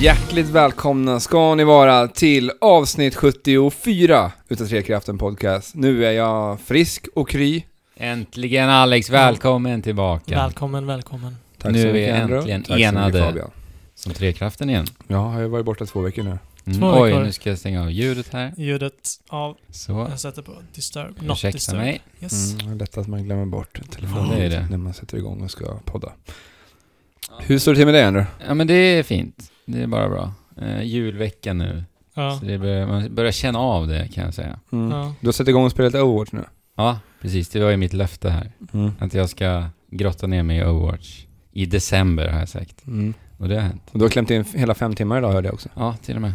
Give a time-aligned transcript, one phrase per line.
[0.00, 5.74] Hjärtligt välkomna ska ni vara till avsnitt 74 utav Trekraften Podcast.
[5.74, 7.62] Nu är jag frisk och kry.
[7.96, 10.34] Äntligen Alex, välkommen tillbaka.
[10.34, 11.36] Välkommen, välkommen.
[11.58, 13.22] Tack Nu så är vi mycket, äntligen Tack så mycket, enade.
[13.22, 13.50] Fabian.
[13.94, 14.86] Som Trekraften igen.
[15.06, 16.38] Ja, jag har ju varit borta två veckor nu.
[16.66, 16.80] Mm.
[16.80, 17.24] Två Oj, veckor.
[17.24, 18.52] nu ska jag stänga av ljudet här.
[18.56, 18.94] Ljudet
[19.28, 21.78] av, Så, jag sätter på disturb, not ursäkta disturb.
[21.78, 22.00] mig.
[22.20, 22.54] Yes.
[22.62, 24.66] Mm, lätt att man glömmer bort telefonen Ja, det är det.
[24.70, 26.12] när man sätter igång och ska podda.
[27.40, 28.30] Hur står det till med dig Andrew?
[28.48, 29.52] Ja men det är fint.
[29.64, 30.32] Det är bara bra.
[30.56, 31.84] Eh, julveckan nu.
[32.14, 32.38] Ja.
[32.40, 34.58] Så det börjar, man börjar känna av det kan jag säga.
[34.72, 34.90] Mm.
[34.90, 35.14] Ja.
[35.20, 36.44] Du har satt igång och spelat Overwatch nu?
[36.76, 37.48] Ja, precis.
[37.48, 38.52] Det var ju mitt löfte här.
[38.72, 38.92] Mm.
[38.98, 41.24] Att jag ska grotta ner mig i Overwatch.
[41.52, 42.86] I december har jag sagt.
[42.86, 43.14] Mm.
[43.38, 43.82] Och det har hänt.
[43.92, 45.68] Och du har klämt in hela fem timmar idag hörde jag också.
[45.74, 46.32] Ja, till och med.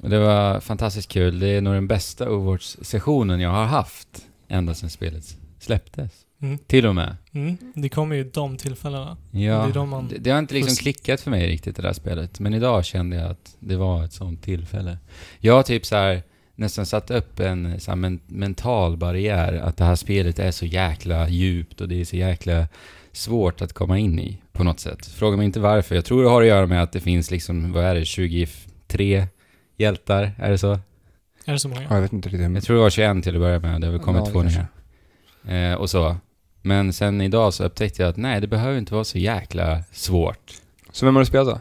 [0.00, 1.38] Och det var fantastiskt kul.
[1.40, 4.08] Det är nog den bästa Overwatch-sessionen jag har haft
[4.48, 5.24] ända sedan spelet
[5.58, 6.12] släpptes.
[6.42, 6.58] Mm.
[6.58, 7.16] Till och med.
[7.32, 7.56] Mm.
[7.74, 9.16] Det kommer ju de tillfällena.
[9.30, 11.92] Ja, Det de man- det, det har inte liksom klickat för mig riktigt det där
[11.92, 12.40] spelet.
[12.40, 14.98] Men idag kände jag att det var ett sånt tillfälle.
[15.38, 16.22] Jag har typ så här
[16.54, 20.66] nästan satt upp en så här, men, mental barriär att det här spelet är så
[20.66, 22.66] jäkla djupt och det är så jäkla
[23.12, 25.06] svårt att komma in i på något sätt.
[25.06, 25.94] Fråga mig inte varför.
[25.94, 29.26] Jag tror det har att göra med att det finns liksom, vad är det, 23
[29.76, 30.32] hjältar?
[30.38, 30.72] Är det så?
[31.44, 31.82] Är det så många?
[31.82, 32.54] Ja, jag vet inte riktigt.
[32.54, 33.80] Jag tror det var 21 till att börja med.
[33.80, 35.70] Det har väl kommit Ja, två nya.
[35.72, 36.16] Eh, och så.
[36.62, 40.52] Men sen idag så upptäckte jag att nej, det behöver inte vara så jäkla svårt.
[40.92, 41.60] Så vem har du spelat då?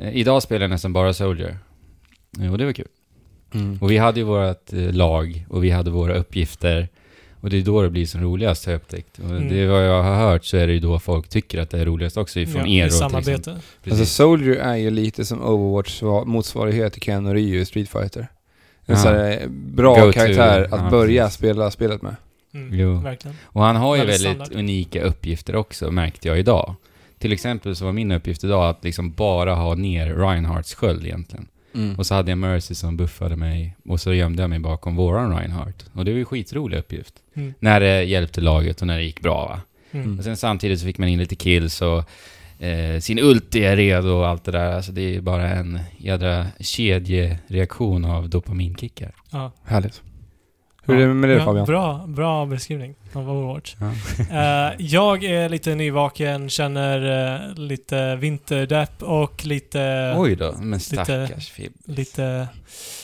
[0.00, 1.58] Eh, idag spelar jag nästan bara Soldier.
[2.40, 2.88] Eh, och det var kul.
[3.54, 3.78] Mm.
[3.80, 6.88] Och vi hade ju vårt eh, lag och vi hade våra uppgifter.
[7.40, 9.18] Och det är då det blir som roligast har jag upptäckt.
[9.18, 9.48] Och Mm.
[9.48, 11.80] det är vad jag har hört så är det ju då folk tycker att det
[11.80, 13.10] är roligast också ifrån ja, er exempel.
[13.24, 13.56] samarbete.
[13.90, 14.06] Alltså.
[14.06, 18.20] Soldier är ju lite som Overwatch sva- motsvarighet till Ken och Ryu i Street Fighter.
[18.20, 18.26] En
[18.94, 18.96] Ja.
[18.96, 21.38] sån här bra Go-to, karaktär att ja, börja precis.
[21.38, 22.16] spela spelet med.
[22.54, 22.78] Mm.
[22.78, 22.94] Jo.
[23.00, 23.36] Verkligen.
[23.44, 24.52] Och han har ju Väldigt standard.
[24.52, 26.74] unika uppgifter också, märkte jag idag.
[27.18, 31.46] Till exempel så var min uppgift idag att liksom bara ha ner Reinhardts sköld egentligen.
[31.74, 31.94] Mm.
[31.96, 35.38] Och så hade jag Mercy som buffade mig och så gömde jag mig bakom våran
[35.38, 35.90] Reinhardt.
[35.92, 37.14] Och det var ju en skitrolig uppgift.
[37.34, 37.54] Mm.
[37.60, 39.60] När det hjälpte laget och när det gick bra va.
[40.00, 40.18] Mm.
[40.18, 42.04] Och sen samtidigt så fick man in lite kills och
[42.64, 44.72] eh, sin ulti är redo och allt det där.
[44.72, 49.12] Alltså det är bara en jädra kedjereaktion av dopaminkickar.
[49.30, 49.52] Ja.
[49.64, 50.02] Härligt.
[50.88, 51.66] Hur är det med dig Ja, Fabian?
[51.66, 53.74] Bra, bra beskrivning av Overwatch.
[53.80, 53.90] Ja.
[54.68, 61.50] Eh, jag är lite nyvaken, känner eh, lite vinterdepp och lite, Oj då, men stackars
[61.50, 61.72] Fib.
[61.84, 62.48] lite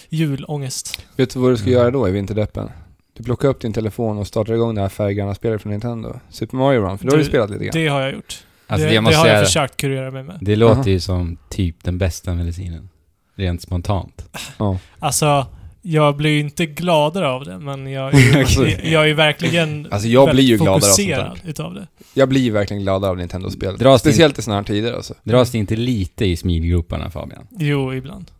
[0.08, 1.06] julångest.
[1.16, 1.78] Vet du vad du ska Mm.
[1.80, 2.70] göra då i vinterdeppen?
[3.16, 6.14] Du plockar upp din telefon och startar igång det här färggranna spelet från Nintendo.
[6.30, 7.72] Super Mario Run, för då har du spelat lite grann.
[7.74, 8.44] Det har jag gjort.
[8.66, 10.38] Alltså det, det, jag det har jag säga, försökt kurera mig med.
[10.40, 10.88] det låter Aha.
[10.88, 12.88] ju som typ den bästa medicinen.
[13.36, 14.28] Rent spontant.
[14.58, 14.78] Ja.
[14.98, 15.46] Alltså,
[15.86, 19.88] jag blir ju inte gladare av det, men jag är Alltså- jag, jag är verkligen
[19.90, 21.86] Alltså, jag blir ju gladare av fokuserad utav det.
[22.14, 23.76] Jag blir ju verkligen gladare av Nintendo-spel.
[23.78, 25.14] Dras Speciellt i såna här tider alltså.
[25.22, 27.46] Dras det inte lite i smilgroparna Fabian?
[27.58, 28.30] Jo, ibland.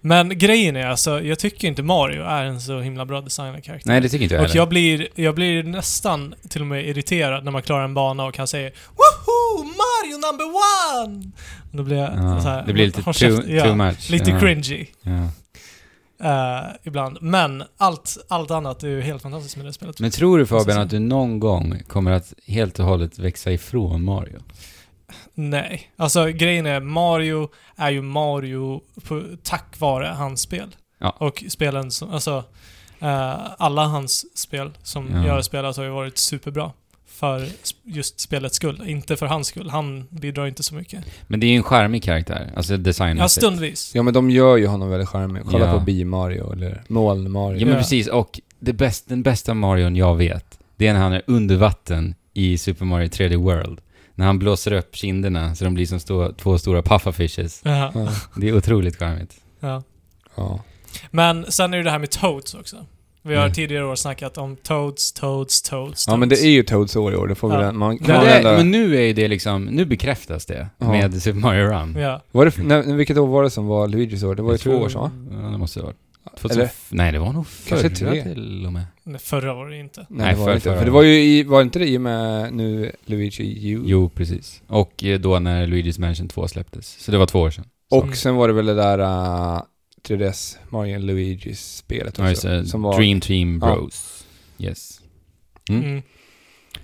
[0.00, 3.90] Men grejen är alltså, jag tycker inte Mario är en så himla bra designad karaktär.
[3.90, 4.60] Nej det tycker inte jag och heller.
[4.60, 8.34] jag blir, jag blir nästan till och med irriterad när man klarar en bana och
[8.34, 9.64] kan säga Woho!
[9.64, 11.30] Mario number one!
[11.70, 13.56] Och då blir jag ja, så här, det blir lite too, käften.
[13.56, 14.10] ja, too much.
[14.10, 14.40] Lite ja.
[14.40, 14.86] cringy.
[15.02, 15.28] Ja.
[16.22, 17.18] Eh, ibland.
[17.20, 20.00] Men allt, allt annat är ju helt fantastiskt med det spelet.
[20.00, 24.04] Men tror du Fabian att du någon gång kommer att helt och hållet växa ifrån
[24.04, 24.38] Mario?
[25.34, 25.90] Nej.
[25.96, 30.76] Alltså grejen är, Mario är ju Mario på, tack vare hans spel.
[30.98, 31.16] Ja.
[31.18, 32.44] Och spelen som, alltså,
[33.00, 35.26] eh, alla hans spel som Ja.
[35.26, 36.72] jag har spelat har ju varit superbra.
[37.20, 37.48] För
[37.84, 39.70] just spelets skull, inte för hans skull.
[39.70, 41.04] Han bidrar inte så mycket.
[41.26, 43.44] Men det är ju en charmig karaktär, alltså Ja, designmässigt.
[43.46, 43.92] stundvis.
[43.94, 45.42] Ja men de gör ju honom väldigt charmig.
[45.50, 45.72] Kolla Ja.
[45.78, 47.58] på Bi-Mario eller Moln-Mario.
[47.58, 47.80] Ja men Ja.
[47.80, 51.56] precis, och det bäst, den bästa Marion jag vet, det är när han är under
[51.56, 53.80] vatten i Super Mario 3D World.
[54.14, 57.60] När han blåser upp kinderna så de blir som stå, två stora pufferfishes.
[57.64, 57.92] Ja.
[57.94, 58.08] Ja.
[58.36, 59.36] Det är otroligt charmigt.
[59.60, 59.82] Ja.
[60.36, 60.60] ja.
[61.10, 62.76] Men sen är det det här med Toads också.
[63.22, 63.54] Vi har Mm.
[63.54, 67.16] tidigare år snackat om Toads, Toads, Toads, Ja men det är ju Toads år i
[67.16, 67.60] år, det får vi Ja.
[67.60, 67.76] den.
[67.78, 70.90] Man man det, ändå- men nu är ju det liksom, nu bekräftas det Ja.
[70.90, 71.96] med Super Mario Run.
[71.98, 72.22] Ja.
[72.32, 74.34] Var det, när, vilket år var det som var Luigis år?
[74.34, 75.10] Det var ju Jag två tror- år sedan va?
[75.44, 75.96] Ja, det måste det ha varit.
[76.40, 76.70] 2000, Eller?
[76.88, 78.22] Nej, det var nog förra Kanske tre.
[78.22, 78.84] till och med.
[79.04, 80.00] Nej, Förra var det inte.
[80.00, 80.70] Nej, Nej, det var för- det inte.
[80.70, 83.82] för- För det var ju i, var inte det i och med nu Luigi U?
[83.84, 84.62] Jo, precis.
[84.66, 86.96] Och eh, då när Luigi's Mansion 2 släpptes.
[87.00, 87.64] Så det var två år sedan.
[87.90, 89.62] Och sen var det väl det där uh,
[90.08, 92.48] 3DS Mario and Luigis spelet Ja, också.
[92.48, 92.66] det.
[92.66, 93.74] som var, Dream Team Ja.
[93.74, 94.26] Bros.
[94.58, 95.00] Yes.
[95.68, 95.82] Mm.
[95.84, 96.02] Mm.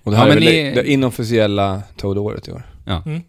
[0.02, 2.62] och det Ja, här men är väl ni- det, inofficiella Toad-året i år.
[2.86, 3.22] Ja, men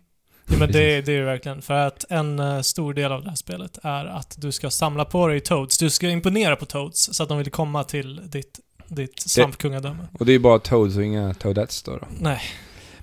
[0.59, 0.73] Precis.
[0.75, 1.61] det, det är det verkligen.
[1.61, 5.05] För att en eh, stor del av det här spelet är att du ska samla
[5.05, 5.77] på dig Toads.
[5.77, 10.07] Du ska imponera på Toads så att de vill komma till ditt, ditt svampkungadöme.
[10.19, 11.91] Och det är ju bara Toads och inga Toadettes då.
[11.97, 12.07] då.
[12.19, 12.41] Nej.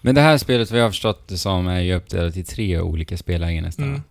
[0.00, 2.80] Men det här spelet, vad jag har förstått det som, är ju uppdelat i tre
[2.80, 3.84] olika spellägen nästan.
[3.84, 4.02] Mm.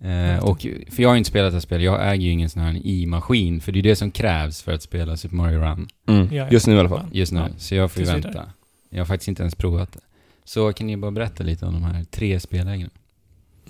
[0.00, 0.60] Eh, och,
[0.90, 3.60] för jag har inte spelat det här spelet, jag äger ju ingen sån här i-maskin,
[3.60, 6.26] för det är det som krävs för att spela Super Mario Run Mm.
[6.26, 6.48] Ja, ja.
[6.50, 7.06] Just nu i alla fall.
[7.12, 7.40] just nu.
[7.40, 7.48] Ja.
[7.58, 8.20] Så jag får ju vidare.
[8.22, 8.52] vänta.
[8.90, 10.00] Jag har faktiskt inte ens provat det.
[10.44, 12.90] Så kan ni bara berätta lite om de här tre spellägena?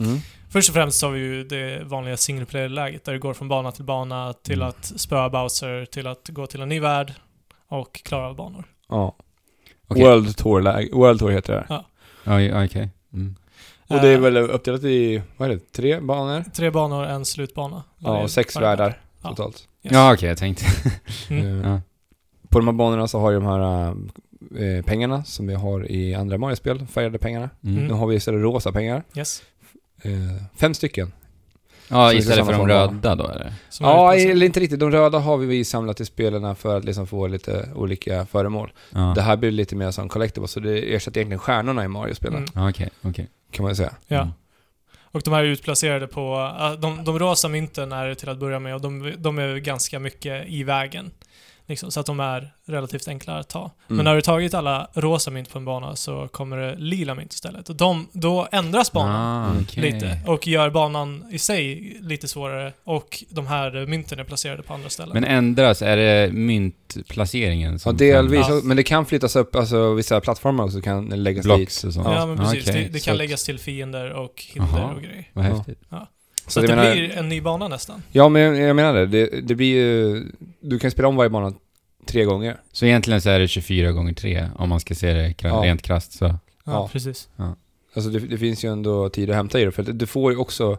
[0.01, 0.19] Mm.
[0.51, 3.49] Först och främst så har vi ju det vanliga single player-läget där du går från
[3.49, 4.69] bana till bana till Mm.
[4.69, 7.13] att spöa Bowser, till att gå till en ny värld
[7.69, 8.65] och klara av banor.
[8.89, 9.17] Ja.
[9.89, 10.03] Okej.
[10.05, 11.67] World Tour, lag- World Tour heter det.
[11.69, 11.85] Ja.
[12.25, 12.89] Ja, ja, okej.
[13.13, 13.37] Mm.
[13.89, 16.45] Och det är Eh, väl uppdelat i, vad är det, tre banor?
[16.55, 17.83] Tre banor, en slutbana.
[17.99, 19.29] Ja, och sex världar Ja.
[19.29, 19.69] totalt.
[19.83, 19.93] Yes.
[19.93, 20.65] Ja, okej, jag tänkte.
[21.31, 21.65] Mm.
[21.65, 21.81] Eh, ja.
[22.49, 23.89] På de här banorna så har ju de här
[24.59, 27.51] eh, pengarna som vi har i andra Mario-spel, färgade pengarna.
[27.65, 27.87] Mm.
[27.87, 29.03] Nu har vi istället rosa pengar.
[29.17, 29.43] Yes.
[30.03, 30.13] Eh,
[30.57, 31.13] fem stycken.
[31.91, 33.53] Ja, istället för de röda då eller?
[33.81, 34.81] Ja, eller inte riktigt.
[34.81, 38.73] De röda har vi samlat i spelen för att liksom få lite olika föremål.
[38.91, 42.47] Ja, Det här blir lite mer som collectible, så det ersätter egentligen stjärnorna i Mario-spelen,
[42.57, 42.69] Mm.
[42.69, 43.29] Okej, okej.
[43.51, 43.93] kan man ju säga.
[44.07, 44.17] Ja.
[44.21, 44.29] Mm.
[45.11, 46.53] Och de här är utplacerade på...
[46.79, 49.99] De, de rosa mynten är det till att börja med och de, de är ganska
[49.99, 51.11] mycket i vägen.
[51.69, 53.61] Liksom, så att de är relativt enkla att ta.
[53.61, 53.73] Mm.
[53.97, 57.33] Men när du tagit alla rosa mynt på en bana så kommer det lila mynt
[57.33, 57.69] istället.
[57.69, 59.93] Och de, då ändras banan Ah, okej.
[59.93, 64.75] lite och gör banan i sig lite svårare och de här mynten är placerade på
[64.75, 65.15] andra ställen.
[65.15, 68.47] Men ändras, är det myntplaceringen Ja, som delvis.
[68.49, 68.61] Ja.
[68.65, 71.85] Men det kan flyttas upp, alltså vissa plattformar också kan läggas Blocks dit.
[71.89, 72.07] och sånt?
[72.11, 72.69] ja, men precis.
[72.69, 72.83] okej.
[72.85, 74.95] Det, det Så kan läggas till fiender och hinder Jaha.
[74.95, 75.31] och grejer.
[75.33, 75.55] Vad Ja.
[75.57, 75.79] häftigt.
[75.91, 76.07] Så,
[76.49, 78.03] Så det menar- blir en ny bana nästan.
[78.13, 79.07] Ja, men jag menar det.
[79.07, 79.41] det.
[79.41, 80.25] Det blir ju...
[80.61, 81.53] Du kan spela om varje bana
[82.07, 82.57] tre gånger.
[82.73, 85.61] Så egentligen så är det 24 gånger 3 om man ska se det Ja.
[85.65, 86.25] rent krasst så.
[86.25, 86.89] Ja, Ja.
[86.93, 87.29] precis.
[87.95, 90.39] Alltså det, det finns ju ändå tid att hämta i det, för du får ju
[90.39, 90.79] också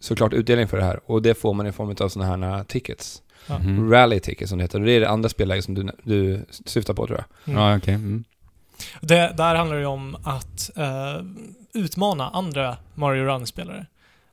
[0.00, 1.00] såklart utdelning för det här.
[1.06, 3.22] Och det får man i form av sådana här tickets.
[3.46, 3.58] Ja.
[3.58, 3.90] Mhm.
[3.90, 4.80] Rally tickets som det heter.
[4.80, 7.54] Och det är det andra spelläget som du, du syftar på tror jag.
[7.54, 7.62] Mm.
[7.62, 7.94] Ja, okej.
[7.94, 8.24] Mm.
[9.00, 11.24] Det, där handlar det ju om att eh,
[11.74, 13.86] utmana andra Mario Run-spelare.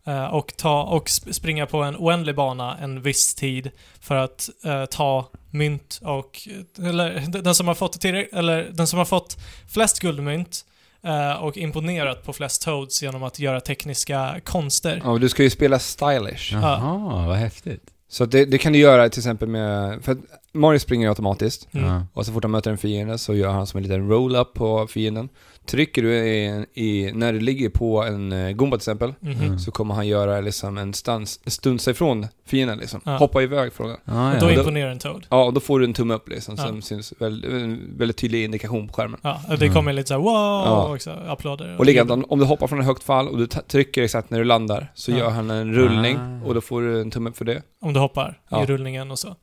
[0.06, 4.50] Eh, och, ta, och sp- springa på en oändlig bana en viss tid för att
[4.66, 6.48] eh, ta mynt och...
[6.78, 9.38] Eller d- den som har fått, eller den som har fått
[9.74, 10.66] flest guldmynt
[11.04, 15.02] eh, och imponerat på flest Toads genom att göra tekniska konster.
[15.04, 16.54] Ja, och du ska ju spela stylish.
[16.54, 17.84] Jaha, vad häftigt.
[18.10, 20.04] Så det, det kan du göra till exempel med...
[20.04, 20.18] För att
[20.54, 21.68] Mario springer automatiskt.
[21.74, 21.86] Mm.
[21.90, 22.06] Ja.
[22.14, 24.88] Och så fort han möter en fiende så gör han som en liten roll-up på
[24.88, 25.30] fienden.
[25.66, 29.42] Trycker du i, i, när du ligger på en uh, Goomba till exempel, Mhm.
[29.42, 29.60] Mm.
[29.60, 33.02] så kommer han göra liksom en stans, stunsa ifrån fienden liksom.
[33.06, 33.18] Ja.
[33.18, 33.98] Hoppa iväg från den.
[34.06, 34.54] Ah, Och då ja.
[34.60, 35.26] imponerar en Toad.
[35.30, 36.64] Ja, och då får du en tumme upp liksom, Ja.
[36.68, 39.20] som syns väldigt, en väldigt tydlig indikation på skärmen.
[39.24, 39.74] Ja, det Mm.
[39.74, 40.34] kommer lite såhär wow
[40.66, 40.94] Ja.
[40.96, 41.76] också, applåder.
[41.80, 44.44] Och likadant, om, du hoppar från ett högt fall och du trycker exakt när du
[44.46, 45.18] landar, så Ja.
[45.18, 46.46] gör han en rullning Ah.
[46.48, 47.62] och då får du en tumme upp för det.
[47.82, 48.64] Om du hoppar Ja.
[48.64, 49.36] i rullningen och så.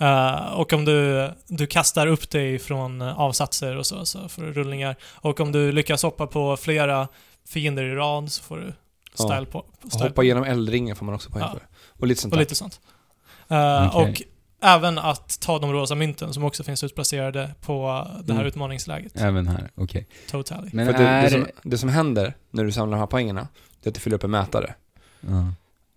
[0.00, 4.42] Eh, och om du, du kastar upp dig från eh, avsatser och så, så får
[4.42, 4.96] du rullningar.
[5.14, 7.08] Och om du lyckas hoppa på flera
[7.48, 8.72] fiender i rad så får du
[9.18, 9.24] Ja.
[9.24, 9.58] style på.
[9.58, 11.50] Och Style hoppa genom eldringen får man också poäng Ja.
[11.52, 11.66] för.
[12.00, 12.80] Och lite sånt Och lite sånt.
[13.48, 14.10] Eh, Okej.
[14.12, 14.22] Och
[14.66, 18.46] även att ta de rosa mynten som också finns utplacerade på det här Mm.
[18.46, 19.12] utmaningsläget.
[19.16, 20.06] Även här, okej.
[20.30, 20.70] Totally.
[20.72, 21.22] Men För att det, är...
[21.22, 23.48] det, som, det som händer när du samlar de här poängerna,
[23.82, 24.74] det är att du fyller upp en mätare.
[25.20, 25.52] Ja.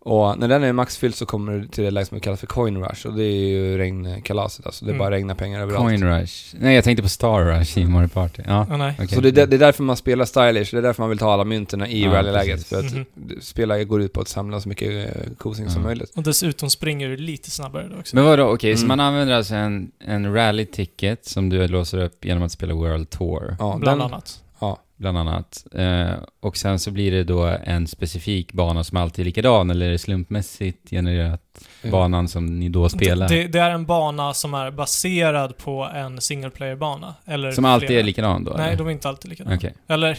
[0.05, 2.77] Och när den är maxfylld så kommer du till det läge som kallas för coin
[2.83, 4.85] rush och det är ju regnkalaset alltså.
[4.85, 4.99] Det Mm.
[4.99, 5.85] bara regnar pengar överallt.
[5.85, 6.55] Coin Rush.
[6.59, 8.41] Nej, jag tänkte på Star Rush i Mario Party.
[8.47, 8.93] Ja, nej.
[8.97, 9.07] okej.
[9.07, 11.43] Så det, det är därför man spelar stylish, det är därför man vill ta alla
[11.43, 12.65] mynten i Ja, rallyläget.
[12.67, 13.05] För att Mhm.
[13.41, 15.87] spela går ut på att samla så mycket eh, kosing som Ja.
[15.87, 16.11] möjligt.
[16.15, 18.15] Och dessutom springer du lite snabbare då också.
[18.15, 18.97] Men vadå, okej, så Mm.
[18.97, 23.09] man använder alltså en, en rally ticket som du låser upp genom att spela World
[23.09, 24.42] Tour, Ja, Bland den, annat.
[24.63, 25.65] Ja, bland annat.
[25.71, 29.85] Eh, och sen så blir det då en specifik bana som alltid är likadan, eller
[29.85, 31.41] är det slumpmässigt genererat
[31.81, 33.29] eh, banan som ni då spelar?
[33.29, 37.15] Det, det är en bana som är baserad på en single player-bana.
[37.25, 37.99] Eller som alltid flera.
[37.99, 38.53] är likadan då?
[38.57, 38.77] Nej, eller?
[38.77, 39.55] de är inte alltid likadana.
[39.55, 39.73] Okej.
[39.87, 40.17] Eller,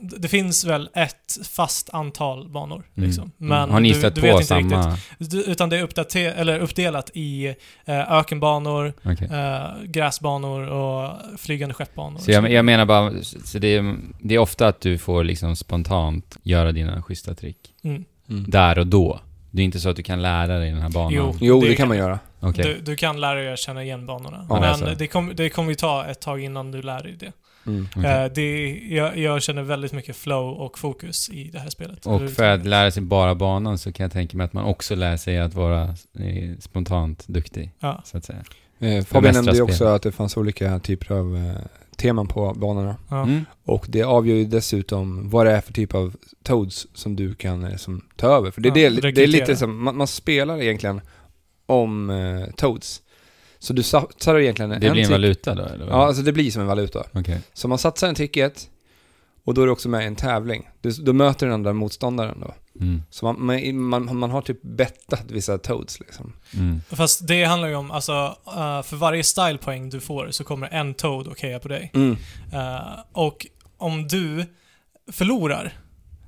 [0.00, 3.06] det finns väl ett fast antal banor, Mm.
[3.08, 3.30] liksom.
[3.36, 3.70] Men Mm.
[3.70, 4.90] Har ni du, du vet inte samma...
[4.90, 5.30] riktigt.
[5.30, 7.46] Du, utan det är uppdate- eller uppdelat i
[7.84, 9.28] eh, ökenbanor, Okej.
[9.32, 12.18] eh, gräsbanor och flygande skeppbanor.
[12.18, 15.56] Så jag, jag menar bara, så det är, det är ofta att du får liksom
[15.56, 17.58] spontant göra dina schyssta trick.
[17.84, 18.04] Mm.
[18.28, 18.44] mm.
[18.50, 19.20] Där och då.
[19.50, 21.12] Det är inte så att du kan lära dig den här banan?
[21.12, 21.36] Jo.
[21.40, 22.18] Jo, det, Det kan kan- man göra.
[22.40, 22.64] Okej.
[22.64, 24.46] Du, du kan lära dig att känna igen banorna.
[24.48, 24.94] Ja, men alltså.
[24.98, 27.32] det, kom, det kommer ju ta ett tag innan du lär dig det.
[27.66, 27.86] Mm.
[27.96, 32.06] Eh, det jag, jag känner väldigt mycket flow och fokus i det här spelet.
[32.06, 34.94] Och för att lära sig bara banan så kan jag tänka mig att man också
[34.94, 35.82] lär sig att vara
[36.18, 38.02] eh, spontant duktig, Ja.
[38.04, 38.44] så att säga.
[38.78, 42.96] Eh, Fabian nämnde ju också att det fanns olika typer av eh, teman på banorna.
[43.08, 43.22] Ja.
[43.22, 43.44] Mm.
[43.64, 47.64] Och det avgör ju dessutom vad det är för typ av Toads som du kan
[47.64, 48.50] eh, som, ta över.
[48.50, 51.00] För det, är Ja, det, det är lite som, man, man spelar egentligen
[51.66, 53.02] om eh, Toads.
[53.58, 55.86] Så du satsar egentligen Det blir en valuta då, eller?
[55.86, 57.04] Ja, alltså det blir som en valuta.
[57.12, 57.40] Okej.
[57.52, 58.70] Så man satsar en ticket
[59.44, 60.68] Och då är du också med i en tävling.
[60.80, 62.54] Du, då möter den andra motståndaren då.
[62.80, 63.02] Mm.
[63.10, 66.32] Så man, man, man, man har typ bettat vissa toads liksom.
[66.54, 66.80] Mm.
[66.90, 70.94] Fast det handlar ju om, alltså, eh, för varje stylepoäng du får så kommer en
[70.94, 71.90] Toad och heja på dig.
[71.94, 72.16] Mm.
[72.52, 73.46] Eh, och
[73.76, 74.44] om du
[75.12, 75.72] förlorar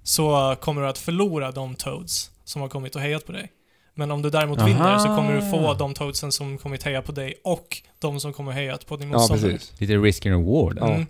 [0.02, 3.52] så kommer du att förlora de Toads som har kommit och hejat på dig.
[3.98, 4.66] Men om du däremot Aha.
[4.66, 8.32] vinner så kommer du få de Toadsen som kommit heja på dig och de som
[8.32, 9.50] kommer hejat på din Ja, motståndare.
[9.52, 9.80] precis.
[9.80, 10.78] Lite risk and reward.
[10.80, 10.90] Ja.
[10.94, 11.06] Mm.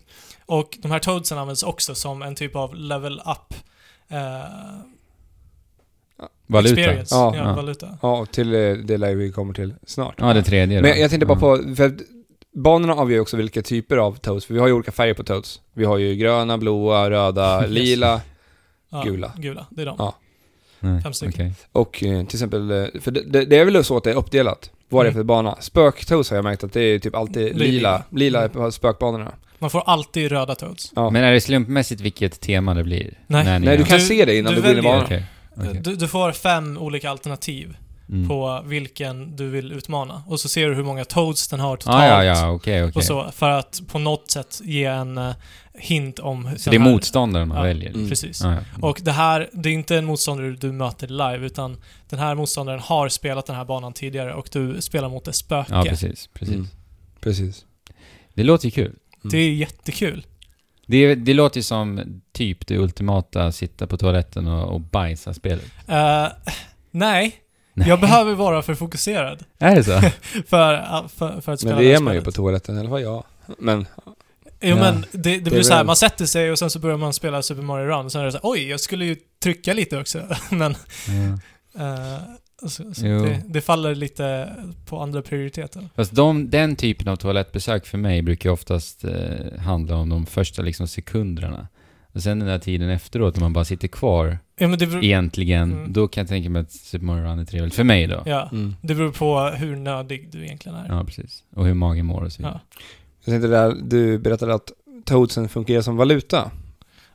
[0.47, 3.55] Och de här Toadsen används också som en typ av level up
[4.09, 4.19] eh,
[6.47, 6.81] Valuta.
[6.81, 7.15] experience.
[7.15, 7.37] Ja.
[7.37, 7.55] Ja, Ja.
[7.57, 7.99] valuta.
[8.03, 10.15] Ja, och till eh, det lär vi kommer till snart.
[10.19, 10.89] Ja, det tredje då.
[10.89, 11.41] Men jag, tänkte bara Ja.
[11.57, 11.97] på, för
[12.55, 15.61] banorna avgör också vilka typer av toads, för vi har ju olika färger på toads.
[15.75, 18.21] Vi har ju gröna, blåa, röda, lila
[18.91, 19.33] Ja, Gula.
[19.37, 20.13] Gula, det är de.
[20.81, 21.33] Nej, Fem stycken.
[21.33, 21.53] okej.
[21.73, 24.15] och eh, till exempel, eh, för det, det, det är väl så att det är
[24.15, 25.21] uppdelat, vad det är Mm.
[25.21, 25.57] för bana.
[25.61, 28.03] Spöktoads har jag märkt att det är typ alltid är lila, lila.
[28.11, 28.51] lila Mm.
[28.51, 29.33] på spökbanorna.
[29.59, 30.93] Man får alltid röda Toads.
[30.97, 31.11] Ja.
[31.11, 33.11] Men är det slumpmässigt vilket tema det blir?
[33.27, 33.45] Nej.
[33.45, 34.81] När ni Nej, du gör- kan Du- se det innan du du, går in i
[34.81, 34.93] väljer.
[34.93, 35.05] banan.
[35.05, 35.25] Okej.
[35.57, 35.81] okej.
[35.85, 37.77] Du, du får fem olika alternativ
[38.11, 38.29] Mm.
[38.29, 40.23] på vilken du vill utmana.
[40.27, 41.97] Och så ser du hur många Toads den har totalt.
[42.03, 42.93] Ah, ja, ja, okej, okej.
[42.95, 45.35] Och så, för att på något sätt ge en eh,
[45.75, 46.51] hint om...
[46.57, 47.63] Så det är här- motståndaren man Ja.
[47.63, 47.91] väljer?
[47.91, 48.09] Mm.
[48.09, 48.45] Precis.
[48.45, 48.61] Ah, ja.
[48.89, 51.77] Och det här, det är inte en motståndare du möter live, utan
[52.09, 55.73] den här motståndaren har spelat den här banan tidigare och du spelar mot ett spöke.
[55.75, 56.29] ja, precis.
[56.35, 56.55] precis.
[56.55, 56.69] Mm.
[57.21, 57.65] Precis.
[58.35, 58.95] Det låter ju kul.
[59.23, 60.27] Det är jättekul.
[60.87, 65.65] Det, det låter ju som typ det ultimata sitta på toaletten och, och bajsa spelet.
[65.87, 66.27] Eh,
[66.91, 67.37] nej,
[67.79, 67.89] Nej.
[67.89, 70.01] jag behöver vara för fokuserad Är det så?
[70.47, 73.03] för, för, för att spela Men det är man ju på toaletten, i alla fall
[73.03, 73.25] jag.
[73.59, 73.87] Men,
[74.61, 74.77] Jo Ja.
[74.77, 76.97] men det, det är blir så här, väl- man sätter sig och sen så börjar
[76.97, 79.17] man spela Super Mario Run och sen är det så här, oj, jag skulle ju
[79.43, 80.23] trycka lite också.
[80.51, 80.75] men
[81.75, 81.85] Ja.
[81.85, 82.19] eh,
[82.69, 84.53] så, så det, det faller lite
[84.87, 85.89] på andra prioriteter.
[85.97, 90.63] Fast de, den typen av toalettbesök för mig brukar oftast eh, handla om de första
[90.63, 91.69] liksom sekunderna.
[92.15, 95.05] Och sen den där tiden efteråt när man bara sitter kvar, Ja men det beror,
[95.05, 95.93] egentligen, Mm.
[95.93, 97.75] då kan jag tänka mig att Super Mario Run är trevligt.
[97.75, 98.23] För mig då.
[98.27, 98.75] ja, mm.
[98.81, 100.87] det beror på hur nödig du egentligen är.
[100.89, 101.43] Ja, precis.
[101.55, 102.61] Och hur magen mår och så vidare.
[102.75, 102.81] Ja.
[103.25, 104.73] Jag tänkte där, du berättade att
[105.05, 106.51] toadsen fungerar som valuta.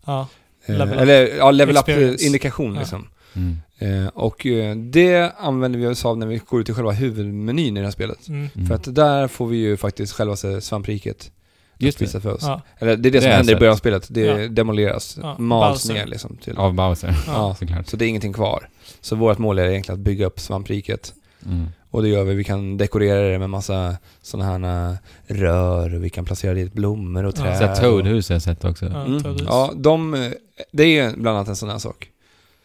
[0.05, 0.27] Ja.
[0.65, 2.79] Eh, Level eller ja, level up-indikation Ja.
[2.79, 3.07] liksom.
[3.35, 3.57] Mm.
[3.77, 7.77] Eh, och eh, det använder vi oss av när vi går ut i själva huvudmenyn
[7.77, 8.27] i det här spelet.
[8.27, 8.50] Mm.
[8.55, 8.67] Mm.
[8.67, 11.31] För att där får vi ju faktiskt själva se svampriket
[11.77, 12.08] Just det.
[12.22, 12.42] för oss.
[12.42, 12.62] Ja.
[12.80, 14.08] Eller det är det, Det som händer i början av spelet.
[14.10, 14.48] Det Ja.
[14.48, 15.94] demoleras, Ja, mals Bowser.
[15.94, 16.38] ner liksom.
[16.38, 17.56] Till, Av Bowser, Ja.
[17.60, 17.88] såklart.
[17.88, 18.70] Så det är ingenting kvar.
[19.01, 21.13] Så vårt mål är egentligen att bygga upp svampriket.
[21.46, 21.68] Mm.
[21.89, 22.34] Och det gör vi.
[22.36, 24.96] Vi kan dekorera det med massa sådana här eh,
[25.36, 27.42] rör och vi kan placera dit blommor och Ja.
[27.42, 27.58] träd.
[27.58, 28.86] Så här och- Toadhus har jag sett också.
[28.86, 29.06] Ja.
[29.06, 29.38] Mm.
[29.46, 30.32] Ja, de, eh,
[30.72, 32.10] det är bland annat en sån här sak.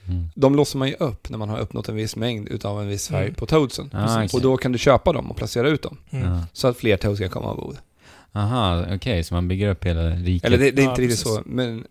[0.08, 0.28] Mm.
[0.34, 3.08] De låser man ju upp när man har uppnått en viss mängd utav en viss
[3.08, 3.34] färg Mm.
[3.34, 3.90] på toadsen.
[3.92, 4.28] Ah, okej.
[4.32, 5.96] Och då kan du köpa dem och placera ut dem.
[6.10, 6.28] Mm.
[6.32, 6.40] Ja.
[6.52, 7.76] Så att fler toads kan komma ombord.
[8.38, 10.46] Aha, okej, så man bygger upp hela riket.
[10.46, 11.34] Eller det, det är Ja, inte riktigt precis.
[11.34, 11.84] så, men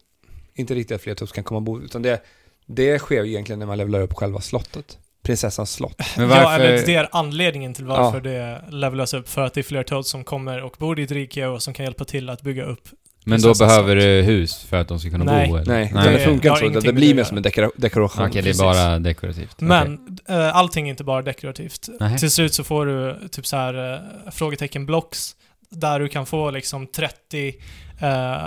[0.56, 1.84] inte riktigt att fler toads kan komma ombord.
[1.84, 2.22] Utan det,
[2.66, 4.98] det sker ju egentligen när man levlar upp själva slottet.
[5.24, 6.02] Prinsessans slott.
[6.18, 6.66] Men Ja, varför...
[6.66, 8.32] eller det är anledningen till varför Ja.
[8.32, 9.30] det levlas upp.
[9.30, 11.74] För att det är fler Toads som kommer och bor i ett rike och som
[11.74, 12.88] kan hjälpa till att bygga upp.
[13.26, 14.04] Men då behöver slott.
[14.04, 15.50] du hus för att de ska kunna Nej.
[15.50, 15.74] bo eller?
[15.74, 16.14] Nej, Nej.
[16.14, 16.80] det funkar inte så.
[16.80, 18.26] Det, det blir mer som en dekora- dekoration.
[18.28, 19.62] Okej, det är bara dekorativt.
[19.62, 21.90] Men eh, allting är inte bara dekorativt.
[22.00, 22.18] Nej.
[22.18, 25.36] Till slut så får du typ så här eh, frågetecken blocks
[25.70, 27.56] där du kan få liksom 30
[28.02, 28.38] eh,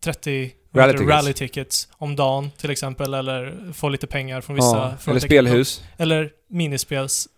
[0.00, 1.10] 30 vad Rally tickets.
[1.10, 5.20] rally tickets om dagen till exempel eller få lite pengar från vissa Ja, eller frågetecken-
[5.28, 5.82] spelhus.
[5.96, 7.28] Eller minispels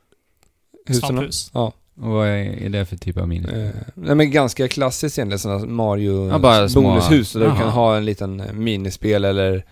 [0.86, 1.00] Husen.
[1.08, 1.50] svamphus.
[1.54, 1.72] Ja.
[2.00, 3.66] Och vad är det för typ av minne?
[3.66, 7.58] Eh, nej men ganska klassiskt egentligen, sådana Mario Ja, bara små- bonushus där du Jaha.
[7.58, 9.64] kan ha en liten eh, minispel eller...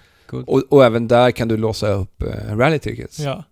[0.47, 3.19] Och, och även där kan du låsa upp eh, rally tickets.
[3.19, 3.45] Ja.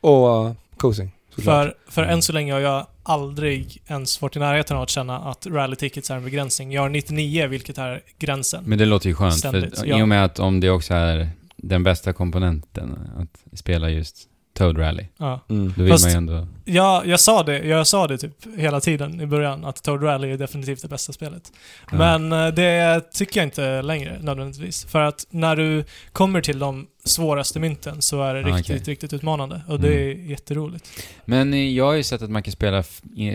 [0.00, 1.08] Och uh, såklart.
[1.44, 2.14] För, för Mm.
[2.14, 5.76] än så länge har jag aldrig ens varit i närheten av att känna att rally
[5.76, 6.72] tickets är en begränsning.
[6.72, 8.64] Jag har 99, vilket är gränsen.
[8.66, 11.28] Men det låter ju skönt, Ständigt, för i och med att om det också är
[11.56, 14.16] den bästa komponenten, att spela just
[14.54, 15.40] Toad Rally, Ja.
[15.48, 15.72] Mm.
[15.76, 16.46] då vill Fast- man ju ändå...
[16.64, 20.32] Ja, jag sa det, jag sa det typ hela tiden i början, att Toad Rally
[20.32, 21.52] är definitivt det bästa spelet.
[21.90, 21.96] Ja.
[21.98, 24.84] Men eh, det tycker jag inte längre nödvändigtvis.
[24.84, 28.92] För att när du kommer till de svåraste mynten så är det Ah, riktigt, okej.
[28.92, 29.60] riktigt utmanande.
[29.68, 30.88] Och det är jätteroligt.
[31.24, 32.82] Men eh, jag har ju sett att man kan spela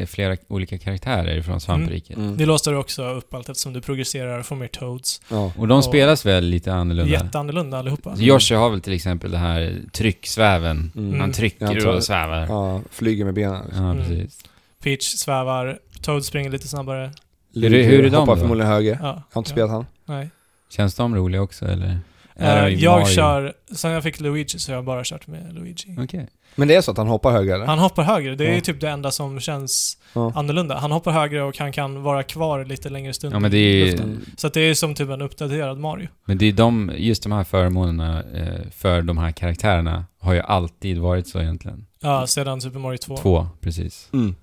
[0.07, 2.17] flera olika karaktärer från Svampriket.
[2.17, 2.37] Mm.
[2.37, 5.21] Det låser också upp allt eftersom du progresserar och får mer Toads.
[5.29, 5.51] Ja.
[5.57, 7.11] Och de Och- spelas väl lite annorlunda?
[7.11, 8.15] Jätteannorlunda allihopa.
[8.17, 10.91] Yoshi har väl till exempel det här trycksväven.
[10.95, 11.19] Mm.
[11.19, 12.39] Han trycker Jag tror- och svävar.
[12.39, 13.61] Ja, ja, flyger med benen.
[13.65, 13.85] Liksom.
[13.85, 13.97] Mm.
[13.97, 14.39] precis.
[14.83, 17.11] Peach svävar, Toad springer lite snabbare.
[17.53, 18.41] Hur är- hur är de Hoppar då?
[18.41, 18.97] förmodligen höger.
[19.01, 19.53] Ja, Jag har inte ja.
[19.53, 19.85] spelat han.
[20.05, 20.29] Nej.
[20.69, 21.99] Känns de roliga också eller?
[22.41, 23.05] Eh, jag Mario?
[23.05, 25.95] kör, sen jag fick Luigi så har jag bara kört med Luigi.
[26.00, 26.27] Okej.
[26.55, 27.65] Men det är så att han hoppar högre eller?
[27.65, 28.62] Han hoppar högre, det är Ja.
[28.62, 30.31] typ det enda som känns Ja.
[30.36, 30.77] annorlunda.
[30.77, 33.81] Han hoppar högre och han kan vara kvar lite längre stund Ja men det i
[33.81, 34.25] är luften.
[34.38, 36.07] Så att det är som typ en uppdaterad Mario.
[36.25, 40.39] Men det är de, just de här förmånerna eh, för de här karaktärerna har ju
[40.39, 41.86] alltid varit så egentligen.
[42.01, 43.17] Ja, sedan Super Mario 2.
[43.17, 44.10] Två, precis.
[44.13, 44.36] Mm.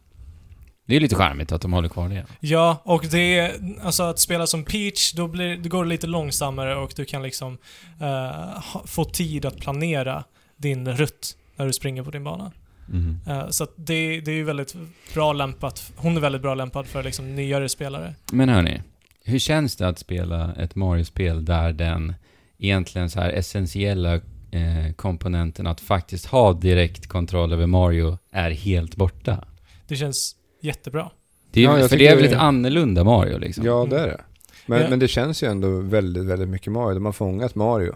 [0.88, 2.26] Det är lite charmigt att de håller kvar det.
[2.40, 3.52] Ja, och det är,
[3.83, 7.23] alltså att spela som Peach, då, blir, då går det lite långsammare och du kan
[7.23, 7.59] liksom
[7.99, 10.25] ha, få tid att planera
[10.57, 12.52] din rutt när du springer på din bana.
[12.87, 13.21] Mhm.
[13.26, 14.75] Eh, så att det, det är ju väldigt
[15.14, 18.14] bra lämpat, hon är väldigt bra lämpad för liksom nyare spelare.
[18.33, 18.83] Men hörni,
[19.25, 22.14] hur känns det att spela ett Mario-spel där den
[22.59, 24.14] egentligen så här essentiella
[24.50, 29.45] eh, komponenten att faktiskt ha direkt kontroll över Mario är helt borta?
[29.87, 31.11] Det känns jättebra.
[31.50, 33.65] Det är, Ja, jag för det är väl ett annorlunda Mario liksom?
[33.65, 34.21] Ja, det är det.
[34.67, 34.88] Men, Ja.
[34.91, 36.95] men det känns ju ändå väldigt, väldigt mycket Mario.
[36.95, 37.95] De har fångat Mario.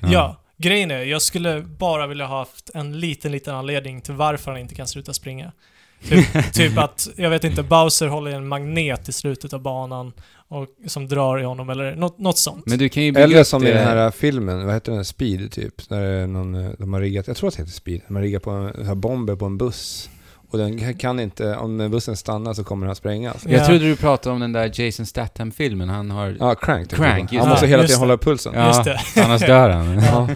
[0.00, 0.36] Ja.
[0.56, 4.60] grejen är, jag skulle bara vilja ha haft en liten, liten anledning till varför han
[4.60, 5.52] inte kan sluta springa.
[6.08, 10.12] Typ, typ att, jag vet inte, Bowser håller i en magnet i slutet av banan
[10.48, 12.66] och, som drar i honom eller något, något sånt.
[12.66, 15.04] Men du kan ju Eller som i den här filmen, vad heter den?
[15.04, 15.88] Speed typ.
[15.88, 18.00] Där det är någon, eh, de har riggat, jag tror att det heter Speed.
[18.08, 20.10] De har riggat på en, här bomber på en buss.
[20.50, 23.44] Och den kan inte, om bussen stannar så kommer den att sprängas.
[23.46, 23.50] Ja.
[23.56, 26.36] Jag trodde du pratade om den där Jason Statham-filmen, han har...
[26.40, 26.90] Ja, Crank.
[26.90, 28.00] Crank, just Han måste hela tiden det.
[28.06, 28.52] hålla pulsen.
[28.56, 29.22] Ja, Just det.
[29.24, 29.98] annars dör han.
[30.02, 30.28] Ja.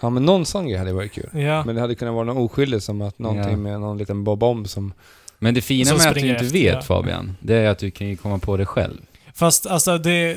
[0.00, 1.28] ja, men någon sån grej hade varit kul.
[1.32, 1.64] Ja.
[1.64, 3.56] Men det hade kunnat vara något oskyldigt som att någonting Ja.
[3.56, 4.92] med någon liten bomb som...
[5.38, 6.82] Men det fina med att du inte efter, vet ja.
[6.82, 9.00] Fabian, det är att du kan ju komma på det själv.
[9.34, 10.36] Fast alltså det...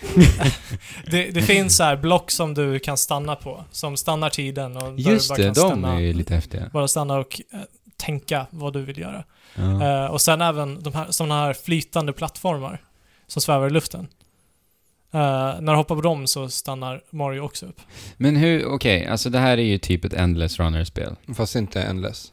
[1.10, 4.82] det, det finns så här block som du kan stanna på, som stannar tiden och
[4.92, 6.62] där Just du bara det, kan de stanna, är ju lite häftiga.
[6.72, 7.58] bara stanna och eh,
[7.98, 9.24] tänka vad du vill göra.
[9.54, 10.04] Ja.
[10.04, 12.82] Eh, och sen även de här, sådana här flytande plattformar
[13.26, 14.08] som svävar i luften.
[15.12, 15.20] Eh,
[15.60, 17.80] när du hoppar på dem så stannar Mario också upp.
[18.16, 21.16] Men hur, okej, alltså det här är ju typ ett Endless Runner-spel.
[21.36, 22.32] Fast inte endless.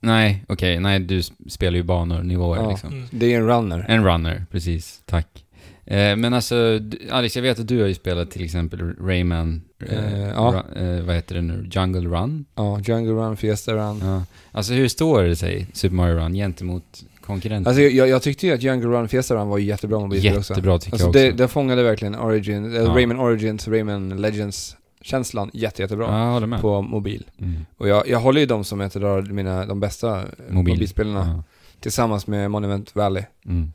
[0.00, 2.70] Nej, okej, nej du spelar ju banor, nivåer Ja.
[2.70, 2.92] liksom.
[2.92, 3.08] Mm.
[3.10, 3.84] Det är en runner.
[3.88, 5.00] En runner, precis.
[5.04, 5.43] Tack.
[5.86, 10.14] Eh, men alltså, Alex, jag vet att du har ju spelat till exempel Rayman, eh,
[10.14, 10.64] Eh, ja.
[10.76, 12.44] Ru- eh, vad heter det nu, Jungle Run?
[12.54, 13.98] Ja, Jungle Run, Fiesta Run.
[14.02, 14.22] Ja.
[14.52, 17.68] Alltså hur står det sig, Super Mario Run, gentemot konkurrenter?
[17.70, 20.52] Alltså jag, jag tyckte ju att Jungle Run, Fiesta Run var jättebra mobilspel också.
[20.52, 21.36] Jättebra tycker Alltså jag det, också.
[21.36, 22.82] det fångade verkligen Origin, Ja.
[22.82, 26.06] Rayman Origins, Rayman Legends-känslan jätte, jättebra
[26.50, 27.24] ja, på mobil.
[27.40, 27.66] Mm.
[27.78, 30.74] Och jag, jag håller ju dem som ett av mina, de bästa Mobil.
[30.74, 31.44] mobilspelarna.
[31.80, 33.22] Tillsammans med Monument Valley.
[33.42, 33.50] Ja.
[33.50, 33.72] Mm.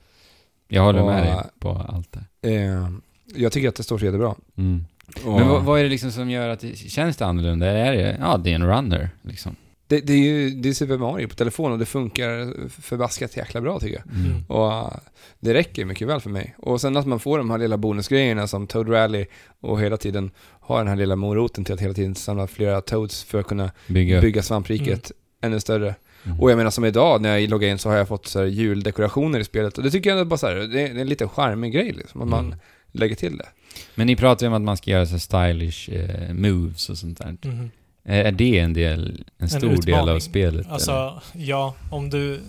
[0.71, 2.49] Jag håller med Och- dig på allt det.
[2.55, 2.89] Eh,
[3.36, 4.36] jag tycker att det står sig jättebra.
[4.58, 4.86] Mm.
[5.25, 7.67] Och Men vad, vad är det liksom som gör att det känns det annorlunda?
[7.67, 9.55] Är det, ja, det är en runner liksom.
[9.88, 13.62] det, det är ju det är Super Mario på telefon och det funkar förbaskat jäkla
[13.62, 14.15] bra tycker jag.
[14.25, 14.43] Mm.
[14.47, 14.91] Och eh,
[15.39, 16.55] det räcker mycket väl för mig.
[16.58, 19.25] Och sen att man får de här lilla bonusgrejerna som Toad Rally
[19.60, 23.23] och hela tiden har den här lilla moroten till att hela tiden samla flera Toads
[23.23, 25.95] för att kunna Bygga bygga svampriket ännu större.
[26.25, 26.39] Mm.
[26.39, 28.45] Och jag menar som idag när jag loggar in så har jag fått så här
[28.45, 31.29] juldekorationer i spelet och det tycker jag är bara så här, det är, en liten
[31.29, 32.60] charmig grej liksom, att man Mm.
[32.91, 33.45] lägger till det.
[33.95, 37.17] Men ni pratar ju om att man ska göra så stylish eh, moves och sånt
[37.17, 37.38] där.
[37.43, 37.69] Mhm.
[38.03, 40.15] Är det en del, en stor del utmaning.
[40.15, 40.65] av spelet?
[40.65, 40.73] eller?
[40.73, 42.39] Alltså, ja, om du...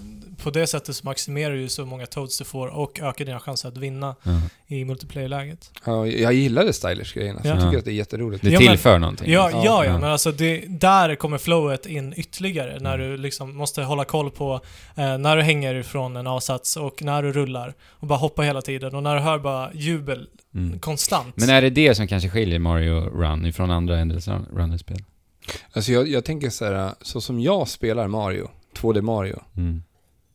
[0.43, 3.41] På det sättet så maximerar du ju så många toads du får och ökar dina
[3.41, 4.41] chanser att vinna Ja.
[4.67, 5.71] i multiplayer-läget.
[5.87, 7.55] Ja, jag gillar det stylish-grejerna, så Ja.
[7.55, 8.43] jag tycker att det är jätteroligt.
[8.45, 9.33] Det Ja, men- tillför någonting.
[9.33, 13.11] Ja, Ja, ja, ja, men alltså det, där kommer flowet in ytterligare när Mm.
[13.11, 14.61] du liksom måste hålla koll på
[14.97, 18.63] eh, när du hänger ifrån en avsats och när du rullar och bara hoppa hela
[18.63, 20.79] tiden och när du hör bara jubel Mm.
[20.79, 21.37] konstant.
[21.37, 25.05] Men är det det som kanske skiljer Mario Run ifrån andra Endless Runner-spel?
[25.73, 29.83] Alltså jag, jag tänker så här, så som jag spelar Mario, 2D Mario, Mm.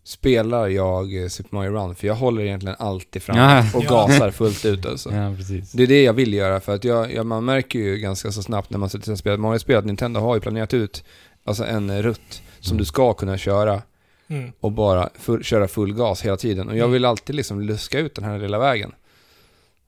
[0.06, 3.65] Spelar jag eh, Super Mario Run, för jag håller egentligen alltid fram Ja.
[3.74, 5.10] och gasar fullt ut alltså.
[5.12, 5.36] Ja.
[5.74, 8.44] Det är det jag vill göra, för att jag, jag, man märker ju ganska så
[8.44, 11.04] snabbt när man sitter och spelar Mario-spel att Nintendo har ju planerat ut
[11.44, 12.78] alltså en rutt som Mm.
[12.78, 13.82] du ska kunna köra
[14.28, 14.52] Mm.
[14.60, 16.68] och bara full, köra full gas hela tiden.
[16.68, 16.91] Och jag Mm.
[16.91, 18.91] vill alltid liksom luska ut den här lilla vägen.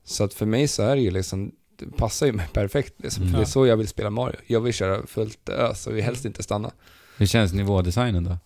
[0.04, 3.24] Så att för mig så är det ju liksom, det passar ju mig perfekt liksom.
[3.24, 3.34] Mm.
[3.34, 4.36] För det är så jag vill spela Mario.
[4.48, 6.72] Jag vill köra fullt ös och vill helst inte stanna.
[7.18, 8.38] Hur känns nivådesignen då?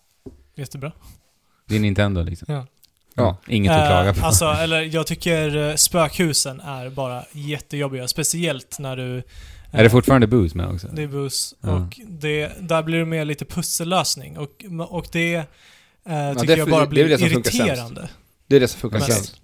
[0.54, 0.92] Jättebra.
[1.72, 2.54] Det är Nintendo liksom?
[2.54, 2.66] Ja.
[3.14, 3.36] Ja.
[3.48, 4.18] Inget att klaga på.
[4.18, 8.08] Eh, alltså, eller jag tycker eh, spökhusen är bara jättejobbiga.
[8.08, 9.16] Speciellt när du...
[9.16, 9.22] eh,
[9.70, 10.88] är det fortfarande booze med också?
[10.92, 11.54] Det är buss.
[11.60, 11.70] Ja.
[11.70, 14.38] Och det, där blir det mer lite pussellösning.
[14.38, 15.44] Och, och det eh,
[16.34, 17.54] tycker det- jag bara det blir det sämst.
[17.54, 18.08] irriterande.
[18.46, 19.36] Det är det som funkar sämst.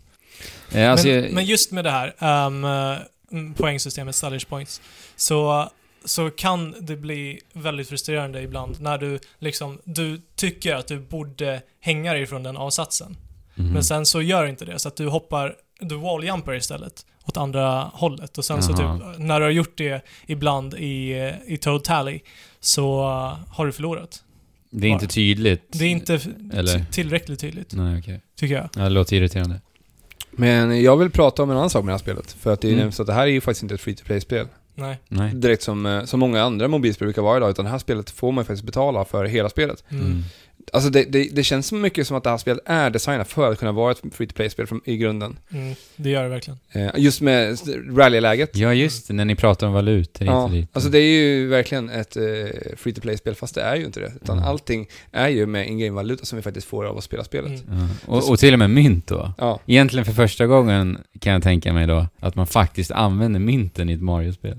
[0.72, 2.64] Eh, alltså, men, men just med det här um,
[3.32, 4.80] mm, poängsystemet, stylish points,
[5.16, 5.70] så,
[6.08, 11.62] så kan det bli väldigt frustrerande ibland när du liksom, du tycker att du borde
[11.80, 13.16] hänga dig från den avsatsen.
[13.54, 13.72] Mhm.
[13.72, 17.06] Men sen så gör inte det, så att du hoppar, du walljumpar istället.
[17.26, 18.38] åt andra hållet.
[18.38, 18.98] Och sen så Jaha.
[18.98, 22.20] typ, när du har gjort det ibland i, i Toad Tally
[22.60, 24.22] så uh, har du förlorat.
[24.70, 25.62] Det är inte tydligt.
[25.72, 26.20] Det är inte
[26.52, 26.84] Eller?
[26.90, 28.20] tillräckligt tydligt, Nej, okej.
[28.36, 28.68] tycker jag.
[28.76, 29.60] Ja, det låter irriterande.
[30.30, 32.32] Men jag vill prata om en annan sak med det här spelet.
[32.32, 32.92] För att det är Mm.
[32.92, 34.46] så att det här är ju faktiskt inte ett free to play-spel.
[34.78, 34.98] Nej.
[35.08, 35.34] Nej.
[35.34, 37.50] Direkt som, eh, som många andra mobilspel brukar vara idag.
[37.50, 39.84] Utan det här spelet får man faktiskt betala för hela spelet.
[39.88, 40.22] Mm.
[40.60, 40.64] Mm.
[40.72, 43.52] Alltså det, det, det känns så mycket som att det här spelet är designat för
[43.52, 45.38] att kunna vara ett free to play-spel från- i grunden.
[45.52, 45.74] Mm.
[45.96, 46.58] Det gör det verkligen.
[46.72, 47.58] Eh, just med
[47.96, 48.56] rallyläget.
[48.56, 49.14] Ja, just det.
[49.14, 52.22] När ni pratar om valutor Ja, alltså det är ju verkligen ett eh,
[52.76, 54.12] free to play-spel, fast det är ju inte det.
[54.22, 54.48] Utan Mm.
[54.48, 57.66] allting är ju med in-game-valuta som vi faktiskt får av att spela spelet.
[57.68, 57.78] Mm.
[58.06, 58.12] Ja.
[58.14, 59.32] Och, och till och med mynt då.
[59.38, 63.90] Ja, Egentligen för första gången kan jag tänka mig då att man faktiskt använder mynten
[63.90, 64.56] i ett Mario-spel.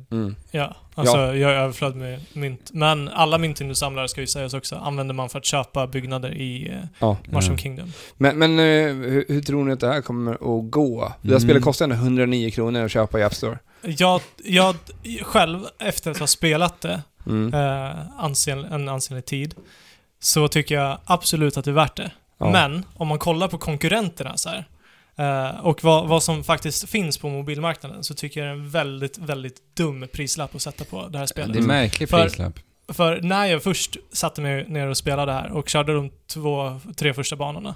[0.52, 0.66] Mm.
[0.68, 2.70] Ja, alltså jag är överflödd med mynt.
[2.74, 6.34] Men alla mynt du samlar, ska ju sägas också, använder man för att köpa byggnader
[6.34, 7.18] i eh, ja.
[7.26, 7.58] Mushroom Ja.
[7.58, 7.94] Kingdom.
[8.18, 11.14] Men, men eh, hur, hur tror ni att det här kommer att gå?
[11.22, 11.40] Det här Mm.
[11.50, 13.60] spelet kostar ändå 109 kronor att köpa i App Store.
[13.82, 14.76] Jag, jag
[15.22, 17.54] själv, efter att ha spelat det Mm.
[17.54, 19.56] eh, ansen, en ansenlig tid,
[20.20, 22.12] så tycker jag absolut att det är värt det.
[22.38, 22.50] Ja.
[22.52, 24.66] Men, om man kollar på konkurrenterna så här,
[25.20, 28.70] eh, och vad, vad som faktiskt finns på mobilmarknaden, så tycker jag det är en
[28.70, 31.54] väldigt, väldigt dum prislapp att sätta på det här spelet.
[31.54, 32.60] Det är en märklig För- prislapp.
[32.88, 37.14] För när jag först satte mig ner och spelade här och körde de två, tre
[37.14, 37.76] första banorna,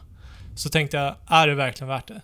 [0.56, 2.21] så tänkte jag, är det verkligen värt det?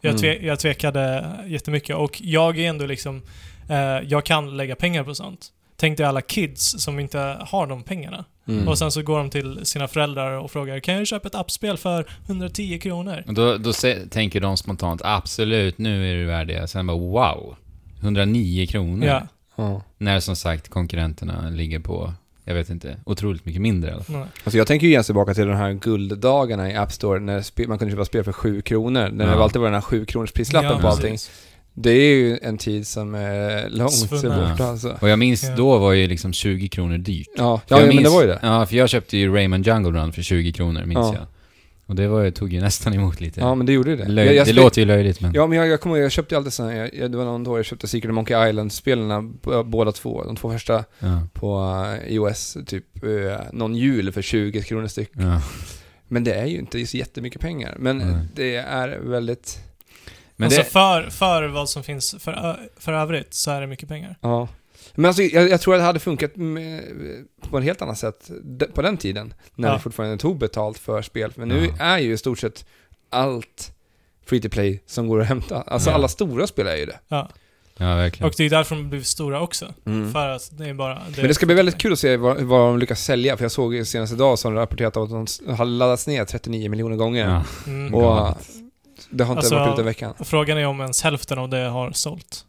[0.00, 0.20] Jag, Mm.
[0.20, 3.22] tve, jag tvekade jättemycket och jag är ändå liksom,
[3.70, 3.76] eh,
[4.08, 5.46] jag kan lägga pengar på sånt.
[5.80, 8.24] Tänk dig alla kids som inte har de pengarna.
[8.48, 8.68] Mm.
[8.68, 11.76] Och sen så går de till sina föräldrar och frågar, kan jag köpa ett appspel
[11.76, 13.24] för 110 kronor?
[13.26, 16.68] Och då, då se, tänker de spontant, absolut, nu är det värd det.
[16.68, 17.56] Sen bara, wow.
[18.00, 19.06] 109 kronor.
[19.08, 19.22] Ja.
[19.56, 19.82] Ja.
[19.98, 22.12] När som sagt konkurrenterna ligger på,
[22.44, 24.26] jag vet inte, otroligt mycket mindre i alla fall.
[24.44, 27.66] Alltså jag tänker ju igen tillbaka till de här gulddagarna i App Store när spe-
[27.68, 29.08] man kunde köpa spel för 7 kronor.
[29.12, 29.30] När Ja.
[29.36, 31.10] det alltid var den här 7 kronors prislappen Ja, på allting.
[31.10, 31.30] precis.
[31.74, 34.96] Det är ju en tid som är långt borta alltså.
[35.00, 37.28] Och jag minns, då var ju liksom 20 kronor dyrt.
[37.36, 38.38] Ja, ja jag men minns- det var ju det.
[38.42, 41.14] Ja, för jag köpte ju Rayman Jungle Run för 20 kronor, minns Ja.
[41.14, 41.26] jag.
[41.86, 43.40] Och det var, ju- tog ju nästan emot lite.
[43.40, 44.08] Ja, men det gjorde det.
[44.08, 45.32] Löj, Jag- jag det låter ju löjligt men...
[45.34, 47.44] Ja, men jag, jag kommer ihåg, jag köpte alltid sådana, jag, jag- det var någon
[47.44, 51.76] då jag köpte Secret of Monkey Island-spelen, b- båda två, de två första Ja, på
[52.06, 55.10] eh, iOS, typ eh, någon jul för 20 kronor styck.
[55.12, 55.40] ja.
[56.08, 57.74] Men det är ju inte så jättemycket pengar.
[57.78, 58.16] Men Nej.
[58.34, 59.58] det är väldigt,
[60.40, 63.88] Men alltså det, för, för vad som finns för, för övrigt så är det mycket
[63.88, 64.16] pengar.
[64.20, 64.48] ja.
[64.94, 66.82] Men alltså, jag, jag tror att det hade funkat med,
[67.50, 68.30] på ett helt annat sätt
[68.74, 69.34] på den tiden.
[69.54, 69.74] När Ja.
[69.74, 71.32] vi fortfarande tog betalt för spel.
[71.36, 71.84] Men nu Ja.
[71.84, 72.64] är ju i stort sett
[73.10, 73.72] allt
[74.26, 75.62] free to play som går att hämta.
[75.62, 75.94] Alltså Ja.
[75.94, 76.98] alla stora spel är ju det.
[77.08, 77.28] Ja.
[77.76, 78.28] ja, verkligen.
[78.28, 79.74] Och det är därför de blivit stora också.
[79.86, 80.12] Mm.
[80.12, 81.02] För att det är bara...
[81.16, 83.52] Men det ska bli väldigt kul att se vad, vad de lyckas sälja, för jag
[83.52, 87.28] såg senast idag som rapporterat att de har laddats ner 39 miljoner gånger.
[87.28, 87.44] Ja.
[87.70, 87.94] Mm.
[87.94, 88.36] Och.
[89.10, 90.14] Det har inte Alltså- varit ute i veckan.
[90.20, 92.44] Frågan är om ens hälften av det har sålt.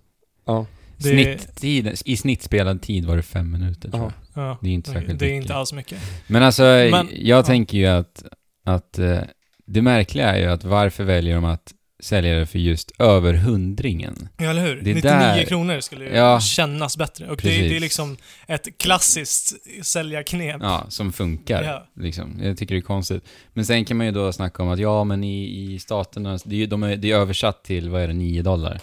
[0.45, 0.65] Ja.
[0.97, 4.12] Det- Snitttiden, I snitt spelad tid var det fem minuter tror Ja.
[4.36, 4.43] jag.
[4.43, 4.58] Ja.
[4.62, 5.43] Det är inte särskilt Det är mycket.
[5.43, 5.97] inte alls mycket.
[6.28, 7.43] Men alltså, Men- jag ja.
[7.43, 8.24] tänker ju att,
[8.65, 9.19] att eh,
[9.65, 14.30] det märkliga är ju att varför väljer de att sälja det för just över hundringen?
[14.38, 14.76] Ja, eller hur?
[14.76, 16.40] Det 99 där- kronor skulle Ja.
[16.40, 17.30] kännas bättre.
[17.30, 19.54] Och det, det är liksom ett klassiskt
[19.86, 20.58] säljarknep.
[20.62, 21.64] Ja, som funkar.
[21.64, 21.88] Ja.
[22.04, 22.40] Liksom.
[22.44, 23.24] Jag tycker det är konstigt.
[23.54, 26.64] Men sen kan man ju då snacka om att ja, men i, i staterna, det
[26.64, 28.80] är, de är, det är översatt till, vad är det, 9 dollar.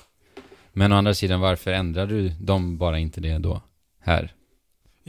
[0.72, 3.62] Men å andra sidan, varför ändrar du de bara inte det då?
[4.00, 4.32] Här.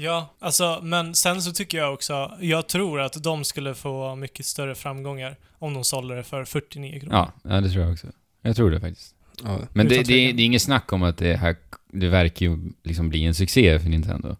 [0.01, 4.45] Ja, alltså, men sen så tycker jag också, jag tror att de skulle få mycket
[4.45, 7.15] större framgångar om de sålde det för 49 kronor.
[7.15, 8.07] Ja, ja det tror jag också.
[8.41, 9.15] Jag tror det faktiskt.
[9.43, 9.59] Ja.
[9.73, 10.35] Men det, det, är- tvekan.
[10.38, 11.55] det är inget snack om att det här,
[11.91, 14.35] det verkar ju liksom bli en succé för Nintendo.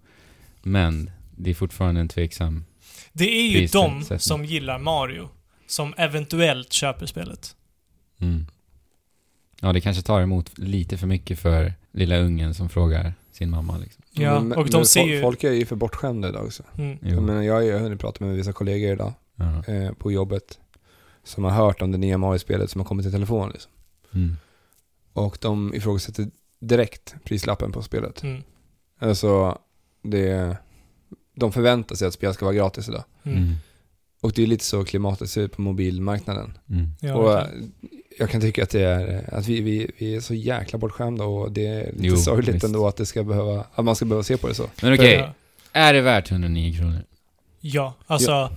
[0.62, 2.66] Men det är fortfarande en tveksam...
[3.14, 5.30] Det är ju de som gillar Mario
[5.68, 7.56] som eventuellt köper spelet.
[8.20, 8.46] Mm.
[9.62, 13.78] Ja, det kanske tar emot lite för mycket för lilla ungen som frågar sin mamma
[13.78, 14.04] liksom.
[14.12, 15.22] Ja, Men- och de men ser ju...
[15.22, 16.64] Folk är ju för bortskämda idag också.
[16.78, 16.98] Mm.
[17.02, 19.74] Jag, menar, jag har ju hunnit prata med vissa kollegor idag Ja.
[19.74, 20.60] eh, på jobbet
[21.24, 23.50] som har hört om det nya Mario-spelet som har kommit till telefon.
[23.50, 23.72] Liksom.
[24.14, 24.36] Mm.
[25.14, 26.28] Och de ifrågasätter
[26.60, 28.24] direkt prislappen på spelet.
[28.24, 28.42] Mm.
[29.00, 29.58] Alltså,
[30.04, 30.58] det,
[31.36, 33.04] de förväntar sig att spel ska vara gratis idag.
[33.24, 33.38] Mm.
[33.38, 33.54] Mm.
[34.22, 36.58] Och det är lite så klimatet ser ut på mobilmarknaden.
[36.70, 36.88] Mm.
[37.00, 37.48] Ja, och
[38.20, 41.52] jag kan tycka att det är, att vi, vi, vi är så jäkla bortskämda och
[41.52, 42.66] det är lite Jo, sorgligt visst.
[42.66, 44.70] ändå att det ska behöva, att man ska behöva se på det så.
[44.82, 45.34] Men okej, Ja.
[45.72, 47.02] är det värt 109 kronor?
[47.60, 48.52] Ja, alltså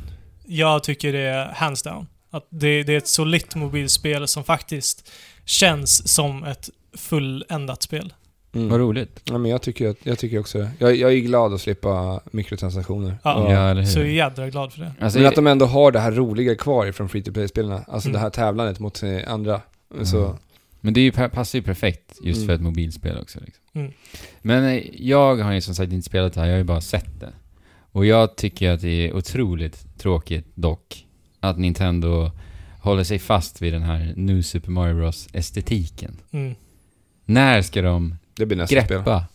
[0.46, 2.06] jag tycker det är hands down.
[2.30, 5.10] Att det, det är ett solitt mobilspel som faktiskt
[5.44, 8.12] känns som ett fulländat spel.
[8.54, 8.68] Mm.
[8.68, 9.20] Vad roligt.
[9.24, 10.68] Ja, men jag tycker, jag tycker också.
[10.78, 13.16] Jag, jag är glad att slippa mikrotransaktioner.
[13.24, 13.52] Ja.
[13.52, 13.88] Ja, eller hur?
[13.88, 14.92] Så jag är jädra glad för det.
[15.00, 17.84] Alltså, men att de ändå har det här roliga kvar från free to play-spelarna.
[17.88, 18.12] Alltså Mm.
[18.12, 19.60] det här tävlandet mot eh, andra.
[20.02, 20.36] Så, Mm.
[20.80, 22.46] Men det är ju, passar ju perfekt just Mm.
[22.46, 23.38] för ett mobilspel också.
[23.40, 23.62] Liksom.
[23.72, 23.92] Mm.
[24.42, 26.80] Men eh, jag har ju som sagt inte spelat det här, jag har ju bara
[26.80, 27.32] sett det.
[27.92, 31.06] Och jag tycker att det är otroligt tråkigt dock,
[31.40, 32.30] att Nintendo
[32.80, 36.16] håller sig fast vid den här New Super Mario Bros-estetiken.
[36.30, 36.54] Mm.
[37.24, 38.96] När ska de Det blir nästa spel.
[38.98, 39.26] greppa?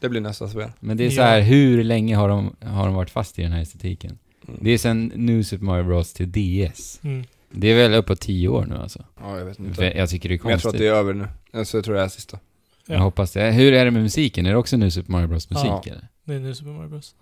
[0.00, 0.70] Det blir nästa spel.
[0.80, 1.24] Men det är så Ja.
[1.24, 4.18] här, hur länge har de, har de varit fast i den här estetiken?
[4.48, 4.60] Mm.
[4.62, 7.00] Det är sen New Super Mario Bros till DS.
[7.02, 7.24] Mm.
[7.50, 9.04] Det är väl uppåt tio år nu alltså.
[9.20, 9.74] Ja, jag vet inte.
[9.74, 10.88] För Jag tycker det är Men jag tror konstigt.
[10.88, 11.28] att det är över nu.
[11.58, 12.38] Alltså, jag tror det är sista.
[12.86, 13.52] Jag hoppas det.
[13.52, 14.46] Hur är det med musiken?
[14.46, 15.82] Är det också New Super Mario Bros musik Ja.
[15.86, 16.08] eller?
[16.24, 17.14] Det är nu Super Mario Bros.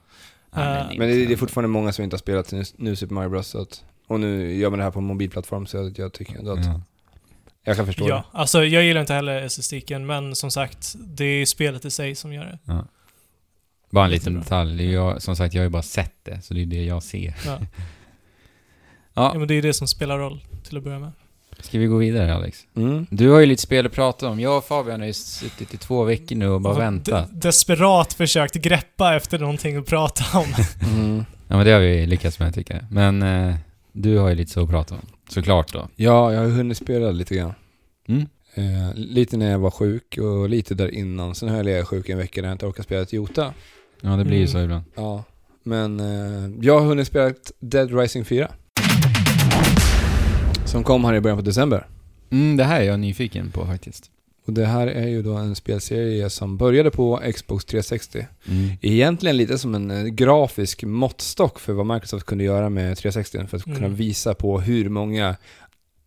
[0.55, 3.14] Ja, Eh, Men det, det är fortfarande många som inte har spelat nu, nu Super
[3.14, 3.48] Mario Bros.
[3.48, 6.38] Så att, och nu gör man det här på en mobilplattform så jag, jag tycker
[6.38, 6.81] ändå att Ja.
[7.64, 11.46] Jag kan förstå Ja, alltså jag gillar inte heller estetiken, men som sagt, det är
[11.46, 12.59] spelet i sig som gör det.
[12.64, 12.85] Ja.
[13.90, 14.64] Bara en liten Jättebra.
[14.64, 14.92] detalj.
[14.92, 17.35] Jag, som sagt, jag har ju bara sett det, så det är det jag ser.
[17.46, 17.59] Ja.
[19.14, 21.12] ja, Ja, men det är det som spelar roll till att börja med.
[21.61, 22.66] ska vi gå vidare Alex?
[22.72, 22.81] det.
[22.81, 23.07] Mm.
[23.11, 24.40] Du har ju lite spel att prata om.
[24.40, 27.29] Jag och Fabian har ju suttit i två veckor nu och bara Och väntat.
[27.31, 30.55] de- desperat försökt greppa efter någonting att prata om.
[30.83, 31.24] Mm.
[31.48, 32.85] Ja men det har vi lyckats med tycker jag.
[32.92, 33.55] Men eh,
[33.92, 35.00] du har ju lite så att prata om.
[35.28, 35.88] Såklart då.
[35.96, 37.52] Ja, jag har hunnit spela lite grann.
[38.08, 38.26] Mm.
[38.54, 41.34] Eh, lite när jag var sjuk och lite där innan.
[41.34, 43.52] Sen har jag legat sjuk en vecka när jag inte orkat spela ett Jota.
[44.00, 44.48] Ja det blir ju Mm.
[44.52, 44.84] så ibland.
[44.94, 45.24] Ja,
[45.62, 48.50] men eh, jag har hunnit spela Dead Rising 4.
[50.66, 51.87] Som kom här i början på december.
[52.30, 54.10] Mm, det här är jag nyfiken på faktiskt.
[54.46, 58.26] Och det här är ju då en spelserie som började på Xbox 360.
[58.48, 58.70] Mm.
[58.83, 63.57] Egentligen lite som en eh, grafisk måttstock för vad Microsoft kunde göra med 360 för
[63.57, 63.78] att Mm.
[63.78, 65.37] kunna visa på hur många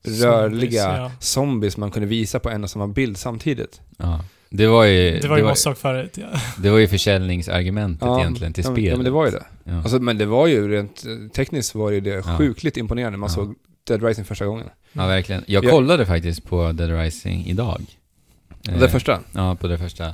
[0.03, 1.11] Zombies, rörliga ja.
[1.19, 3.81] zombies man kunde visa på en och samma bild samtidigt.
[3.97, 4.23] Ja.
[4.49, 5.19] Det var ju...
[5.19, 6.39] Det var ju måttstock förut, ja.
[6.57, 8.89] det var ju försäljningsargumentet egentligen till ja, men- spelet.
[8.91, 9.43] Ja, men det var ju det.
[9.63, 9.77] Ja.
[9.81, 12.37] Alltså, men det var ju rent eh, tekniskt var ju det Ja.
[12.37, 13.17] sjukligt imponerande.
[13.17, 13.35] Man Ja.
[13.35, 13.55] såg
[13.87, 14.65] Dead Rising första gången.
[14.93, 15.43] ja, verkligen.
[15.47, 17.81] Jag Jag- kollade faktiskt på Dead Rising idag.
[18.69, 19.19] Eh, Det första.
[19.33, 20.13] Ja, på det första.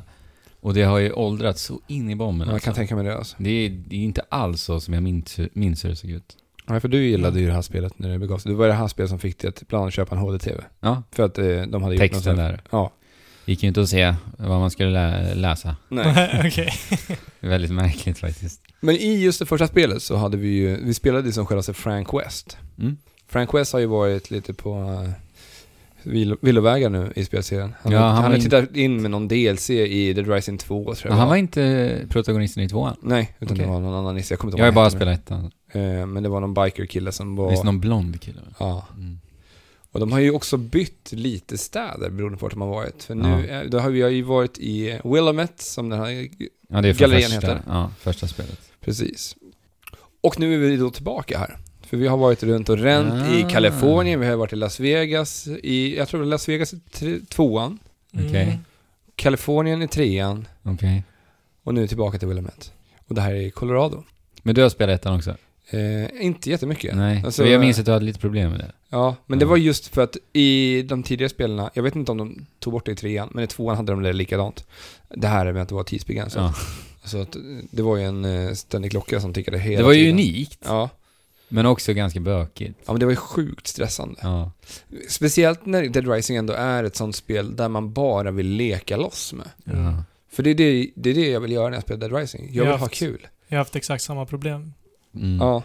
[0.59, 2.65] Och det har ju åldrats så in i bomben Jag alltså.
[2.65, 3.35] kan tänka mig det alltså.
[3.39, 6.37] det, är, det är inte alls så som jag minns, minns hur det såg ut.
[6.67, 8.51] Ja, för du gillade ju det här spelet när det begav sig.
[8.51, 10.63] Det var det här spelet som fick dig att ibland köpa en HD-TV.
[10.79, 12.61] Ja, För att eh, de hade gjort texten något där.
[12.71, 12.91] Ja.
[13.45, 15.75] Gick ju inte att se vad man skulle lä- läsa.
[15.89, 16.41] Nej.
[16.47, 16.73] Okej.
[17.39, 18.61] Väldigt märkligt faktiskt.
[18.79, 21.73] Men i just det första spelet så hade vi ju, vi spelade ju som för
[21.73, 22.57] Frank West.
[22.79, 22.97] Mm.
[23.27, 25.13] Frank West har ju varit lite på uh, vill-
[26.41, 27.73] villovägar nu i spelserien.
[27.81, 30.97] Han, Ja, han han har tittat in med någon DLC i Dead Rising 2 tror
[31.03, 32.95] jag Men han var inte protagonisten i tvåan.
[33.01, 33.65] Nej, utan Okej.
[33.65, 34.33] det var någon annan nisse.
[34.33, 35.51] Jag kommer inte Jag har ihåg bara spelat ettan.
[35.73, 35.99] heter.
[35.99, 37.51] Eh, Men det var någon biker-kille som var...
[37.51, 38.39] Det någon blond kille?
[38.59, 38.87] Ja.
[38.97, 39.19] Mm.
[39.91, 43.03] Och de har ju också bytt lite städer beroende på vart de har varit.
[43.03, 43.63] För nu, Ja.
[43.69, 46.27] då har vi ju varit i Willamette, som den här...
[46.69, 48.59] Ja, det är Gallerian första, heter ja, första spelet.
[48.81, 49.35] Precis.
[50.21, 51.57] Och nu är vi då tillbaka här.
[51.93, 53.49] För vi har varit runt och ränt i Ah.
[53.49, 57.19] Kalifornien, vi har varit i Las Vegas, i, jag tror det Las Vegas i tre,
[57.29, 57.79] tvåan.
[58.13, 58.57] Mm.
[59.15, 61.03] Kalifornien i trean Okej.
[61.63, 62.65] och nu tillbaka till Willamette.
[63.07, 64.03] Och det här är i Colorado.
[64.43, 65.35] Men du har spelat ettan också?
[65.69, 66.95] Eh, inte jättemycket.
[66.95, 67.21] Nej.
[67.25, 68.71] Alltså, jag minns att du hade lite problem med det.
[68.89, 69.49] Ja, men det Ja.
[69.49, 72.85] var just för att i de tidigare spelarna, jag vet inte om de tog bort
[72.85, 74.65] det i trean, men i tvåan hade de det likadant.
[75.09, 76.41] Det här med att det var tidsbegränsat.
[77.03, 77.07] Ja.
[77.09, 77.35] Så att
[77.71, 80.13] det var ju en eh, ständig klocka som tickade hela Det var ju tiden.
[80.15, 80.89] unikt, Ja.
[81.53, 82.79] Men också ganska bökigt.
[82.85, 84.19] ja, men det var ju sjukt stressande.
[84.21, 84.51] Ja.
[85.09, 89.33] Speciellt när Dead Rising ändå är ett sånt spel där man bara vill leka loss
[89.33, 89.49] med.
[89.63, 90.03] ja.
[90.31, 92.45] För det är det, det, är det jag vill göra när jag spelar Dead Rising.
[92.45, 93.27] Jag Jag vill har ha haft- kul.
[93.47, 94.73] Jag har haft exakt samma problem.
[95.15, 95.37] Mm.
[95.37, 95.63] Ja.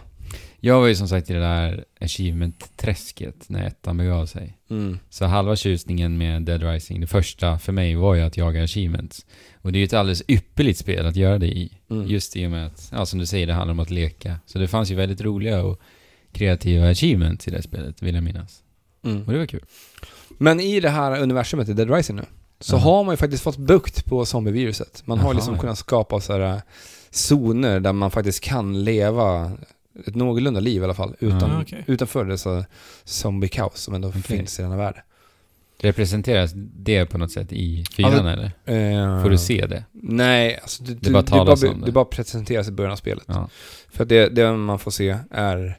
[0.59, 4.57] Jag var ju som sagt i det där achievement-träsket när ettan begav sig.
[4.69, 4.99] Mm.
[5.09, 9.25] Så halva tjusningen med Dead Rising, det första för mig var ju att jaga achievements.
[9.61, 11.71] Och det är ju ett alldeles ypperligt spel att göra det i.
[11.89, 12.07] Mm.
[12.07, 14.39] Just i och med att, ja som du säger, det handlar om att leka.
[14.45, 15.79] Så det fanns ju väldigt roliga och
[16.31, 18.63] kreativa achievements i det spelet, vill jag minnas.
[19.05, 19.23] Mm.
[19.23, 19.63] Och det var kul.
[20.37, 22.25] Men i det här universumet i Dead Rising nu,
[22.59, 22.79] så Ja.
[22.79, 25.01] har man ju faktiskt fått bukt på zombieviruset.
[25.05, 25.59] Man har Jaha, liksom ja.
[25.61, 26.61] kunnat skapa så här äh,
[27.09, 29.51] zoner där man faktiskt kan leva
[30.05, 31.83] ett någorlunda liv i alla fall, utan, Ja, okej.
[31.87, 32.65] utanför dessa
[33.03, 34.21] zombie-kaos som ändå Okej.
[34.21, 35.01] finns i denna värld.
[35.81, 38.27] Representeras det på något sätt i fyran Alltså,
[38.65, 39.15] eller?
[39.15, 39.83] Eh, Får du se det?
[39.91, 41.85] Nej, alltså det, Det bara det, bara, det.
[41.85, 43.23] det bara presenteras i början av spelet.
[43.27, 43.49] Ja.
[43.91, 45.77] För att det, det man får se är...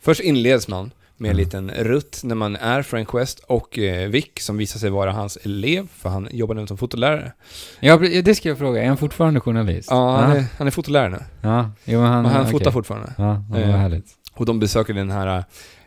[0.00, 1.44] Först inleds man med en Mm.
[1.44, 5.36] liten rutt när man är Frank West och eh, Vic som visar sig vara hans
[5.42, 7.32] elev, för han jobbar nu som fotolärare.
[7.80, 8.82] ja, det ska jag fråga.
[8.82, 9.88] Är han fortfarande journalist?
[9.90, 11.18] Ja, han är, han är fotolärare nu.
[11.40, 12.24] Ja, jo, men han...
[12.24, 12.52] och han okej.
[12.52, 13.12] fotar fortfarande.
[13.18, 14.06] Ja, ja, vad Eh, härligt.
[14.34, 15.44] Och de besöker den här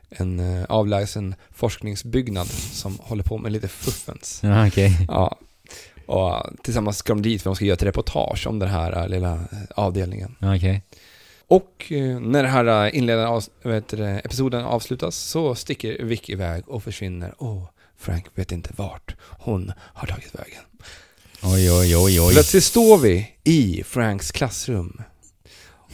[0.10, 4.40] en eh, avlägsen forskningsbyggnad som håller på med lite fuffens.
[4.44, 5.06] Ja, okej.
[5.08, 5.38] Ja.
[6.06, 9.08] Och tillsammans ska de dit för de ska göra ett reportage om den här eh,
[9.08, 9.40] lilla eh,
[9.76, 10.36] avdelningen.
[10.40, 10.82] Ja, okej.
[11.48, 13.44] Och eh, när den här inledande av,
[13.90, 17.34] du, episoden avslutas så sticker Vic iväg och försvinner.
[17.38, 17.64] Åh,
[17.98, 20.62] Frank vet inte vart hon har tagit vägen.
[21.44, 22.34] Oj, oj, oj, oj.
[22.34, 25.02] Plötsligt står vi i Franks klassrum.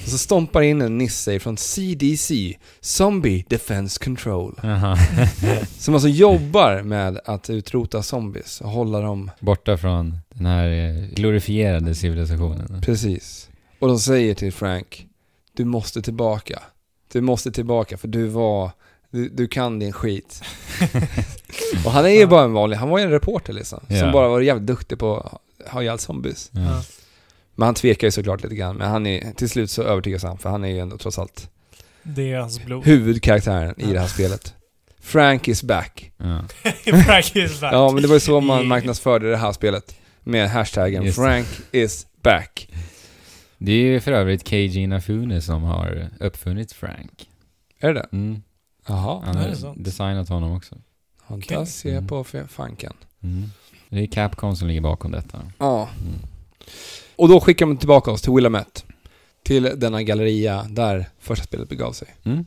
[0.04, 4.60] Och så stompar in en nisse från CDC, Zombie Defense Control.
[5.78, 9.32] Som alltså jobbar med att utrota zombies och hålla dem...
[9.40, 12.82] Borta från den här eh, glorifierade civilisationen.
[12.86, 13.50] Precis.
[13.80, 15.08] Och de säger till Frank,
[15.54, 16.60] du måste tillbaka.
[17.12, 18.72] Du måste tillbaka för du var...
[19.10, 20.44] Du, du kan din skit.
[21.86, 23.80] och han är ju bara en vanlig, han var ju en reporter liksom.
[23.88, 24.12] Som Ja.
[24.12, 26.50] bara var jävligt duktig på att ha ihjäl zombies.
[26.54, 26.84] Ja.
[27.62, 28.76] Men han tvekar ju såklart lite grann.
[28.78, 31.50] Men han är, till slut så övertygas han, för han är ju ändå trots allt
[32.04, 32.86] Det är hans blod.
[32.86, 34.54] huvudkaraktären i det här spelet.
[35.00, 36.12] Frank is back.
[36.18, 36.44] Ja.
[37.06, 37.74] Frank is back.
[37.74, 39.96] Ja, men det var ju så man I- marknadsförde det här spelet.
[40.24, 41.24] Med hashtaggen Just det.
[41.24, 42.70] Frank is back.
[43.58, 47.28] Det är ju för övrigt Keiji Inafune som har uppfunnit Frank.
[47.80, 48.08] Är det det?
[48.12, 48.42] Mm.
[48.88, 49.22] Jaha.
[49.26, 50.76] Han har designat honom också.
[51.22, 51.66] Han okay.
[51.66, 52.08] se Mm.
[52.08, 52.94] på fanken.
[53.24, 53.52] Mm.
[53.90, 55.42] Det är Capcom som ligger bakom detta.
[55.58, 55.90] Ja.
[56.02, 56.20] Mm.
[57.22, 58.82] Och då skickar de tillbaka oss till Willamette.
[59.44, 62.08] Till denna galleria där första spelet begav sig.
[62.24, 62.46] Mm.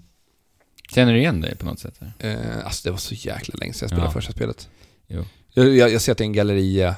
[0.95, 2.01] Känner du igen dig på något sätt?
[2.19, 4.13] Eh, alltså det var så jäkla länge sedan jag spelade Ja.
[4.13, 4.69] första spelet.
[5.07, 5.25] Jo.
[5.53, 6.97] Jag, jag, jag ser att det är en galleria.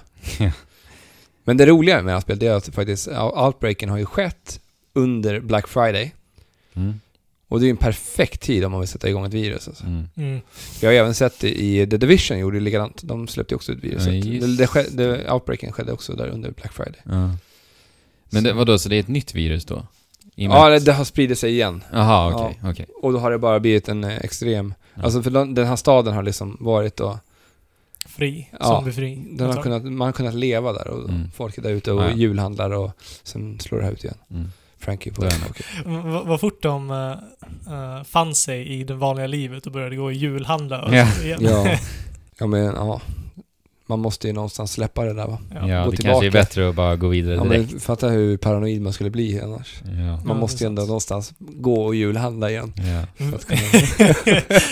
[1.45, 3.09] Men det roliga med det här spelet är att faktiskt
[3.47, 4.61] outbreaken har ju skett
[4.93, 6.15] under Black Friday.
[6.75, 7.01] Mm.
[7.49, 9.69] Och det är ju en perfekt tid om man vill sätta igång ett virus.
[9.69, 9.85] Alltså.
[9.85, 10.09] Mm.
[10.17, 10.41] Mm.
[10.81, 13.01] Jag har även sett det i The Division, gjorde ju likadant.
[13.03, 14.25] De släppte också ut viruset.
[14.25, 17.01] Ja, det, det, det, outbreaken skedde också där under Black Friday.
[17.05, 17.37] Ja.
[18.31, 19.87] Men det, vadå, så det är ett nytt virus då?
[20.37, 21.85] I Ja, det, det har spridit sig igen.
[21.93, 22.87] Jaha, okej, okej.
[23.03, 24.75] Och då har det bara blivit en eh, extrem...
[24.95, 25.03] Ja.
[25.03, 27.17] Alltså för den den här staden har liksom varit och...
[28.07, 28.49] Fri.
[28.61, 29.25] Ja, Zombiefri.
[29.31, 31.31] Den har kunnat, man har kunnat leva där och Mm.
[31.35, 32.17] folk är där ute och Ja, ja.
[32.17, 32.91] julhandlar och
[33.23, 34.17] sen slår det här ut igen.
[34.31, 34.49] Mm.
[34.79, 35.29] Frankie på
[36.25, 40.83] Vad fort de uh, fann sig i det vanliga livet och började gå och julhandla.
[40.85, 41.09] Och Ja.
[41.25, 41.39] igen.
[41.43, 41.79] Ja.
[42.39, 43.01] ja, men ja.
[43.89, 45.39] Man måste ju någonstans släppa det där va.
[45.55, 45.69] Ja.
[45.69, 46.13] Ja, gå det tillbaka.
[46.21, 47.71] kanske är bättre att bara gå vidare Ja, direkt.
[47.71, 49.75] men fatta hur paranoid man skulle bli annars.
[49.85, 49.91] Ja.
[49.91, 50.89] Man Ja, måste ju ändå sant.
[50.89, 52.73] någonstans gå och julhandla igen.
[52.77, 53.25] Ja.
[53.25, 53.39] Mm.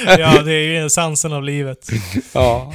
[0.18, 1.88] Ja, det är ju essensen av livet.
[2.33, 2.72] ja.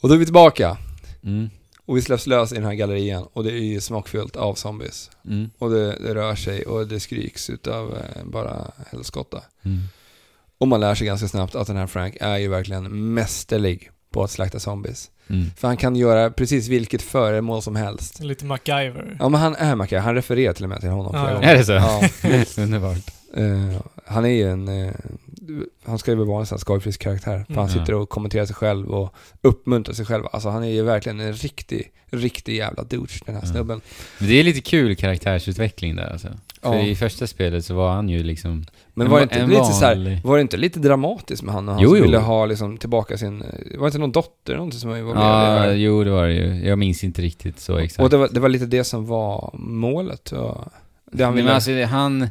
[0.00, 0.76] Och då är vi tillbaka.
[1.24, 1.50] Mm.
[1.86, 5.10] Och vi släpps lös i den här gallerian och det är ju smockfyllt av zombies.
[5.26, 5.50] Mm.
[5.58, 9.42] Och det, det rör sig och det skriks utav eh, bara helskotta.
[9.64, 9.78] Mm.
[10.58, 14.22] Och man lär sig ganska snabbt att den här Frank är ju verkligen mästerlig på
[14.24, 15.10] att slakta zombies.
[15.30, 15.50] Mm.
[15.56, 18.20] För han kan göra precis vilket föremål som helst.
[18.20, 19.16] Lite MacGyver.
[19.20, 21.48] Ja men han är Macca, han refererar till och med till honom Ja, flera ja.
[21.50, 21.72] Är det så?
[21.72, 22.02] Ja.
[22.62, 22.98] Underbart.
[23.36, 24.68] Eh, han är ju en...
[24.68, 24.92] eh,
[25.84, 27.44] han ska ju vara en sån skojfrisk karaktär.
[27.46, 27.58] För Mm.
[27.58, 27.98] han sitter Ja.
[27.98, 30.24] och kommenterar sig själv och uppmuntrar sig själv.
[30.32, 33.50] Alltså han är ju verkligen en riktig, riktig jävla douche den här Ja.
[33.52, 33.80] snubben.
[34.18, 36.28] Men det är lite kul karaktärsutveckling där alltså.
[36.62, 36.80] För Ja.
[36.82, 38.64] i första spelet så var han ju liksom...
[38.98, 41.54] Men en var det inte en lite så här, var det inte lite dramatiskt med
[41.54, 42.02] han när han Jo, som jo.
[42.04, 43.38] ville ha liksom tillbaka sin...
[43.74, 46.32] Var det inte någon dotter någonting som var med i det jo det var det
[46.34, 46.68] ju.
[46.68, 48.00] Jag minns inte riktigt så exakt.
[48.00, 50.32] Och det var, det var lite det som var målet.
[50.32, 50.64] Och
[51.12, 51.44] det han ville...
[51.44, 52.28] men alltså, han,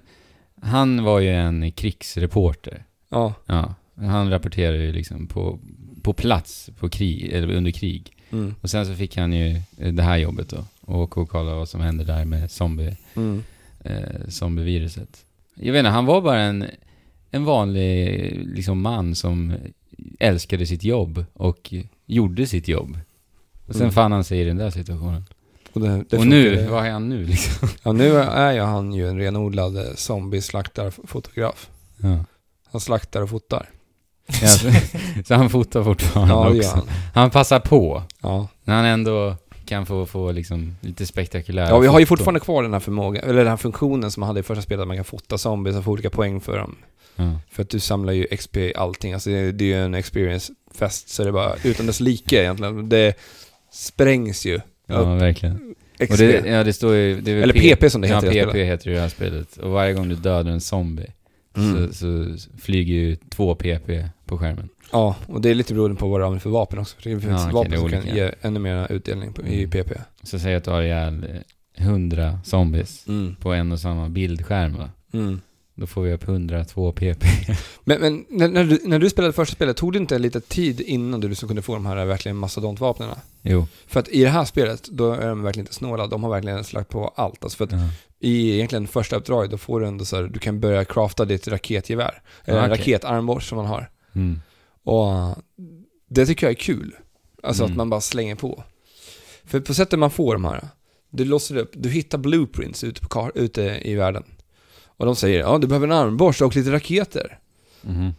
[0.61, 2.83] han var ju en krigsreporter.
[3.09, 3.33] ja.
[3.45, 3.73] Ja.
[3.99, 5.59] Han rapporterade ju liksom på,
[6.01, 8.11] på plats på krig, eller under krig.
[8.31, 10.65] Mm, Och sen så fick han ju det här jobbet då.
[10.81, 13.43] Och åka och kolla vad som hände där med zombie, mm.
[13.83, 15.25] eh, zombieviruset.
[15.59, 16.65] Jag vet inte, han var bara en,
[17.31, 19.53] en vanlig liksom man som
[20.19, 21.73] älskade sitt jobb och
[22.05, 22.97] gjorde sitt jobb.
[23.67, 23.93] Och sen Mm.
[23.93, 25.25] fann han sig i den där situationen.
[25.73, 26.69] Och, det, det och nu, funkade.
[26.71, 27.67] vad är han nu liksom?
[27.83, 31.69] Ja, nu är ju han ju en renodlad zombie-slaktarfotograf.
[32.01, 32.23] Ja.
[32.71, 33.69] Han slaktar och fotar.
[34.41, 34.71] Ja, så,
[35.25, 36.69] så han fotar fortfarande Ja, det också.
[36.75, 36.87] han.
[37.13, 38.03] Han passar på.
[38.21, 38.47] Ja.
[38.63, 39.35] När han ändå
[39.67, 43.23] kan få, få liksom lite spektakulära ja, vi har ju fortfarande kvar den här förmågan,
[43.23, 45.75] eller den här funktionen som man hade i första spelet, att man kan fota zombies
[45.75, 46.75] och få olika poäng för dem.
[47.15, 47.39] Ja.
[47.51, 51.23] För att du samlar ju XP allting, alltså det, det är ju en experience-fest, så
[51.23, 52.89] det är bara utan dess like egentligen.
[52.89, 53.13] Det
[53.71, 55.75] sprängs ju ja, upp verkligen.
[55.99, 56.17] XP.
[56.17, 57.21] Det, ja, det står ju...
[57.21, 59.57] Det Eller P- PP som det heter Ja, PP heter det i det här spelet.
[59.57, 61.11] Och varje gång du dödar en zombie
[61.57, 61.87] Mm.
[61.93, 61.93] så,
[62.37, 63.89] så flyger ju två PP
[64.25, 64.69] på skärmen.
[64.91, 66.95] Ja, och det är lite beroende på vad du använder för vapen också.
[67.01, 69.69] För det finns Ja, vapen det som kan ge ännu mer utdelning på, i Mm.
[69.69, 69.91] PP.
[70.23, 71.23] Så säg att du har ihjäl
[71.77, 73.35] eh, 100 zombies Mm.
[73.35, 74.89] på en och samma bildskärm va?
[75.13, 75.41] Mm.
[75.79, 77.23] Då får vi upp 102 PP.
[77.83, 80.81] Men, men när, när, du, när du spelade första spelet, tog det inte lite tid
[80.81, 83.09] innan du liksom kunde få de här verkligen mastodontvapnen?
[83.41, 83.67] jo.
[83.87, 86.07] För att i det här spelet, då är de verkligen inte snåla.
[86.07, 87.43] De har verkligen slagt på allt.
[87.43, 87.77] Alltså för att Ja.
[88.19, 91.47] i egentligen första uppdraget, då får du ändå så här, du kan börja crafta ditt
[91.47, 92.21] raketgevär.
[92.45, 92.79] Eller en okej.
[92.79, 93.89] raketarmborst som man har.
[94.15, 94.39] Mm.
[94.83, 95.35] Och
[96.09, 96.95] det tycker jag är kul.
[97.43, 97.71] Alltså Mm.
[97.73, 98.63] att man bara slänger på.
[99.45, 100.67] För på sättet man får de här,
[101.09, 104.23] du låser upp, du hittar blueprints ute, på ute i världen.
[104.97, 107.39] Och de säger, ja du behöver en armborst och lite raketer.
[107.81, 108.13] Mhm.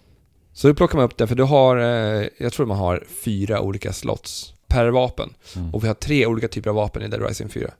[0.52, 3.60] Så då plockar man upp det, för du har, eh, jag tror man har fyra
[3.60, 5.34] olika slots per vapen.
[5.56, 5.74] Mm.
[5.74, 7.70] Och vi har tre olika typer av vapen i Dead Rising 4.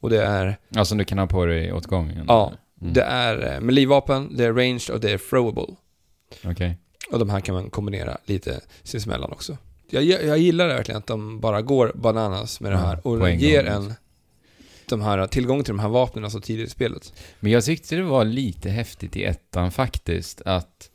[0.00, 2.24] Och det är, Ja, som du kan ha på dig åt gången?
[2.28, 2.92] Ja, Mm.
[2.94, 5.74] det är eh, melee-vapen, det är ranged och det är throwable.
[6.44, 6.78] Okej.
[7.12, 9.56] Och de här kan man kombinera lite sinsemellan också.
[9.90, 13.94] Jag, jag gillar verkligen att de bara går bananas med det här och ger en
[14.96, 17.12] de här, tillgång till de här vapnen så tidigt i spelet.
[17.40, 20.90] Men jag tyckte det var lite häftigt i ettan faktiskt, att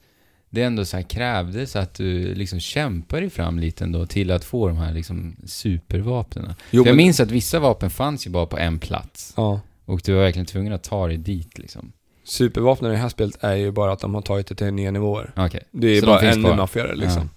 [0.49, 4.43] det ändå så här krävdes att du liksom kämpar dig fram lite ändå till att
[4.43, 6.53] få de här liksom supervapnen.
[6.71, 9.33] Jo, jag minns att vissa vapen fanns ju bara på en plats.
[9.37, 9.61] Ja.
[9.85, 11.91] Och du var verkligen tvungen att ta dig dit liksom.
[12.23, 14.91] Supervapnen i det här spelet är ju bara att de har tagit det till nya
[14.91, 15.33] nivåer.
[15.35, 15.63] Okej.
[15.71, 17.29] Det är Så de bara finns ännu maffigare liksom.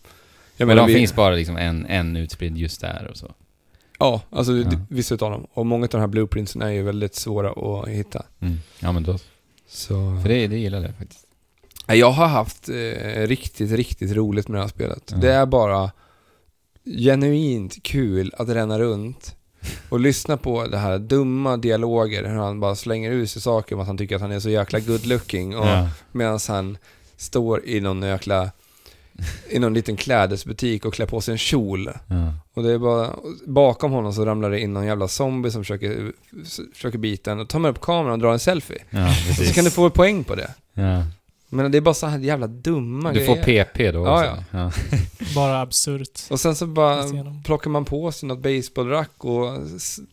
[0.56, 3.34] Jag Men menar, de vi, finns bara liksom en, en utspridd just där och så.
[4.02, 4.70] Ja, alltså Ja.
[4.88, 5.46] vissa utav dem.
[5.52, 7.50] Och många av de här blueprintsen är ju väldigt svåra
[7.82, 8.22] att hitta.
[8.40, 8.56] Mm.
[8.80, 9.18] Ja men då.
[9.68, 10.18] Så...
[10.22, 11.26] För det, det gillade jag faktiskt.
[11.86, 15.02] Jag har haft eh, riktigt, riktigt roligt med det här spelet.
[15.10, 15.16] Ja.
[15.16, 15.90] Det är bara
[16.84, 19.36] genuint kul att ränna runt
[19.88, 23.80] och lyssna på det här dumma dialoger, hur han bara slänger ur sig saker om
[23.80, 25.88] att han tycker att han är så jäkla good looking och Ja.
[26.12, 26.78] medan han
[27.16, 28.50] står i någon jäkla
[29.50, 31.90] i någon liten klädesbutik och klär på sig en kjol.
[32.06, 32.34] Ja.
[32.54, 33.16] Och det är bara,
[33.46, 36.12] bakom honom så ramlar det in någon jävla zombie som försöker,
[36.74, 37.40] försöker bita en.
[37.40, 38.84] Och tar man upp kameran och drar en selfie.
[38.90, 39.14] ja,
[39.46, 40.50] så kan du få poäng på det.
[40.74, 41.04] Ja.
[41.54, 43.64] Men det är bara så här jävla dumma Du får grejer.
[43.64, 44.44] PP då Ja, också.
[44.50, 44.72] Ja.
[45.34, 46.20] Bara absurt.
[46.30, 47.04] Och sen så bara
[47.44, 49.58] plockar man på sig något baseballrack och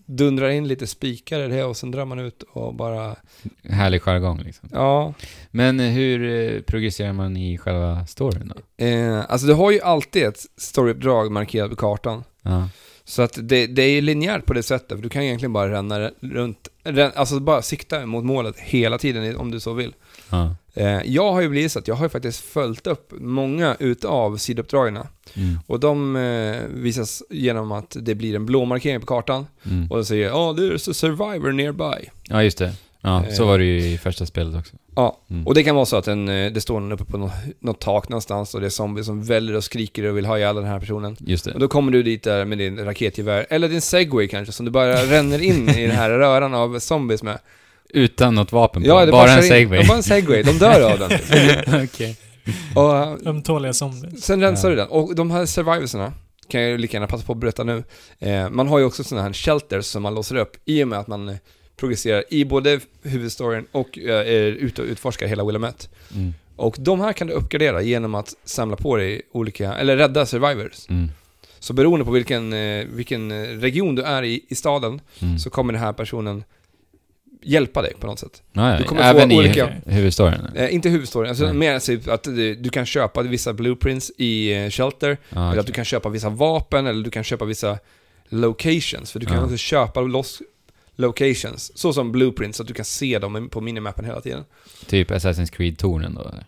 [0.05, 3.15] dundrar in lite spikar i det och sen drar man ut och bara...
[3.63, 4.69] Härlig jargong liksom.
[4.73, 5.13] Ja.
[5.51, 8.85] Men eh, hur eh, progresserar man i själva storyn då?
[8.85, 12.23] Eh, alltså du har ju alltid ett storyuppdrag markerat på kartan.
[12.41, 12.69] Ja.
[13.03, 16.11] Så att det, det är linjärt på det sättet, för du kan egentligen bara ränna
[16.19, 16.67] runt,
[17.15, 19.93] alltså bara sikta mot målet hela tiden om du så vill.
[20.29, 20.55] Ja.
[20.79, 24.37] Eh, jag har ju blivit så att jag har ju faktiskt följt upp många utav
[24.37, 24.97] sidouppdragen.
[25.33, 25.59] Mm.
[25.67, 29.47] Och de eh, visas genom att det blir en blå markering på kartan.
[29.65, 29.91] Mm.
[29.91, 32.09] Och de säger ja, oh, there's a survivor nearby.
[32.23, 32.73] Ja, just det.
[33.01, 33.47] Ja, så Eh.
[33.47, 34.75] var det ju i första spelet också.
[34.95, 35.47] Ja, Mm.
[35.47, 37.79] och det kan vara så att en, eh, det står någon uppe på något, något
[37.81, 40.65] tak någonstans och det är zombies som väller och skriker och vill ha ihjäl den
[40.65, 41.15] här personen.
[41.19, 41.53] Just det.
[41.53, 44.71] Och då kommer du dit där med din raketgevär, eller din segway kanske, som du
[44.71, 47.39] bara ränner in i den här röran av zombies med.
[47.93, 48.87] Utan något vapen på.
[48.89, 49.79] Ja, det bara en segway.
[49.79, 50.43] Ja, bara en segway.
[50.43, 51.11] De dör av den.
[51.85, 52.17] Okej.
[52.75, 54.23] Och eh, Ömtåliga zombies.
[54.23, 54.75] sen rensar Ja.
[54.75, 54.87] du den.
[54.87, 56.13] Och de här survivorsarna,
[56.47, 57.83] kan jag lika gärna passa på att berätta nu.
[58.19, 60.99] Eh, man har ju också sådana här shelters som man låser upp i och med
[60.99, 61.37] att man
[61.77, 65.87] progresserar i både huvudstoryn och eh, är ute och utforskar hela Willamette.
[66.15, 66.33] Mm.
[66.55, 70.89] Och de här kan du uppgradera genom att samla på dig olika, eller rädda survivors.
[70.89, 71.09] Mm.
[71.59, 75.39] Så beroende på vilken, eh, vilken eh, region du är i, i staden, Mm.
[75.39, 76.43] så kommer den här personen
[77.43, 78.43] hjälpa dig på något sätt.
[78.53, 78.77] Ja.
[78.77, 80.45] du kommer Även få i olika- hu- huvudstoryn?
[80.55, 81.53] Eh, inte huvudstoryn, alltså Nej.
[81.53, 85.59] mer typ att du, du kan köpa vissa blueprints i eh, Shelter, Ja, eller okej.
[85.59, 87.79] att du kan köpa vissa vapen, eller du kan köpa vissa
[88.29, 89.43] locations, för du kan Ja.
[89.43, 90.41] också köpa loss
[90.95, 94.43] locations, så som blueprints, så att du kan se dem på minimappen hela tiden.
[94.87, 96.45] Typ Assassin's Creed-tornen då eller?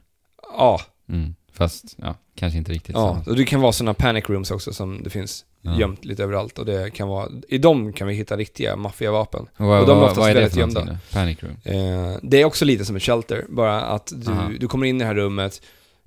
[0.58, 1.36] Ja, Mm.
[1.54, 3.14] Fast, ja, kanske inte riktigt ja.
[3.14, 3.24] samma.
[3.32, 5.80] och det kan vara sådana panic rooms också som det finns Ja.
[5.80, 9.46] gömt lite överallt, och det kan vara, i dem kan vi hitta riktiga maffiga vapen.
[9.58, 10.98] Och Och de är oftast vad är det väldigt gömda.
[11.14, 11.56] Panic Room?
[11.64, 14.48] Eh, det är också lite som ett shelter, bara att Aha.
[14.50, 15.62] du, du kommer in i det här rummet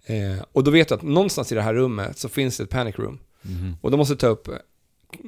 [0.07, 2.71] eh, och då vet du att någonstans i det här rummet så finns det ett
[2.71, 3.19] panic room.
[3.43, 3.77] Mhm.
[3.81, 4.49] Och då måste du ta upp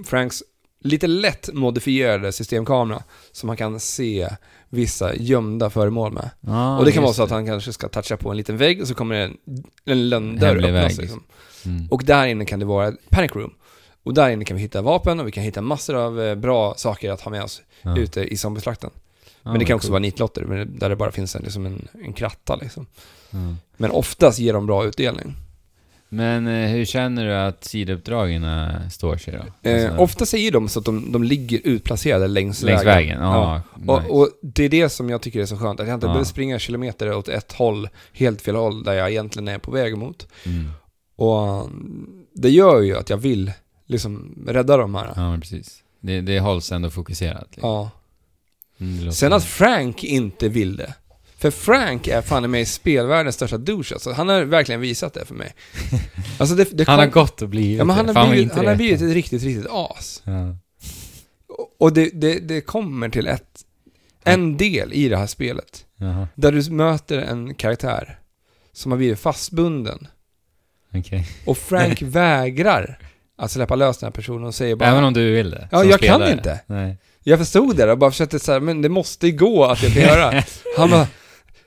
[0.04, 0.42] Franks
[0.80, 3.02] lite lätt modifierade systemkamera
[3.32, 4.28] så man kan se
[4.76, 6.30] vissa gömda föremål med.
[6.46, 8.80] Ah, och det kan vara så att han kanske ska toucha på en liten vägg
[8.80, 9.36] och så kommer en,
[9.84, 10.98] en lönndörr öppnas.
[10.98, 11.22] Liksom.
[11.64, 11.86] Mm.
[11.90, 13.54] Och där inne kan det vara ett panic room.
[14.02, 16.74] Och där inne kan vi hitta vapen och vi kan hitta massor av eh, bra
[16.76, 17.96] saker att ha med oss Ja.
[17.98, 18.90] ute i zombieslakten.
[19.42, 19.90] Men det kan också coolt.
[19.92, 22.86] vara nitlotter, där det bara finns en, liksom en, en kratta liksom.
[23.30, 23.38] Ja.
[23.76, 25.34] Men oftast ger de bra utdelning.
[26.08, 29.70] Men eh, hur känner du att sidouppdragen eh, står sig då?
[29.70, 33.20] Eh, Alltså, ofta säger de så att de, de ligger utplacerade längs, längs vägen?
[33.22, 33.62] Ja.
[33.76, 33.92] nice.
[33.92, 36.08] Och, och det är det som jag tycker är så skönt, att jag inte Ja.
[36.10, 39.96] behöver springa kilometer åt ett håll, helt fel håll, där jag egentligen är på väg
[39.96, 40.26] mot.
[40.46, 40.70] Mm.
[41.16, 41.68] Och
[42.34, 43.52] det gör ju att jag vill
[43.86, 45.12] liksom rädda de här.
[45.16, 45.82] Ja, men precis.
[46.00, 47.46] Det, det hålls ändå fokuserat.
[47.50, 47.70] Liksom.
[47.70, 47.90] Ja.
[48.80, 50.94] Mm, det låter Sen att Frank inte vill det.
[51.38, 54.12] För Frank är fan i mig spelvärldens största douche alltså.
[54.12, 55.54] Han har verkligen visat det för mig.
[56.38, 58.66] Alltså det, det Han har kom- gått och blivit Ja men han har blivit, han
[58.66, 60.22] har blivit ett riktigt, riktigt as.
[60.24, 60.56] Ja.
[61.78, 63.64] Och- det, det, det kommer till ett,
[64.24, 65.84] en del i det här spelet.
[65.96, 68.18] Jaha, Där du möter en karaktär
[68.72, 70.06] som har blivit fastbunden.
[70.94, 71.28] okej.
[71.46, 72.98] Och Frank vägrar
[73.38, 74.88] att släppa lös den här personen och säger bara...
[74.90, 75.68] Även om du vill det?
[75.72, 76.32] Ja, jag kan spelare.
[76.32, 76.60] inte.
[76.66, 76.96] Nej.
[77.22, 80.42] Jag förstod det och bara försökte säga, men det måste gå att jag kan göra.
[80.76, 81.06] Han bara,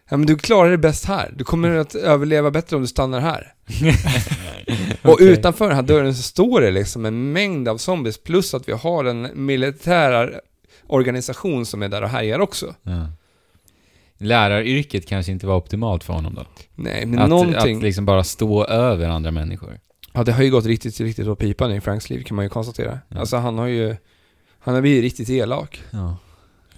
[0.10, 1.34] Ja, men du klarar det bäst här.
[1.36, 3.53] Du kommer att överleva bättre om du stannar här.
[5.01, 5.28] Och Okej.
[5.28, 8.74] utanför den här dörren så står det liksom en mängd av zombies, plus att vi
[8.74, 10.41] har en militär
[10.88, 12.76] organisation som är där och härjar också.
[12.84, 13.07] Ja.
[14.18, 16.45] Läraryrket kanske inte var optimalt för honom då?
[16.76, 17.78] Nej, men Att, någonting...
[17.78, 19.80] att liksom bara stå över andra människor.
[20.14, 22.49] Ja, det har ju gått riktigt, riktigt åt pipan i Franks liv kan man ju
[22.49, 22.99] konstatera.
[23.07, 23.20] Ja.
[23.20, 23.95] Alltså han har ju...
[24.60, 25.82] Han har blivit riktigt elak.
[25.91, 26.18] Ja.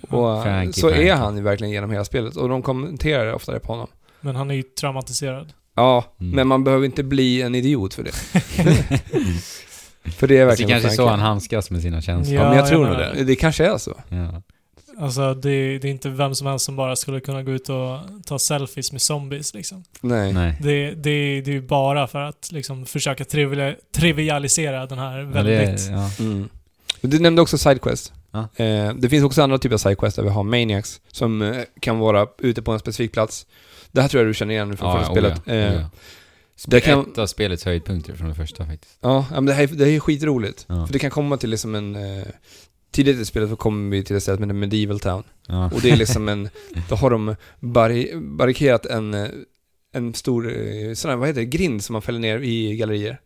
[0.09, 1.11] Och Frankie, så Frankie.
[1.11, 2.35] är han ju verkligen genom hela spelet.
[2.35, 3.87] Och de kommenterar det oftare på honom.
[4.21, 5.53] Men han är ju traumatiserad.
[5.75, 6.35] Ja, Mm.
[6.35, 8.11] men man behöver inte bli en idiot för det.
[10.11, 11.23] för det är det är verkligen kanske vad så han är.
[11.23, 12.35] handskas med sina känslor.
[12.35, 13.23] Ja, men jag Ja, tror nog det.
[13.23, 13.93] Det kanske är så.
[14.09, 14.41] Ja.
[14.99, 17.97] Alltså det, det är inte vem som helst som bara skulle kunna gå ut och
[18.25, 19.83] ta selfies med zombies liksom.
[20.01, 20.33] Nej.
[20.33, 20.57] Nej.
[20.61, 25.25] Det, det, det är ju bara för att liksom försöka triviali- trivialisera den här Ja,
[25.43, 25.89] det, väldigt...
[25.89, 26.09] ja.
[26.19, 26.49] Mm.
[27.01, 28.13] Du nämnde också Sidequest.
[28.31, 28.63] Ja.
[28.65, 31.99] Eh, det finns också andra typer av Sidequest där vi har Maniacs som eh, kan
[31.99, 33.45] vara ute på en specifik plats.
[33.91, 35.41] Det här tror jag du känner igen från Ja, förra oh spelet.
[35.45, 35.89] ja, Eh, oh ja.
[36.67, 38.97] det kan- Ett av spelets höjdpunkter från det första faktiskt.
[39.01, 40.65] Ja, ja, men det här, det här är skitroligt.
[40.69, 40.85] Ja.
[40.85, 41.95] För det kan komma till liksom en...
[41.95, 42.23] Eh,
[42.91, 45.23] tidigt i spelet så kommer vi till ett ställe som heter Medieval Town.
[45.47, 45.65] Ja.
[45.73, 46.49] Och det är liksom en...
[46.89, 49.27] Då har de barri barrikerat en, eh,
[49.93, 53.19] en stor, eh, sån här, vad heter det, grind som man fäller ner i gallerier.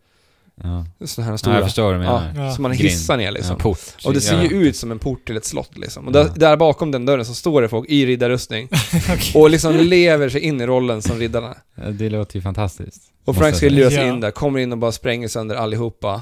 [0.64, 0.86] Ja.
[1.06, 1.56] Såna här Ja, stora.
[1.56, 2.46] jag förstår vad du ja, menar.
[2.46, 2.52] Ja.
[2.56, 3.56] som man hissar ner liksom.
[3.60, 3.80] Ja, port.
[4.06, 4.44] Och det ser ja.
[4.44, 6.08] ju ut som en port till ett slott liksom.
[6.08, 6.24] Och Ja.
[6.24, 8.70] där, där bakom den dörren så står det folk i riddarrustning
[9.14, 9.42] Okej.
[9.42, 11.56] och liksom lever sig in i rollen som riddarna.
[11.76, 13.02] Ja, Det låter ju fantastiskt.
[13.26, 14.14] Och Frank ska lura sig Ja.
[14.14, 16.22] in där, kommer in och bara spränger sönder allihopa.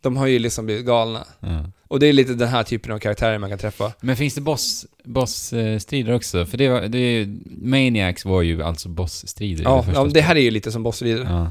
[0.00, 1.24] De har ju liksom blivit galna.
[1.40, 1.64] Ja.
[1.88, 3.92] Och det är lite den här typen av karaktärer man kan träffa.
[4.00, 6.46] Men finns det boss, bossstrider också?
[6.46, 7.26] För det var, det
[7.62, 10.82] Maniacs var ju alltså bossstrider i Ja, första ja det här är ju lite som
[10.82, 11.50] bossrider.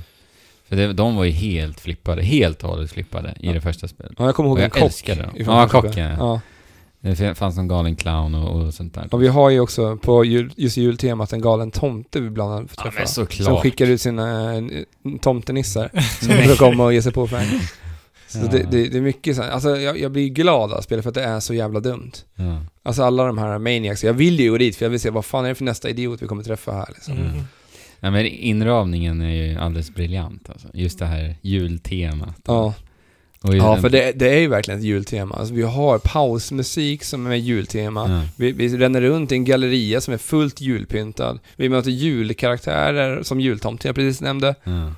[0.69, 0.75] Ja.
[0.75, 0.81] Ja.
[0.83, 3.53] För det, de var ju helt flippade, helt och hållet flippade i Ja.
[3.53, 4.11] det första spelet.
[4.17, 4.81] jag kommer ihåg Och en kock.
[4.81, 5.31] älskade dem.
[5.35, 6.15] Ja, kocken, ja.
[6.19, 6.41] ja.
[7.15, 9.07] Det fanns någon galen clown och, och sånt där.
[9.11, 12.69] Och vi har ju också på jul, just jultemat en galen tomte vi bland annat
[12.71, 12.99] får Ja, träffa.
[12.99, 13.61] men som såklart.
[13.63, 14.63] skickar ut sina eh,
[15.21, 15.89] tomtenissar
[16.19, 17.47] som brukar komma och ge sig på Frank.
[18.27, 18.47] Så Ja.
[18.51, 21.09] det, det, det är mycket så här, alltså jag, jag blir glad av spelet för
[21.09, 22.11] att det är så jävla dumt.
[22.35, 22.61] Ja.
[22.83, 25.25] Alltså alla de här maniacs, jag vill ju gå dit för jag vill se vad
[25.25, 27.13] fan är det för nästa idiot vi kommer träffa här liksom.
[27.17, 27.31] Mm.
[27.99, 30.67] Ja, men inramningen är ju alldeles briljant alltså.
[30.73, 32.41] Just det här jultemat.
[32.45, 32.73] Ja,
[33.41, 35.35] ja för det, det är ju verkligen ett jultema.
[35.35, 38.09] Alltså vi har pausmusik som är jultema.
[38.09, 38.21] Ja.
[38.35, 41.39] Vi, vi ränner runt i en galleria som är fullt julpyntad.
[41.55, 44.55] Vi möter julkaraktärer som jultomten jag precis nämnde.
[44.63, 44.91] Ja.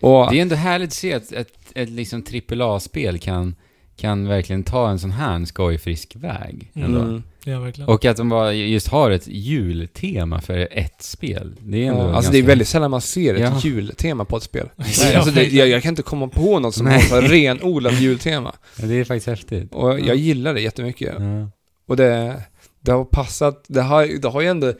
[0.00, 3.54] Och, Det är ändå härligt att se att ett, ett liksom AAA-spel kan,
[4.00, 6.70] kan verkligen ta en sån här skojfrisk väg.
[6.74, 7.00] Ändå.
[7.00, 7.88] mm, Ja, verkligen.
[7.90, 11.56] Och att de bara just har ett jultema för ett spel.
[11.60, 12.32] Det är ändå ja, alltså ganska...
[12.32, 13.60] det är väldigt sällan man ser ett Ja.
[13.64, 14.68] jultema på ett spel.
[14.76, 17.08] Ja, alltså det, jag, jag kan inte komma på något som Nej.
[17.10, 18.52] har renodlat jultema.
[18.76, 19.72] Ja, det är faktiskt häftigt.
[19.74, 20.14] Och jag Ja.
[20.14, 21.14] gillar det jättemycket.
[21.18, 21.48] Ja.
[21.86, 22.42] Och det,
[22.80, 24.72] det har passat, det har, det har ju ändå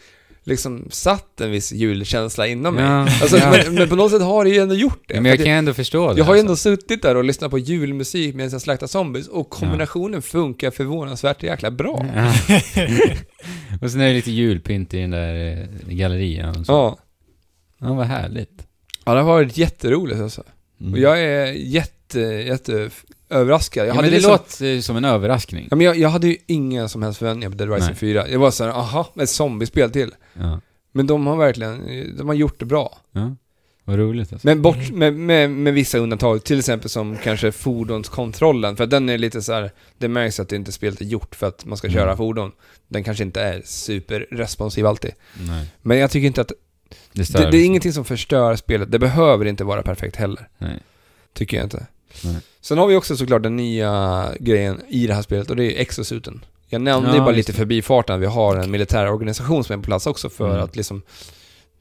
[0.44, 2.84] liksom satt en viss julkänsla inom mig.
[2.84, 3.00] Ja.
[3.00, 3.50] Alltså, Ja.
[3.50, 5.14] men, men på något sätt har det ju ändå gjort det.
[5.14, 6.18] Ja, men jag kan ändå förstå jag, det.
[6.18, 6.76] jag har ju ändå alltså.
[6.76, 11.70] suttit där och lyssnat på julmusik medan jag slaktar zombies och kombinationen funkar förvånansvärt jäkla
[11.70, 12.06] bra.
[12.14, 12.32] Ja.
[13.82, 16.56] och sen är det lite julpynt i den där eh, gallerian.
[16.60, 16.72] och så.
[16.72, 16.98] Ja.
[17.78, 18.66] Ja, vad härligt.
[19.04, 20.42] ja, det har varit jätteroligt alltså.
[20.80, 20.92] Mm.
[20.92, 22.90] Och jag är jätte, jätte
[23.30, 23.80] överraskad.
[23.86, 25.68] Jag ja, hade men det liksom, låter som en överraskning.
[25.70, 27.96] Ja, men jag, jag hade ju inga som helst förväntningar på Dead Rising Nej.
[27.96, 28.28] 4.
[28.28, 30.14] Jag var såhär, aha, ett zombiespel till.
[30.34, 30.60] Ja.
[30.92, 31.82] Men de har verkligen,
[32.18, 32.98] de har gjort det bra.
[33.12, 33.36] ja.
[33.84, 34.46] Vad roligt alltså.
[34.48, 39.08] Men bort med, med, med vissa undantag, till exempel som kanske fordonskontrollen, för att den
[39.08, 39.70] är lite så här.
[39.98, 42.16] det märks att det inte spelet är gjort för att man ska köra Mm.
[42.16, 42.52] fordon.
[42.88, 45.10] Den kanske inte är superresponsiv alltid.
[45.48, 45.66] Nej.
[45.82, 46.54] Men jag tycker inte att, Det
[47.12, 47.60] det, det är liksom.
[47.60, 48.90] ingenting som förstör spelet.
[48.92, 50.48] Det behöver inte vara perfekt heller.
[50.58, 50.78] Nej.
[51.32, 51.86] Tycker jag inte.
[52.24, 52.36] Nej.
[52.60, 55.80] Sen har vi också såklart den nya grejen i det här spelet och det är
[55.82, 56.44] exosuten.
[56.68, 57.56] Jag nämnde Ja, ju bara lite det.
[57.58, 60.64] förbi farten att vi har en militär organisation som är på plats också för Mm.
[60.64, 61.02] att liksom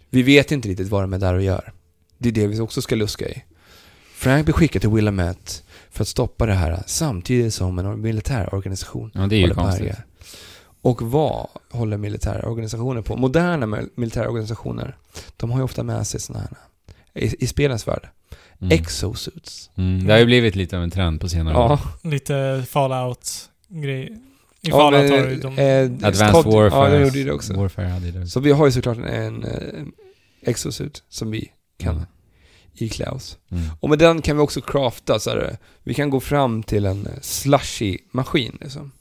[0.09, 1.73] Vi vet inte riktigt vad de är där och gör.
[2.17, 3.43] Det är det vi också ska luska i.
[4.15, 5.51] Frank blir skickad till Willamette
[5.91, 9.81] för att stoppa det här samtidigt som en militär organisation Ja, det är ju konstigt.
[9.81, 9.97] härja.
[10.81, 13.15] Och vad håller militära organisationer på?
[13.15, 14.97] Moderna mil- militära organisationer,
[15.37, 16.57] de har ju ofta med sig sådana här
[17.23, 18.09] i, i spelens värld.
[18.61, 18.71] Mm.
[18.71, 19.69] Exosuits.
[19.77, 20.05] Mm.
[20.07, 21.79] Det har ju blivit lite av en trend på senare år.
[22.03, 24.03] Ja, Lite Fallout-grej.
[24.61, 25.57] I Ja, Fallout men, har ju de...
[25.57, 26.93] eh, Advanced Scott- Warfare.
[26.93, 27.53] Ja, de gjorde det också.
[27.53, 28.27] Warfare hade det.
[28.27, 29.83] Så vi har ju såklart en, en eh,
[30.41, 32.05] exosuit som vi kan Mm.
[32.73, 33.37] iklä oss.
[33.51, 33.63] Mm.
[33.79, 37.05] Och med den kan vi också crafta så här, vi kan gå fram till en
[37.07, 38.91] eh, slushy maskin liksom.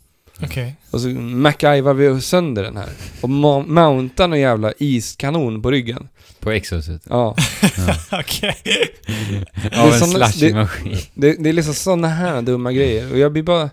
[0.43, 0.77] Okej.
[0.91, 2.89] Och så MacGyvar vi sönder den här.
[3.21, 6.09] Och ma- mounta någon jävla iskanon på ryggen.
[6.41, 7.03] På Exosuit.
[7.09, 7.37] Ja.
[8.21, 8.57] Okej.
[9.77, 10.97] Av en såna- slushy-maskin.
[11.15, 13.13] Det, det är liksom sådana här dumma grejer.
[13.13, 13.71] Och jag blir bara...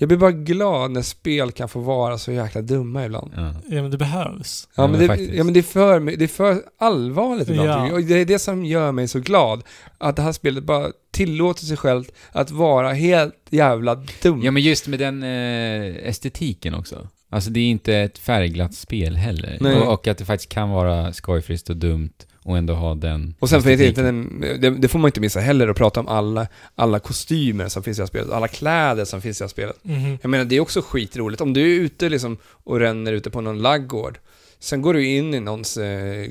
[0.00, 3.32] Jag blir bara glad när spel kan få vara så jäkla dumma ibland.
[3.36, 3.54] Ja.
[3.68, 4.68] Ja, men det behövs.
[4.74, 7.68] Ja, men, det, ja, men det, är för, det är för allvarligt ibland.
[7.68, 7.92] Ja.
[7.92, 9.62] Och det är det som gör mig så glad.
[9.98, 14.42] Att det här spelet bara tillåter sig självt att vara helt jävla dumt.
[14.44, 17.08] ja, men just med den eh, estetiken också.
[17.30, 19.56] Alltså det är inte ett färgglatt spel heller.
[19.60, 19.76] Nej.
[19.76, 22.12] Och, och att det faktiskt kan vara skojfriskt och dumt
[22.42, 25.20] och ändå ha den Och sen finns det, inte den, det, det får man inte
[25.20, 28.48] missa heller att prata om alla, alla kostymer som finns i det här spelet, alla
[28.48, 29.76] kläder som finns i det här spelet.
[29.82, 30.18] Mhm.
[30.22, 31.40] Jag menar, det är också skitroligt.
[31.40, 34.18] Om du är ute liksom och ränner ute på någon laggård,
[34.58, 36.26] sen går du in i någons, eh,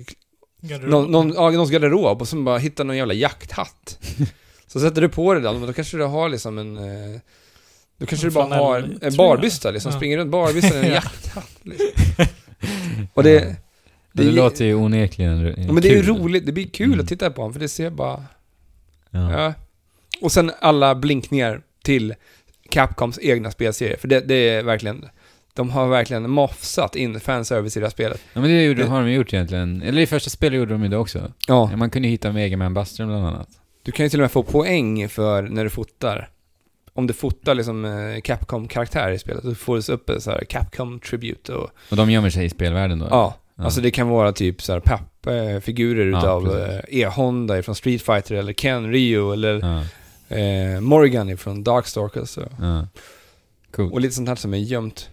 [0.61, 0.89] Garderob.
[0.91, 3.99] någon, någon, ja, någons garderob och så bara hittar någon jävla jakthatt.
[4.67, 6.77] så sätter du på dig den, men då kanske du har liksom en...
[6.77, 7.19] Eh,
[7.99, 9.97] då kanske En du bara har en barbysta liksom, Ja.
[9.97, 10.93] springer runt barbysta i en Ja.
[10.93, 11.59] jakthatt.
[11.63, 11.87] Liksom.
[13.13, 13.55] Och det...
[14.17, 16.99] Det, det- låter ju onekligen Ja, men det är ju roligt, det blir kul Mm.
[16.99, 18.23] att titta på honom, för det ser bara...
[19.09, 19.31] Ja.
[19.31, 19.53] Ja.
[20.21, 22.13] Och sen alla blinkningar till
[22.69, 25.05] Capcoms egna spelserie, för det, det är verkligen...
[25.53, 28.21] De har verkligen mofsat in fanservice i det här spelet.
[28.33, 29.81] Ja men det gjorde, Det- har de gjort egentligen.
[29.81, 31.31] Eller i första spelet gjorde de ju det också.
[31.47, 33.49] Ja, Man kunde hitta Mega Man Buster bland annat.
[33.83, 36.29] du kan ju till och med få poäng för när du fotar.
[36.93, 40.43] Om du fotar liksom eh, Capcom-karaktär i spelet, då får du upp en så här
[40.49, 41.69] Capcom Tribute och...
[41.91, 43.07] Och de gömmer sig i spelvärlden då?
[43.09, 43.63] Ja, Ja.
[43.63, 46.89] alltså det kan vara typ så här pappfigurer Ja, utav precis.
[46.93, 49.83] eh, E-Honda från Street Fighter eller Ken Ryu eller
[50.29, 52.29] eh, Morgan ifrån Darkstalkers.
[52.29, 52.41] Så.
[52.61, 52.87] ja.
[53.71, 53.93] Coolt.
[53.93, 55.09] Och lite sånt här som är gömt.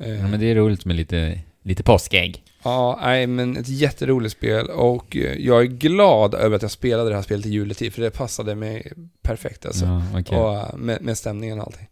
[0.00, 2.42] Eh, Ja men det är roligt med lite, lite påskägg.
[2.62, 7.08] Ja, nej men ett jätteroligt spel och eh, jag är glad över att jag spelade
[7.10, 8.92] det här spelet i juletid för det passade mig
[9.22, 9.84] perfekt alltså.
[9.84, 10.38] Ja, okej.
[10.38, 11.86] Och med, med stämningen och allting.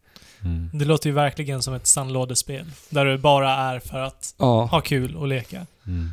[0.45, 0.71] Mm.
[0.73, 2.65] Det låter ju verkligen som ett sandlådespel.
[2.91, 5.67] Där du bara är för att Ja, ha kul och leka.
[5.87, 6.09] Mm.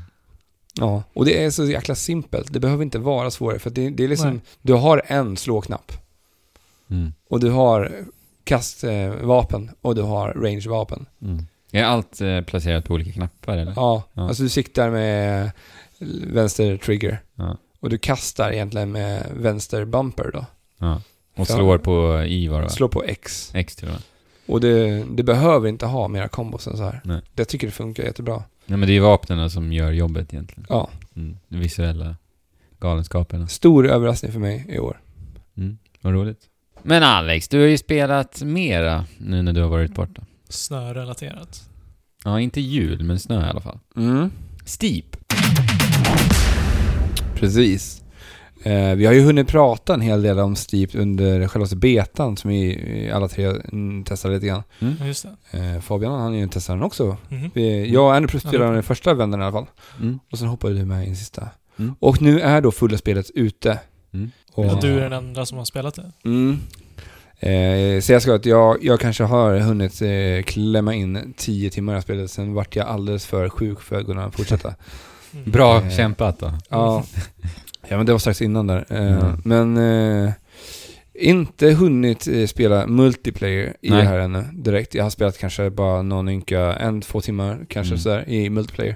[0.74, 2.54] ja, och det är så jäkla simpelt.
[2.54, 4.40] Det behöver inte vara svårare för det, det är liksom, Nej.
[4.62, 5.92] du har en slåknapp
[6.92, 7.14] Mm.
[7.30, 7.92] och du har
[8.44, 11.06] kastvapen och du har rangevapen.
[11.22, 11.46] Mm.
[11.72, 13.74] Är allt eh, placerat på olika knappar eller?
[13.76, 14.28] Ja, Ja.
[14.28, 15.52] alltså du siktar med
[16.28, 17.58] vänster trigger Ja.
[17.80, 20.46] och du kastar egentligen med vänster bumper då.
[20.78, 21.02] ja.
[21.36, 22.70] Och För- slår på I var det va?
[22.70, 23.52] Slå på X.
[23.54, 24.02] X till och med.
[24.48, 27.02] Och det, det behöver inte ha mera kombos än så här.
[27.04, 27.22] Nej.
[27.36, 28.44] Jag tycker det funkar jättebra.
[28.70, 30.66] Nej men det är ju vapnen som gör jobbet egentligen.
[30.70, 31.38] Ja, Mm.
[31.48, 32.16] De visuella
[32.80, 33.48] galenskaperna.
[33.48, 35.02] stor överraskning för mig i år.
[35.58, 35.78] Mm.
[36.02, 36.42] Vad roligt.
[36.84, 40.22] Men Alex, du har ju spelat mera nu när du har varit borta.
[40.50, 41.70] Snörelaterat.
[42.24, 43.80] Ja, inte jul, men snö i alla fall.
[43.96, 44.32] Mm.
[44.66, 45.06] Steep.
[47.36, 47.99] Precis.
[48.64, 52.50] Eh, vi har ju hunnit prata en hel del om Steep under själva betan som
[52.50, 54.64] vi alla tre mm, testade lite grann.
[54.80, 55.26] Det.
[55.60, 57.18] Eh, Fabian han är ju testat den också.
[57.30, 57.52] Mhm.
[57.54, 58.74] Vi, jag och Andrew spelade Ja.
[58.74, 59.66] den första vändan i alla fall.
[60.00, 60.20] Mm.
[60.32, 61.50] Och sen hoppade du med i den sista.
[61.80, 61.96] Mm.
[62.00, 63.80] Och nu är då fulla spelet ute.
[64.14, 64.32] Mm.
[64.54, 66.12] Och, Och du är den enda som har spelat det.
[66.26, 66.60] Mm.
[67.40, 71.98] Eh, så jag ska att jag, jag kanske har hunnit eh, klämma in 10 timmar
[71.98, 74.74] i spelet, sen vart jag alldeles för sjuk för att kunna fortsätta.
[75.34, 75.52] Mm.
[75.52, 75.90] Bra Eh.
[75.90, 76.52] kämpat då.
[76.70, 77.04] ja.
[77.88, 78.86] ja, men det var strax innan där.
[78.90, 79.42] Eh, Mm.
[79.44, 79.78] Men
[80.26, 80.32] eh,
[81.14, 84.02] inte hunnit eh, spela multiplayer i Nej.
[84.02, 84.94] det här ännu direkt.
[84.94, 88.00] Jag har spelat kanske bara någon ynka, en, två timmar kanske Mm.
[88.00, 88.96] sådär i multiplayer.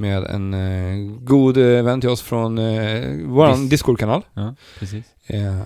[0.00, 4.22] Med en eh, god eh, vän till oss från eh, Dis- Discord-kanal.
[4.34, 5.04] Ja, precis.
[5.26, 5.60] Eh,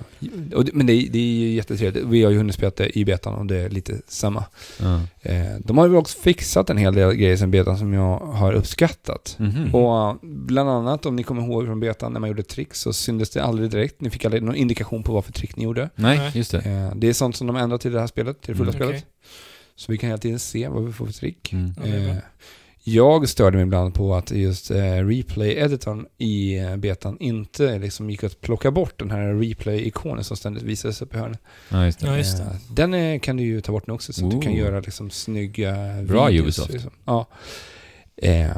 [0.55, 2.05] och, det- men det, är- det är ju jättetrevligt.
[2.07, 4.45] Vi har ju hunnit spela det i betan och det är lite samma.
[4.81, 5.01] Ja.
[5.23, 8.53] Eh, de har ju också fixat en hel del grejer sen betan som jag har
[8.53, 9.37] uppskattat.
[9.39, 9.75] Mhm.
[9.75, 12.93] Och eh, bland annat om ni kommer ihåg från betan när man gjorde trick så
[12.93, 14.01] syntes det aldrig direkt.
[14.01, 15.91] Ni fick aldrig någon indikation på vad för trick ni gjorde.
[15.95, 16.31] Nej, Nej.
[16.35, 16.59] just det.
[16.59, 18.81] Eh, det är sånt som de ändrar till det här spelet, till det fulla Mm,
[18.83, 19.03] spelet.
[19.03, 19.11] okej.
[19.77, 21.53] Så vi kan hela tiden se vad vi får för trick.
[21.53, 21.73] Mm.
[21.85, 22.15] Ja,
[22.87, 24.77] jag störde mig ibland på att just eh,
[25.07, 30.63] replay-editorn i eh, betan inte liksom gick att plocka bort den här replay-ikonen som ständigt
[30.63, 31.41] visades upp i hörnet.
[31.69, 32.07] Ja, just det.
[32.07, 32.43] Ja, just det.
[32.43, 34.81] Eh, Den är, kan du ju ta bort nu också så att du kan göra
[34.81, 35.75] liksom snygga
[36.09, 36.73] Bra videos, Ubisoft.
[36.73, 36.91] Liksom.
[37.05, 37.27] Ja.
[38.17, 38.51] Eh,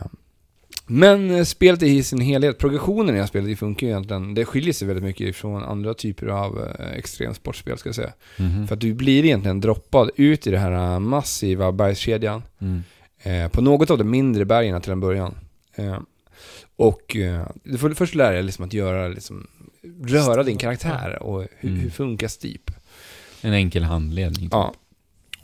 [0.87, 4.45] men spelet i sin helhet, progressionen i det här spelet det funkar ju egentligen, det
[4.45, 8.13] skiljer sig väldigt mycket från andra typer av eh, extremsportspel ska jag säga.
[8.39, 8.67] Mhm.
[8.67, 12.83] För att du blir egentligen droppad ut i den här massiva bergskedjan Mm.
[13.27, 15.35] Eh, på något av de mindre bergen till en början.
[15.75, 15.99] Eh,
[16.77, 19.47] och eh, du får först lära dig liksom att göra, liksom,
[20.07, 21.81] röra din karaktär och hur, Mm.
[21.81, 22.71] hur funkar Steep.
[23.41, 24.49] En enkel handledning.
[24.53, 24.75] Ja.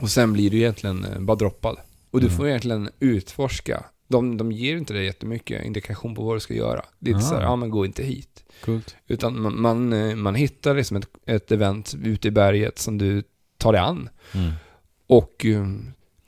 [0.01, 1.77] Och sen blir du egentligen eh, bara droppad.
[2.11, 2.37] Och du Mm.
[2.39, 3.85] får egentligen utforska.
[4.09, 6.85] De, de ger inte dig jättemycket indikation på vad du ska göra.
[6.99, 7.29] Det är inte Ah.
[7.29, 8.45] så här, ja men gå inte hit.
[8.65, 8.97] Coolt.
[9.07, 13.23] Utan man, man, eh, man hittar liksom ett, ett event ute i berget som du
[13.59, 14.09] tar dig an.
[14.35, 14.53] Mm.
[15.07, 15.67] Och eh,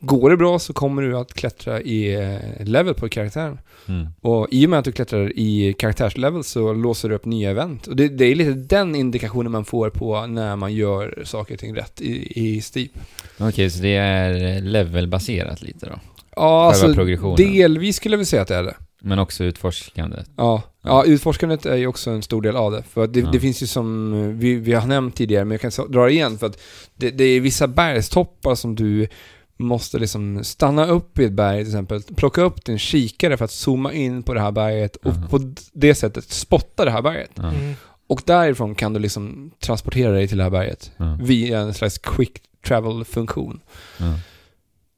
[0.06, 3.58] går det bra så kommer du att klättra i eh, level på karaktären.
[3.88, 4.06] Mm.
[4.20, 7.86] Och i och med att du klättrar i karaktärslevel så låser du upp nya event.
[7.86, 11.60] Och det, det är lite den indikationen man får på när man gör saker och
[11.60, 12.90] ting rätt i, i Steep.
[13.38, 16.00] Okej, så det är levelbaserat lite då?
[16.36, 17.04] Ja, alltså
[17.36, 18.76] delvis skulle jag vilja säga att det är det.
[19.06, 20.26] Men också utforskandet?
[20.36, 22.82] Ja, ja utforskandet är ju också en stor del av det.
[22.82, 23.28] För det, Ja.
[23.32, 26.12] det finns ju som eh, vi, vi har nämnt tidigare, men jag kan dra det
[26.12, 26.60] igen för att
[26.94, 29.08] det, det är vissa bergstoppar som du
[29.56, 33.50] måste liksom stanna upp i ett berg till exempel, plocka upp din kikare för att
[33.50, 35.28] zooma in på det här berget och Aha.
[35.28, 37.30] på det sättet spotta det här berget.
[37.34, 37.52] Ja.
[37.52, 37.74] Mm.
[38.06, 41.18] Och därifrån kan du liksom transportera dig till det här berget Ja.
[41.20, 43.60] via en slags quick travel-funktion.
[43.98, 44.18] Ja,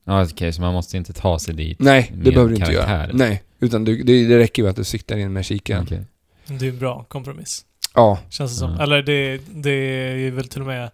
[0.04, 1.78] ja okej, så man måste inte ta sig dit?
[1.80, 3.08] Nej, det behöver du inte göra.
[3.12, 5.82] Nej, utan du, det, det räcker ju att du siktar in med kikaren.
[5.82, 6.04] Okej.
[6.46, 7.64] Det är en bra kompromiss.
[7.94, 8.70] Ja, Känns det som.
[8.70, 8.80] Mm.
[8.80, 9.70] Eller det, det
[10.26, 10.90] är väl till och med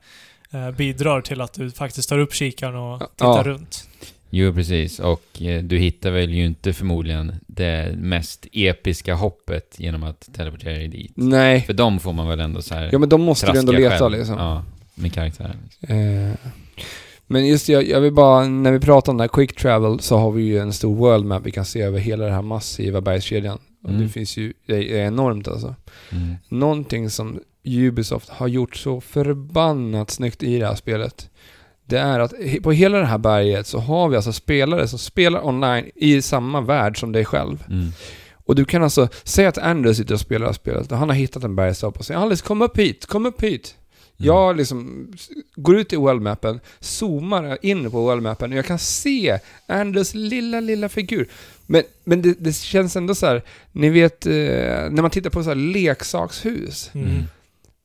[0.77, 3.07] bidrar till att du faktiskt tar upp kikaren och Ja.
[3.17, 3.89] tittar runt.
[4.31, 4.99] Jo, precis.
[5.01, 10.75] Och eh, du hittar väl ju inte förmodligen det mest episka hoppet genom att teleportera
[10.75, 11.13] dig dit.
[11.15, 11.61] nej.
[11.61, 13.99] För dem får man väl ändå så här Ja men de måste du ändå leta
[13.99, 14.13] själv.
[14.19, 14.39] liksom.
[14.39, 15.57] Ja, med karaktären.
[15.65, 15.97] Liksom.
[15.97, 16.33] Eh,
[17.27, 20.01] men just det, jag, jag vill bara, när vi pratar om den här quick travel
[20.01, 22.43] så har vi ju en stor world map vi kan se över hela den här
[22.43, 23.59] massiva bergskedjan.
[23.83, 24.03] Och Mm.
[24.03, 25.75] det finns ju, det är enormt alltså.
[26.13, 26.35] Mm.
[26.49, 31.31] Någonting som Ubisoft har gjort så förbannat snyggt i det här spelet.
[31.85, 35.47] Det är att på hela det här berget så har vi alltså spelare som spelar
[35.47, 37.65] online i samma värld som dig själv.
[37.71, 37.93] Mm.
[38.45, 41.09] Och du kan alltså, säga att Andrew sitter och spelar det här spelet och han
[41.09, 43.75] har hittat en bergstopp och säger Alice kom upp hit, kom upp hit.
[44.19, 44.27] Mm.
[44.27, 45.09] Jag liksom
[45.57, 50.89] går ut i worldmappen, zoomar in på worldmappen och jag kan se Anders lilla, lilla
[50.89, 51.29] figur.
[51.67, 53.43] Men, men det, det känns ändå så här,
[53.73, 56.91] ni vet eh, när man tittar på så här leksakshus.
[56.95, 57.23] Mm.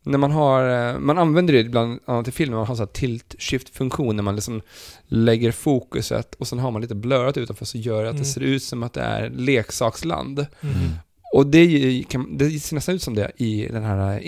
[0.08, 2.88] När man har, eh, man använder det ibland annat i film, man har så här
[2.88, 4.62] tilt-shift-funktion när man liksom
[5.08, 8.22] lägger fokuset och sen har man lite blurrat utanför så gör det att Mm.
[8.24, 10.39] det ser ut som att det är leksaksland.
[10.62, 10.76] Mm.
[11.34, 14.19] Och det, är kan, det ser nästan ut som det i den här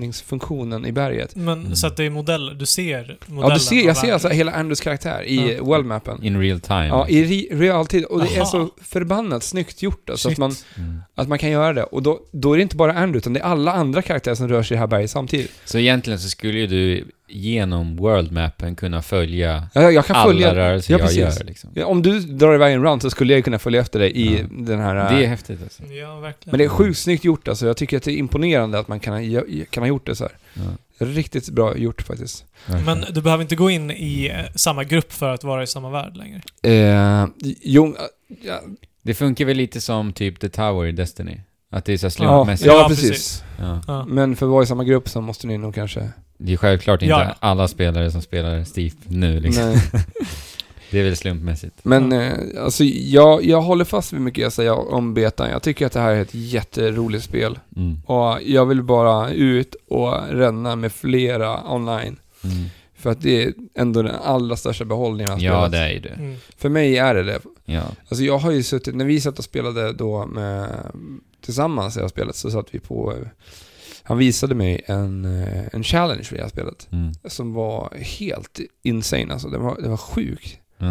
[0.00, 1.36] inzoomningsfunktionen i berget.
[1.36, 1.76] Men Mm.
[1.76, 4.52] så att det är modeller, du ser modellen Ja, du ser, jag ser alltså hela
[4.52, 5.62] Andrews karaktär i Ja.
[5.62, 6.22] worldmappen.
[6.24, 6.86] In real time.
[6.86, 8.04] Ja, i re- realtid.
[8.04, 8.46] Och det är Aha.
[8.46, 11.00] så förbannat snyggt gjort alltså, att man, Mm.
[11.14, 11.82] att man kan göra det.
[11.82, 14.48] Och då, då är det inte bara Andrew, utan det är alla andra karaktärer som
[14.48, 15.52] rör sig i det här berget samtidigt.
[15.64, 20.54] Så egentligen så skulle ju du genom worldmappen kunna följa Ja, jag kan alla följa...
[20.54, 21.38] rörelser Ja, jag precis.
[21.38, 21.70] gör liksom.
[21.74, 24.38] Ja, om du drar iväg en run så skulle jag kunna följa efter dig i
[24.38, 24.46] Ja.
[24.50, 24.94] den här...
[24.94, 25.82] Det är häftigt alltså.
[25.82, 26.50] Ja, verkligen.
[26.50, 27.66] men det är sjukt snyggt gjort alltså.
[27.66, 30.24] Jag tycker att det är imponerande att man kan ha, kan ha gjort det så
[30.24, 30.32] här.
[30.54, 30.62] Ja,
[31.06, 32.44] Riktigt bra gjort faktiskt.
[32.84, 35.90] Men du behöver inte gå in i eh, samma grupp för att vara i samma
[35.90, 36.40] värld längre.
[36.62, 37.26] Eh,
[37.62, 37.96] jo,
[38.42, 38.60] ja,
[39.02, 41.40] Det funkar väl lite som typ The Tower i Destiny?
[41.70, 42.66] Att det är så här ja, slumpmässigt.
[42.66, 43.44] ja, Ja, precis.
[43.58, 43.80] Ja.
[43.86, 44.04] Ja.
[44.08, 46.08] Men för att vara i samma grupp så måste ni nog kanske...
[46.38, 49.64] Det är självklart inte Ja, alla spelare som spelar Steve nu liksom.
[49.64, 49.82] Nej.
[50.90, 51.74] Det är väl slumpmässigt.
[51.82, 52.32] Men eh,
[52.64, 55.50] alltså, jag, jag håller fast vid mycket jag säger om betan.
[55.50, 57.58] Jag tycker att det här är ett jätteroligt spel.
[57.76, 58.00] Mm.
[58.06, 62.16] Och jag vill bara ut och ränna med flera online.
[62.44, 62.64] Mm.
[62.96, 66.08] För att det är ändå den allra största behållningen av Ja, det är det.
[66.08, 66.36] Mm.
[66.58, 67.40] För mig är det det.
[67.64, 67.82] Ja.
[68.08, 70.68] Alltså jag har ju suttit, när vi satt och spelade då med,
[71.42, 73.14] tillsammans i det här spelet så satt vi på,
[74.02, 76.88] han visade mig en, eh, en challenge i det här spelet.
[76.92, 77.12] Mm.
[77.24, 79.48] Som var helt insane alltså.
[79.48, 80.60] Det var, det var sjuk.
[80.78, 80.84] Det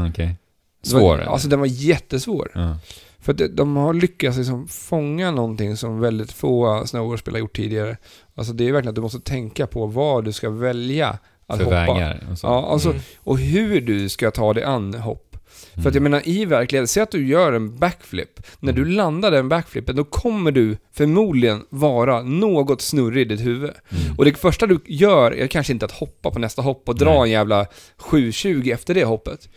[0.93, 1.25] var- Svår eller?
[1.25, 2.51] Alltså den var jättesvår.
[2.55, 2.77] Ja.
[3.19, 7.97] För att de har lyckats liksom fånga någonting som väldigt få snowboardspelare gjort tidigare.
[8.35, 11.63] Alltså det är verkligen att du måste tänka på vad du ska välja att För
[11.65, 11.75] hoppa.
[11.93, 12.47] vägar och så.
[12.47, 13.01] Ja, alltså, Mm.
[13.17, 15.28] och hur du ska ta dig an hopp.
[15.73, 15.83] Mm.
[15.83, 18.39] För att jag menar i verkligheten, säg att du gör en backflip.
[18.59, 23.71] När du landar den backflippen, då kommer du förmodligen vara något snurrig i ditt huvud.
[23.89, 24.17] Mm.
[24.17, 27.13] Och det första du gör är kanske inte att hoppa på nästa hopp och dra
[27.13, 27.21] Nej.
[27.21, 27.65] en jävla
[27.97, 29.49] 720 efter det hoppet.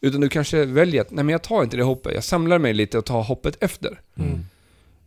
[0.00, 2.72] Utan du kanske väljer att, nej men jag tar inte det hoppet, jag samlar mig
[2.72, 4.00] lite och tar hoppet efter.
[4.18, 4.40] Mm.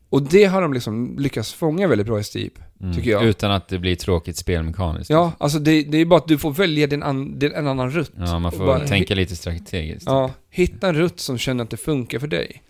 [0.09, 2.53] Och det har de liksom lyckats fånga väldigt bra i Steep.
[2.81, 2.95] Mm.
[2.95, 3.23] tycker jag.
[3.23, 5.09] Utan att det blir tråkigt spelmekaniskt.
[5.09, 7.91] Ja, alltså det, det är bara att du får välja din an, din, en annan
[7.91, 8.11] rutt.
[8.17, 10.05] Ja, man får bara- tänka lite strategiskt.
[10.05, 12.63] Ja, hitta en rutt som känner att det funkar för dig.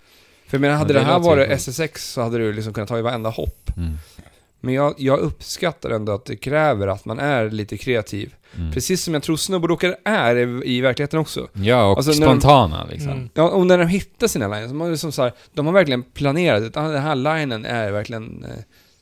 [0.48, 2.90] För jag menar, hade Ja, det, det här varit SSX så hade du liksom kunnat
[2.90, 3.72] ta i varenda hopp.
[3.78, 3.94] Mm.
[4.60, 8.36] Men jag, jag uppskattar ändå att det kräver att man är lite kreativ.
[8.58, 8.72] Mm.
[8.72, 11.48] Precis som jag tror snowboardåkare är i, i verkligheten också.
[11.54, 13.12] Ja, och Alltså, när de- spontana liksom.
[13.12, 13.30] Mm.
[13.34, 16.04] Ja, och när de hittar sina lines, de har, liksom så här, de har verkligen
[16.04, 18.50] planerat att ah, den här linen är verkligen, eh,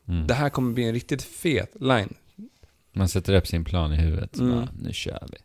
[0.08, 0.28] Mm.
[0.28, 2.14] det här kommer bli en riktigt fet line.
[2.94, 4.38] Man sätter upp sin plan i huvudet.
[4.38, 4.56] Mm.
[4.56, 5.38] Bara, nu kör vi.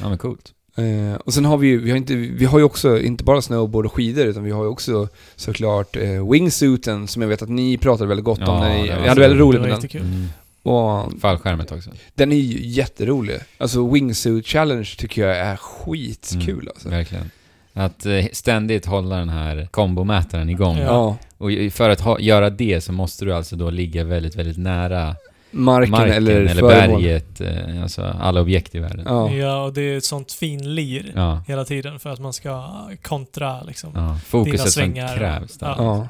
[0.00, 0.52] Ja, men coolt.
[0.80, 3.42] Eh, och sen har vi ju, vi har, inte, vi har ju också inte bara
[3.42, 7.48] snowboard och skidor utan vi har ju också såklart eh, wingsuiten som jag vet att
[7.48, 9.70] ni pratade väldigt gott om Ja, när ni, det var hade så- väldigt roligt med
[9.92, 10.02] den.
[10.02, 10.26] Mm.
[10.62, 11.90] Och Fallskärmet också.
[12.14, 13.36] den är ju jätterolig.
[13.58, 16.88] Alltså Wingsuit Challenge tycker jag är skitkul alltså.
[16.88, 17.30] Verkligen.
[17.72, 20.78] Att eh, ständigt hålla den här kombomätaren igång.
[20.78, 21.16] Ja.
[21.38, 25.16] Och för att ha, göra det så måste du alltså då ligga väldigt, väldigt nära
[25.50, 27.40] Marken, marken eller, eller, berget.
[27.40, 29.04] Eh, alltså alla objekt i världen.
[29.08, 29.30] Ja.
[29.32, 31.42] Ja, och det är ett sånt finlir Ja.
[31.48, 32.70] hela tiden för att man ska
[33.02, 33.90] kontra liksom.
[33.94, 34.18] ja.
[34.26, 35.16] Fokuset som svängar.
[35.16, 35.66] krävs där.
[35.66, 35.76] Ja.
[35.78, 36.08] Ja.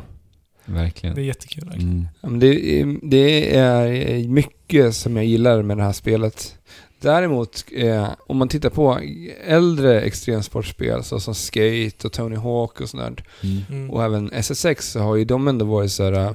[0.64, 1.14] Verkligen.
[1.14, 1.91] Det är jättekul verkligen.
[1.91, 2.09] Mm.
[2.20, 6.57] Ja, men det, är- det är mycket som jag gillar med det här spelet.
[7.03, 8.99] Däremot, eh, om man tittar på
[9.47, 13.62] äldre extremsportspel så som Skate och Tony Hawk och sånt där, Mm.
[13.70, 13.91] Mm.
[13.91, 16.34] och även SSX så har ju de ändå varit så här.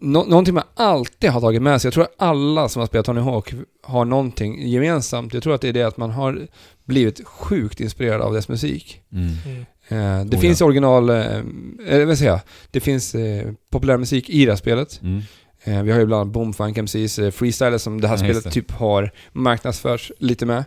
[0.00, 1.86] Nå- någonting man alltid har tagit med sig.
[1.88, 3.52] Jag tror att alla som har spelat Tony Hawk
[3.82, 5.34] har någonting gemensamt.
[5.34, 6.46] Jag tror att det är det att man har
[6.84, 9.00] blivit sjukt inspirerad av dess musik.
[9.12, 9.30] Mm.
[9.46, 9.60] Mm.
[9.88, 10.66] Eh, det Oh, finns ja.
[10.66, 11.16] original, eh,
[11.88, 12.40] eller vad säger jag?
[12.70, 15.00] Det finns eh, populär musik i det här spelet.
[15.02, 15.22] Mm.
[15.84, 18.50] Vi har ju bland annat Boomfunk MCs freestyler som det här Ja, spelet det.
[18.50, 20.64] typ har marknadsförts lite med.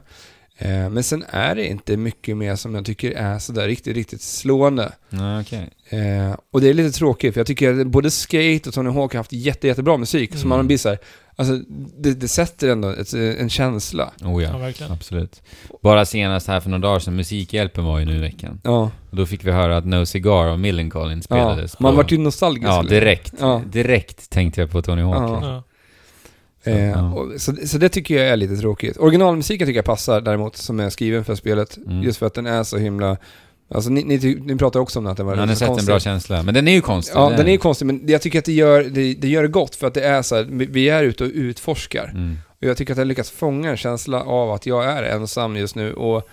[0.58, 4.22] Eh, men sen är det inte mycket mer som jag tycker är sådär riktigt, riktigt
[4.22, 4.92] slående.
[5.10, 5.70] Ja, okej.
[5.90, 9.14] Eh, och det är lite tråkigt för jag tycker att både Skate och Tony Hawk
[9.14, 10.32] har haft jätte, jättebra musik.
[10.34, 10.50] Så Mm.
[10.50, 10.98] man blir såhär,
[11.36, 11.60] alltså
[11.98, 14.12] det, det sätter ändå ett, en känsla.
[14.24, 14.92] Oh Ja, ja, verkligen.
[14.92, 15.42] absolut.
[15.82, 18.62] Bara senast här för några dagar sedan, Musikhjälpen var ju nu i veckan.
[18.64, 21.22] Ja, Och då fick vi höra att No Cigar av Millencolin ja.
[21.24, 21.80] spelades.
[21.80, 22.68] man på- vart ju nostalgisk.
[22.68, 23.34] Ja, direkt.
[23.40, 23.62] Ja.
[23.72, 25.44] Direkt tänkte jag på Tony Hawk.
[25.44, 25.64] Ja.
[26.66, 26.72] Ja.
[26.72, 27.14] Eh, Ja.
[27.14, 28.98] och, så, så det tycker jag är lite tråkigt.
[28.98, 31.78] Originalmusiken tycker jag passar däremot, som är skriven för spelet.
[31.78, 32.04] Mm.
[32.04, 33.18] Just för att den är så himla...
[33.74, 35.74] Alltså ni, ni, ni pratar också om att den var Han har lite sett en
[35.74, 35.88] konstig.
[35.88, 36.44] bra känsla.
[36.44, 37.16] Men den är ju konstig.
[37.16, 39.48] Ja, den är ju konstig, men jag tycker att det gör det, det gör det
[39.50, 42.10] gott för att det är så här, vi- är ute och utforskar.
[42.14, 42.38] Mm.
[42.62, 45.76] Och jag tycker att den lyckas fånga en känsla av att jag är ensam just
[45.76, 46.28] nu och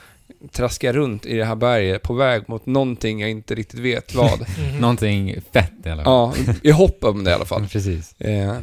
[0.53, 4.47] traskar runt i det här berget på väg mot någonting jag inte riktigt vet vad.
[4.81, 6.33] Någonting fett i alla fall.
[6.47, 7.67] ja, i hopp om det i alla fall.
[7.73, 8.21] Precis.
[8.21, 8.55] Eh,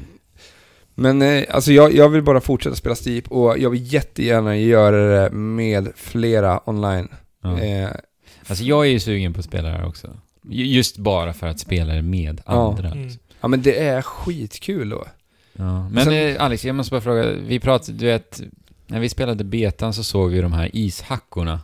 [1.00, 5.22] men eh, alltså jag, jag vill bara fortsätta spela Steep och jag vill jättegärna göra
[5.24, 7.08] det med flera online.
[7.44, 7.60] Ja.
[7.60, 7.90] Eh,
[8.48, 10.08] Alltså jag är ju sugen på att spela det här också.
[10.50, 12.70] Ju- Just bara för att spela det med Ja.
[12.70, 12.88] andra.
[12.90, 13.10] Mm.
[13.42, 15.06] ja men det är skitkul då.
[15.54, 15.90] Ja.
[15.90, 17.24] Men Sen- eh, Alex, jag måste bara fråga.
[17.48, 18.42] Vi pratade, du vet,
[18.88, 21.60] när vi spelade betan så såg vi de här ishackorna.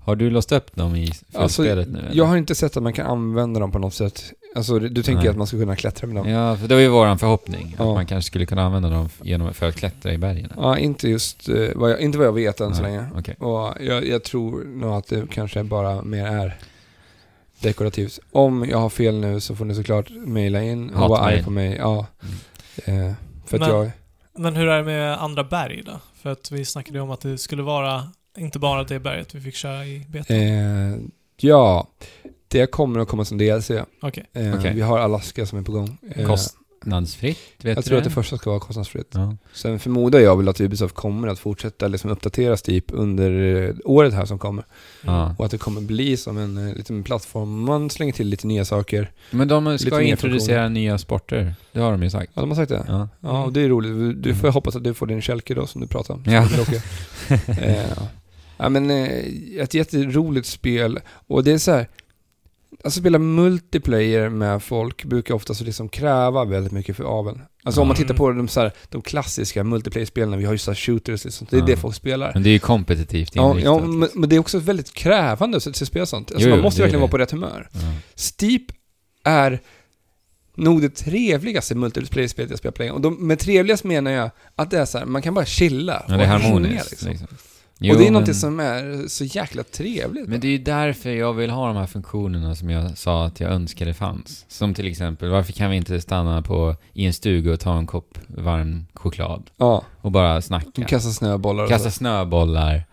[0.00, 1.98] Har du låst upp dem i Alltså, spelet nu?
[1.98, 2.10] eller?
[2.14, 4.32] Jag har inte sett att man kan använda dem på något sätt.
[4.58, 5.28] Alltså du tänker Nej.
[5.28, 6.28] att man ska kunna klättra med dem?
[6.28, 7.76] Ja, för det var ju våran förhoppning.
[7.78, 7.88] Ja.
[7.88, 10.52] Att man kanske skulle kunna använda dem genom, för att klättra i bergen.
[10.56, 13.08] Ja, inte just eh, vad jag, inte vad jag vet än så Nej, länge.
[13.18, 13.34] Okej.
[13.34, 16.56] Och jag, jag tror nog att det kanske bara mer är
[17.60, 18.18] dekorativt.
[18.32, 21.50] Om jag har fel nu så får ni såklart mejla in och vara arg på
[21.50, 21.76] mig.
[21.76, 22.06] Ja.
[22.84, 23.12] Eh,
[23.46, 23.90] för att Men- jag...
[24.38, 26.00] Men hur är det med andra berg då?
[26.22, 28.02] För att vi snackade ju om att det skulle vara
[28.38, 30.34] inte bara det berget vi fick köra i beta.
[30.34, 30.96] Eh,
[31.36, 31.88] ja,
[32.48, 33.70] det kommer att komma som DLC.
[34.02, 34.24] Okej.
[34.32, 34.74] Eh, Okej.
[34.74, 35.98] Vi har Alaska som är på gång.
[36.14, 39.10] Eh, Kostnadsfritt, vet jag du tror att det det första ska vara kostnadsfritt.
[39.14, 39.36] Ja.
[39.52, 43.30] Sen förmodar jag väl att Ubisoft kommer att fortsätta liksom uppdatera Steep under
[43.68, 44.64] eh, året här som kommer.
[45.02, 45.14] Mm.
[45.14, 45.34] Ja.
[45.38, 47.60] Och att det kommer bli som en eh, liten plattform.
[47.60, 49.10] Man slänger till lite nya saker.
[49.30, 51.54] Men de ska introducera nya sporter.
[51.72, 52.32] Det har de ju sagt.
[52.34, 52.84] Ja, de har sagt det.
[52.88, 53.08] Ja.
[53.20, 54.22] Ja, och det är roligt.
[54.22, 56.32] Du får hoppas att du får din kälke då som du pratade om.
[56.32, 56.48] Ja.
[57.46, 57.98] Eh,
[58.56, 61.00] ja, men eh, ett jätteroligt spel.
[61.26, 61.88] Och det är så här.
[62.84, 67.40] Alltså spela multiplayer med folk brukar oftast liksom kräva väldigt mycket för aveln.
[67.62, 68.04] Alltså om man Mm.
[68.06, 71.46] tittar på de, så här, de klassiska multiplayer-spelen, vi har ju så här shooters liksom,
[71.50, 71.66] det är Ja.
[71.66, 72.30] det folk spelar.
[72.34, 73.74] Men det är ju kompetitivt Ja, inriktat.
[73.82, 76.32] ja men, men det är också väldigt krävande att att spela sånt.
[76.32, 77.02] Alltså Jo, man måste verkligen det.
[77.02, 77.68] vara på rätt humör.
[77.72, 77.80] Ja.
[78.14, 78.62] Steep
[79.24, 79.60] är
[80.54, 82.92] nog det trevligaste multiplayer-spelet jag spelat på länge.
[82.92, 86.04] Och de, med trevligast menar jag att det är så här, man kan bara chilla.
[86.08, 86.90] Ja, det är och harmoniskt.
[86.90, 87.10] liksom.
[87.10, 87.28] Liksom.
[87.80, 90.28] Och Jo, det är men- som är så jäkla trevligt.
[90.28, 93.40] Men det är ju därför jag vill ha de här funktionerna som jag sa att
[93.40, 94.44] jag önskade fanns.
[94.48, 97.86] Som till exempel, varför kan vi inte stanna på, i en stuga och ta en
[97.86, 99.50] kopp varm choklad?
[99.56, 100.84] ja, Och bara snacka.
[100.84, 102.84] kastar snöbollar och Kasta snöbollar,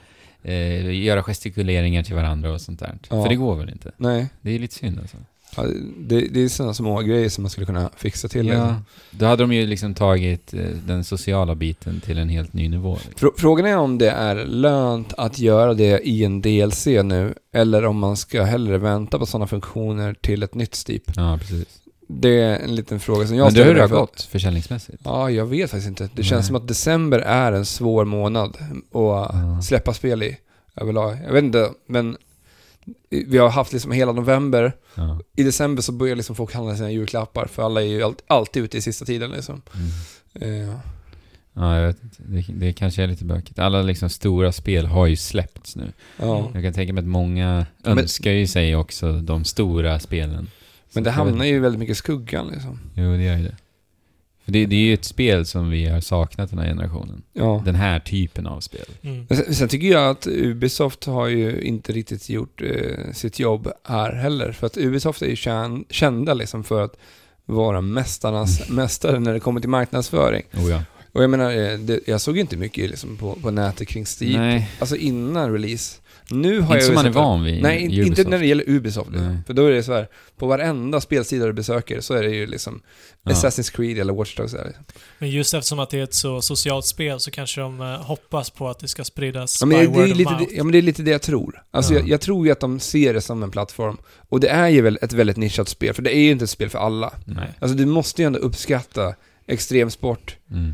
[0.43, 2.97] eh, göra gestikuleringar till varandra och sånt där.
[3.09, 3.21] Ja.
[3.23, 3.91] För det går väl inte?
[3.97, 5.17] Nej, Det är lite synd alltså.
[5.57, 5.63] Ja,
[5.97, 8.47] det, det är sådana små grejer som man skulle kunna fixa till.
[8.47, 8.75] Ja,
[9.11, 12.97] då hade de ju liksom tagit eh, den sociala biten till en helt ny nivå.
[13.07, 13.27] Liksom.
[13.29, 17.85] Frå- Frågan är om det är lönt att göra det i en DLC nu, eller
[17.85, 21.03] om man ska hellre vänta på sådana funktioner till ett nytt Steep.
[21.15, 21.67] Ja, precis.
[22.07, 25.01] Det är en liten fråga som jag Men du ställer hur det har gått försäljningsmässigt?
[25.05, 26.03] Ja, jag vet faktiskt inte.
[26.03, 26.23] Det Nej.
[26.23, 29.61] känns som att december är en svår månad att Ja.
[29.63, 30.37] släppa spel i
[30.75, 31.17] överlag.
[31.25, 32.17] Jag vet inte, men
[33.09, 34.73] vi har haft liksom hela november.
[34.95, 35.19] Ja.
[35.35, 38.63] I december så börjar liksom folk handla sina julklappar, för alla är ju allt, alltid
[38.63, 39.61] ute i sista tiden liksom.
[40.41, 40.61] Mm.
[40.69, 40.75] Eh,
[41.57, 42.17] Ja, jag vet inte.
[42.25, 43.59] Det, det kanske är lite bökigt.
[43.59, 45.91] Alla liksom stora spel har ju släppts nu.
[46.19, 46.49] ja.
[46.53, 50.33] Jag kan tänka mig att många Men- önskar ju sig också de stora spelen.
[50.33, 50.49] Men det
[50.93, 52.79] Så vet hamnar ju väldigt mycket i skuggan liksom.
[52.95, 53.55] Jo, det gör ju det.
[54.45, 57.21] För det, det är ju ett spel som vi har saknat den här generationen.
[57.33, 57.61] Ja.
[57.65, 58.85] Den här typen av spel.
[59.01, 59.27] Mm.
[59.27, 64.13] Sen, sen tycker jag att Ubisoft har ju inte riktigt gjort eh, sitt jobb här
[64.13, 64.51] heller.
[64.51, 66.97] För att Ubisoft är ju kän, kända liksom för att
[67.45, 70.43] vara mästarnas mästare när det kommer till marknadsföring.
[70.53, 70.81] Oh ja.
[71.11, 74.05] Och jag menar, eh, det, jag såg ju inte mycket liksom på, på nätet kring
[74.21, 74.41] Steam.
[74.41, 76.01] Nej, Alltså innan release.
[76.29, 78.19] Nu har inte jag som man är van vid Nej, i Ubisoft.
[78.19, 79.09] inte när det gäller Ubisoft.
[79.09, 79.27] Liksom.
[79.27, 79.37] Nej.
[79.47, 80.07] För då är det så här,
[80.37, 82.81] på varenda spelsida du besöker så är det ju liksom
[83.23, 83.31] Ja.
[83.31, 84.51] Assassin's Creed eller Watch Dogs.
[84.51, 84.75] Där.
[85.19, 88.49] Men just eftersom att det är ett så socialt spel så kanske de eh, hoppas
[88.49, 90.45] på att det ska spridas Ja men, by det, det word är of lite, mouth.
[90.49, 91.63] det- ja men det är lite det jag tror.
[91.71, 91.99] Alltså Ja.
[91.99, 93.97] jag, jag tror ju att de ser det som en plattform.
[94.29, 96.49] Och det är ju väl ett väldigt nischat spel, för det är ju inte ett
[96.49, 97.13] spel för alla.
[97.25, 97.49] Nej.
[97.59, 99.15] Alltså du måste ju ändå uppskatta
[99.47, 100.73] extremsport Mm.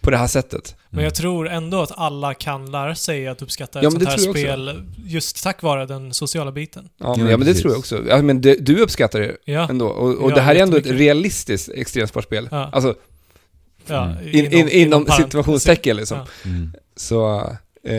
[0.00, 0.76] på det här sättet.
[0.92, 4.10] Men jag tror ändå att alla kan lära sig att uppskatta Ja, ett sånt det
[4.10, 6.88] här spel just tack vare den sociala biten.
[6.98, 8.02] Ja, Ja, men, ja, men det tror jag också.
[8.08, 9.86] Ja, men det, du uppskattar det Ja, ändå.
[9.86, 12.48] Och, och Ja, det här är ändå ett realistiskt extremsportspel.
[12.50, 12.68] Ja.
[12.72, 12.94] Alltså,
[13.86, 14.28] ja Mm.
[14.28, 16.18] in, in, inom parentes- situationstecken liksom.
[16.18, 16.26] Ja.
[16.50, 16.72] Mm.
[16.96, 17.40] Så,
[17.84, 17.96] eh,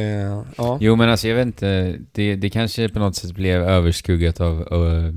[0.57, 0.77] ja.
[0.81, 4.73] Jo men alltså jag vet inte, det, det kanske på något sätt blev överskuggat av
[4.73, 5.13] uh, uh,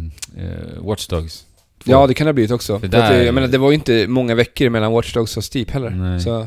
[0.86, 1.44] Watch Dogs.
[1.84, 2.74] Ja, det kan det ha blivit också.
[2.76, 5.44] Att, där- det- jag menar, det var ju inte många veckor mellan Watch Dogs och
[5.44, 5.90] Steep heller.
[5.90, 6.20] Nej.
[6.20, 6.46] Så,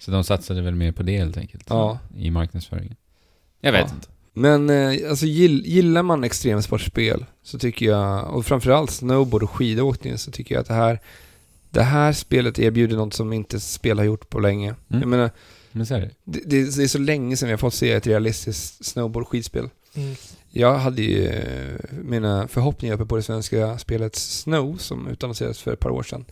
[0.00, 1.64] Så de satsade väl mer på det helt enkelt.
[1.68, 1.98] Ja.
[2.16, 2.96] I marknadsföringen.
[3.60, 3.94] Jag vet Ja.
[3.94, 4.08] inte.
[4.32, 10.18] men eh, alltså gill, gillar man extremsportspel så tycker jag, och framförallt snowboard och skidåkning,
[10.18, 11.00] så tycker jag att det här
[11.70, 14.74] det här spelet erbjuder något som inte spel har gjort på länge.
[14.88, 15.00] Mm.
[15.00, 15.30] Jag menar,
[15.72, 16.10] Men så är det.
[16.24, 19.68] det, det, det är så länge sedan vi har fått se ett realistiskt snowboard-skidspel.
[19.94, 20.14] Mm.
[20.50, 25.72] Jag hade ju eh, mina förhoppningar uppe på det svenska spelet Snow som utannonserades för
[25.72, 26.24] ett par år sedan.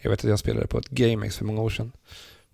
[0.00, 1.92] Jag vet att jag spelade på ett GameX för många år sedan.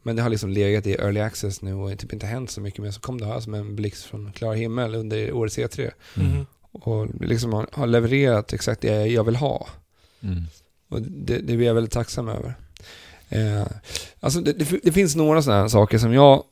[0.02, 2.82] Men det har liksom legat i early access nu och typ inte hänt så mycket.
[2.82, 5.90] Men så kom det här som en blixt från klar himmel under årets E3.
[6.14, 6.46] Mhm.
[6.72, 9.66] Och liksom har, har levererat exakt det jag vill ha.
[10.20, 10.42] Mm.
[10.88, 12.54] Och det, det är jag väldigt tacksam över.
[13.28, 13.66] Eh,
[14.20, 16.44] alltså det, det, det finns några sådana här saker som jag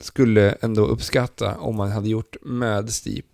[0.00, 3.26] skulle ändå uppskatta om man hade gjort med Steep.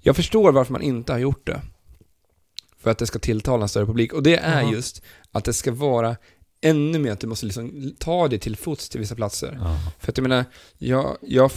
[0.00, 1.60] Jag förstår varför man inte har gjort det.
[2.78, 4.12] För att det ska tilltala en större publik.
[4.12, 4.72] Och det är Jaha.
[4.72, 5.02] just
[5.32, 6.16] att det ska vara
[6.62, 9.58] ännu mer att du måste liksom ta dig till fots till vissa platser.
[9.60, 9.78] Ja.
[9.98, 10.44] För att jag menar,
[10.78, 11.50] jag, jag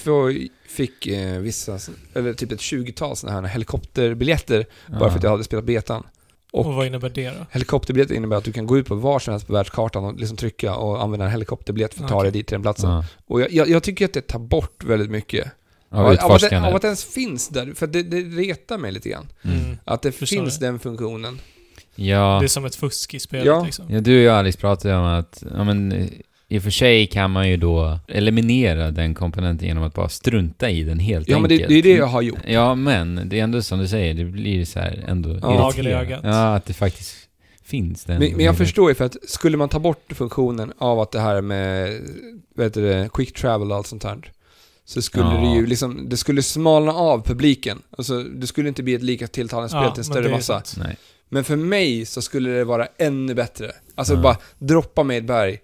[0.68, 1.80] fick eh, vissa,
[2.14, 6.04] eller typ ett 20-tal sådana här helikopterbiljetter bara för att jag hade spelat betan.
[6.52, 7.46] Och, Och vad innebär det då?
[7.52, 10.38] Helikopterbiljett innebär att du kan gå ut på var som helst på världskartan och liksom
[10.38, 12.90] trycka och använda en helikopterbiljett för att ta dig dit till den platsen.
[12.90, 13.06] Ja.
[13.28, 15.52] Och jag, jag, jag tycker att det tar bort väldigt mycket.
[15.90, 19.10] Av av, att av att det ens finns där, för det, det retar mig lite
[19.10, 19.28] grann.
[19.42, 19.58] Mm.
[19.60, 19.78] Mm.
[19.86, 20.66] Att det Förstår finns det.
[20.66, 21.40] den funktionen.
[21.96, 22.38] Ja.
[22.40, 23.64] Det är som ett fusk i spelet Ja.
[23.66, 23.86] liksom.
[23.90, 26.10] ja, du och jag Alice pratade om att, ja men
[26.48, 30.70] i och för sig kan man ju då eliminera den komponenten genom att bara strunta
[30.70, 31.70] i den helt Ja, men enkelt.
[31.70, 32.40] det, det är det jag har gjort.
[32.48, 35.72] Ja, men det är ändå som du säger, det blir så här ändå Ja.
[35.76, 36.20] irriterande.
[36.24, 37.16] Ja, att det faktiskt
[37.64, 38.20] finns den.
[38.20, 41.20] Men, men jag förstår ju för att skulle man ta bort funktionen av att det
[41.20, 42.02] här med,
[42.56, 44.18] vad heter det, quick travel och allt sånt här.
[44.86, 45.42] Så skulle Ja.
[45.42, 47.82] det ju liksom, det skulle smalna av publiken.
[47.98, 50.62] Alltså, det skulle inte bli ett lika tilltalande spel till en men större massa.
[50.78, 50.98] Nej.
[51.30, 53.72] Men för mig så skulle det vara ännu bättre.
[53.96, 54.22] Alltså Ja.
[54.22, 55.60] bara droppa mig i ett berg,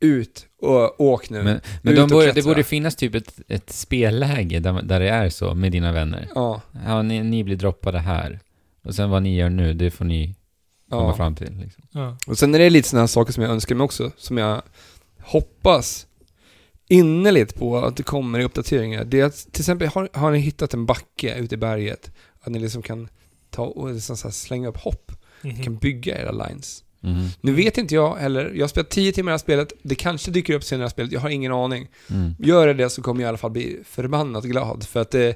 [0.00, 1.42] ut och åk nu.
[1.42, 5.28] Men, men de borde, det borde finnas typ ett, ett spelläge där, där det är
[5.28, 6.28] så med dina vänner.
[6.34, 8.40] Ja, Ja, ni, ni blir droppade här.
[8.84, 10.34] Och sen vad ni gör nu, det får ni
[10.90, 11.16] komma ja.
[11.16, 11.56] fram till.
[11.58, 11.84] Liksom.
[11.90, 12.16] Ja.
[12.26, 14.62] Och sen är det lite sådana saker som jag önskar mig också, som jag
[15.20, 16.06] hoppas
[16.88, 19.04] innerligt på att det kommer i uppdateringar.
[19.04, 22.52] Det är att, till exempel, har, har ni hittat en backe ute i berget, att
[22.52, 23.08] ni liksom kan
[23.50, 25.62] ta och liksom så här slänga upp hopp, Mhm.
[25.62, 26.84] kan bygga era lines.
[27.00, 27.28] Mhm.
[27.40, 29.94] Nu vet inte jag heller, jag har spelat 10 timmar i det här spelet, det
[29.94, 31.88] kanske dyker upp senare i spelet, jag har ingen aning.
[32.10, 32.34] Mm.
[32.38, 35.34] Gör det det så kommer jag i alla fall bli förbannat glad, för att det,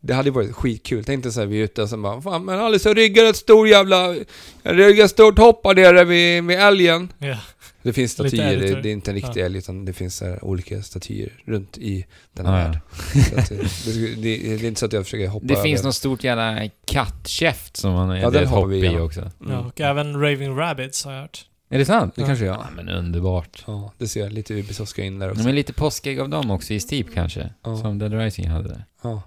[0.00, 1.04] det hade varit skitkul.
[1.04, 3.36] Tänk dig såhär, vi är ute och sen bara, fan men Alice jag riggar ett
[3.36, 4.16] stor jävla,
[4.62, 7.12] jag riggar ett stort hopp där vid, vid älgen.
[7.18, 7.36] Ja.
[7.84, 9.44] Det finns statyer, det, det är inte en riktig Ja.
[9.44, 12.64] älg utan det finns här olika statyer runt i denna Ja, ja.
[12.68, 12.78] värld.
[13.30, 13.48] Så att,
[13.94, 15.88] det, det, är inte så att jag försöker hoppa Det finns över.
[15.88, 19.20] något stort jävla kattkäft som man Ja, det är hopp vi i också.
[19.20, 19.52] Mm.
[19.52, 21.46] ja, och även Raving Rabbits har jag hört.
[21.70, 22.14] Är det sant?
[22.16, 22.26] Det Ja.
[22.26, 22.76] kanske Ja, jag.
[22.84, 23.64] men underbart.
[23.66, 24.32] Ja, det ser jag.
[24.32, 25.40] Lite Ubisoft in där också.
[25.40, 27.50] Ja, men lite påskägg av dem också i Steep kanske.
[27.64, 27.76] Ja.
[27.76, 28.84] Som Dead Rising hade där.
[29.02, 29.22] Ja.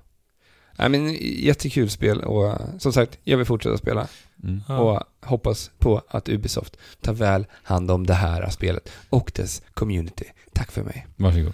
[0.79, 4.07] Nej men jättekul spel och som sagt, jag vill fortsätta spela.
[4.43, 4.61] Mm.
[4.79, 10.25] Och hoppas på att Ubisoft tar väl hand om det här spelet och dess community.
[10.53, 11.07] Tack för mig.
[11.15, 11.53] Varsågod.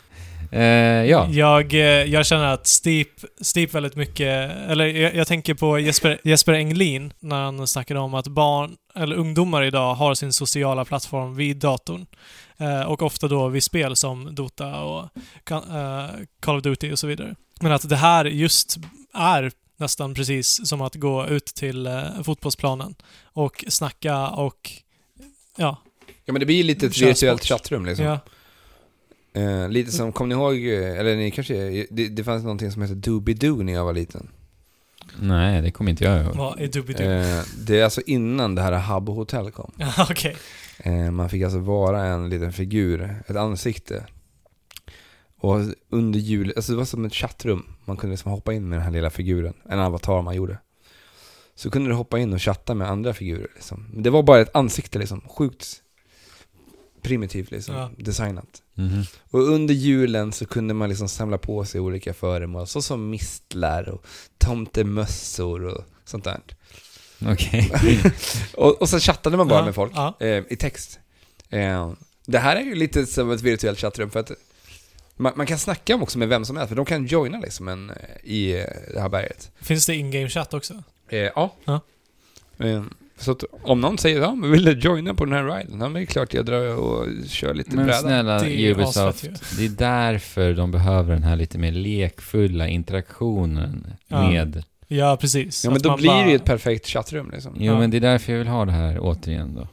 [0.51, 0.63] Eh,
[1.09, 1.27] ja.
[1.29, 3.07] Jag, eh, jag känner att Steep,
[3.41, 8.13] Steep väldigt mycket, eller jag, jag tänker på Jesper, Jesper Englin när han snackade om
[8.13, 12.05] att barn, eller ungdomar idag har sin sociala plattform vid datorn.
[12.57, 15.03] Eh, och ofta då vid spel som Dota och
[15.51, 16.05] eh,
[16.39, 17.35] Call of Duty och så vidare.
[17.61, 18.77] Men att det här just
[19.13, 19.51] är
[19.83, 24.71] nästan precis som att gå ut till eh, fotbollsplanen och snacka och
[25.57, 25.77] ja,
[26.25, 27.59] Ja men det blir lite ett virtuellt sport.
[27.59, 28.05] chattrum liksom.
[28.05, 28.19] Ja.
[29.33, 32.81] Eh, lite som, kommer ni ihåg, eh, eller ni kanske, det, det fanns någonting som
[32.81, 34.29] hette Doobidoo när jag var liten.
[35.19, 36.35] Nej, det kommer inte jag ihåg.
[36.35, 37.07] Vad är Doobidoo?
[37.07, 39.71] Eh, det är alltså innan det här Habbo Hotel kom.
[40.09, 40.35] Okej.
[40.77, 44.05] Eh, man fick alltså vara en liten figur, ett ansikte.
[45.43, 47.65] Och under jul, alltså det var som ett chattrum.
[47.85, 50.57] Man kunde liksom hoppa in med den här lilla figuren, en avatar man gjorde.
[51.55, 53.85] Så kunde du hoppa in och chatta med andra figurer liksom.
[53.97, 55.81] Det var bara ett ansikte liksom, sjukt
[57.01, 57.91] primitivt liksom, Ja.
[57.97, 58.61] designat.
[58.73, 59.03] Mhm.
[59.31, 63.89] Och under julen så kunde man liksom samla på sig olika föremål, så som mistlar
[63.89, 64.05] och
[64.37, 66.39] tomtemössor och sånt där.
[67.31, 67.71] Okej.
[68.57, 70.17] Och, och så chattade man bara Ja, med folk ja.
[70.19, 70.99] eh, i text.
[71.49, 71.91] Eh,
[72.25, 74.31] det här är ju lite som ett virtuellt chattrum för att
[75.15, 77.89] man, man kan snacka också med vem som helst, för de kan joina liksom en,
[77.89, 79.51] eh, i eh, det här berget.
[79.61, 80.73] Finns det in-game chat också?
[81.09, 81.55] Eh, ja.
[81.65, 81.79] Ja.
[82.59, 82.83] Eh,
[83.17, 85.71] så att om någon säger ja, men vill du joina på den här riden?
[85.71, 87.99] Ja, men det är klart jag drar och kör lite Men bräda.
[87.99, 93.87] snälla Det är Ubisoft, det är därför de behöver den här lite mer lekfulla interaktionen
[94.07, 94.29] Ja.
[94.29, 94.63] med...
[94.87, 95.63] Ja, precis.
[95.63, 97.53] Ja men Att då blir det bara- ju ett perfekt chattrum liksom.
[97.57, 97.79] Jo Ja.
[97.79, 99.67] men det är därför jag vill ha det här återigen då.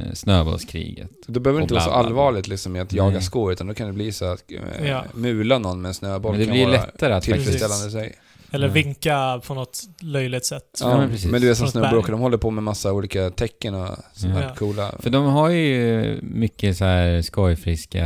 [0.00, 1.10] Eh, Snöbollskriget.
[1.26, 3.22] Då behöver det inte vara så allvarligt liksom med att jaga Nej.
[3.22, 4.42] skor, utan då kan det bli så att
[4.80, 5.04] eh, Ja.
[5.14, 8.16] mula någon med en snöboll Men det kan blir vara lättare att tillfredsställande sig.
[8.52, 8.72] Eller Ja.
[8.72, 10.78] vinka på något löjligt sätt.
[10.80, 11.30] Ja, men precis.
[11.30, 12.02] men du är som berg.
[12.06, 14.54] de håller på med massa olika tecken och sådana Ja.
[14.54, 14.92] coola...
[14.98, 18.04] För de har ju mycket så här skojfriska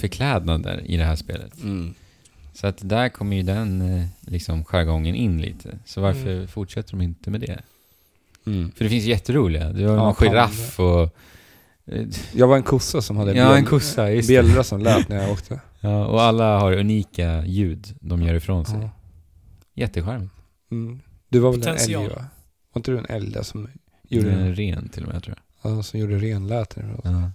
[0.00, 1.62] förklädnader i det här spelet.
[1.62, 1.94] Mm.
[2.54, 5.78] Så att där kommer ju den eh, liksom jargongen in lite.
[5.86, 6.48] Så varför Mm.
[6.48, 7.60] fortsätter de inte med det?
[8.46, 8.72] Mm.
[8.72, 9.72] För det finns jätteroliga.
[9.72, 11.16] Du har Ja, någon giraff och...
[12.32, 15.32] Jag var en kossa som hade Ja, en kossa, just bjällra som lät när jag
[15.32, 15.60] åkte.
[15.82, 18.78] Ja, och alla har unika ljud de gör ifrån sig.
[18.80, 18.90] Ja.
[19.74, 20.34] Jättecharmigt.
[20.70, 21.00] Mm.
[21.28, 22.08] Du var väl en älg Potential.
[22.08, 22.24] va?
[22.72, 23.68] Var inte du en älg där som
[24.08, 25.72] Gjorde gjorde, en ren till och med tror jag.
[25.78, 27.00] ja, som gjorde renläten?
[27.04, 27.30] Ja.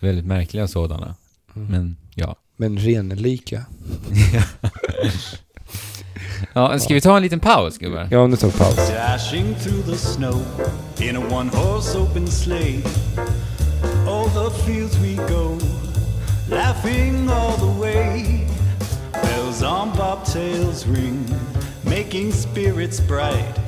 [0.00, 1.14] Väldigt märkliga sådana.
[1.56, 1.68] Mm.
[1.68, 2.36] Men ja.
[2.56, 3.66] Men renlika.
[6.54, 8.08] ja, ska vi ta en liten paus gubbar?
[8.10, 8.76] Ja, nu tar vi paus.
[8.76, 10.40] Dashing through the snow
[11.00, 12.82] in a one horse open sleigh.
[14.08, 15.58] All the fields we go,
[16.50, 18.46] laughing all the way.
[19.12, 21.24] Bells on bobtails ring,
[21.82, 23.58] making spirits bright.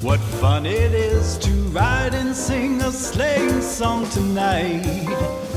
[0.00, 4.84] What fun it is to ride and sing a sleighing song tonight.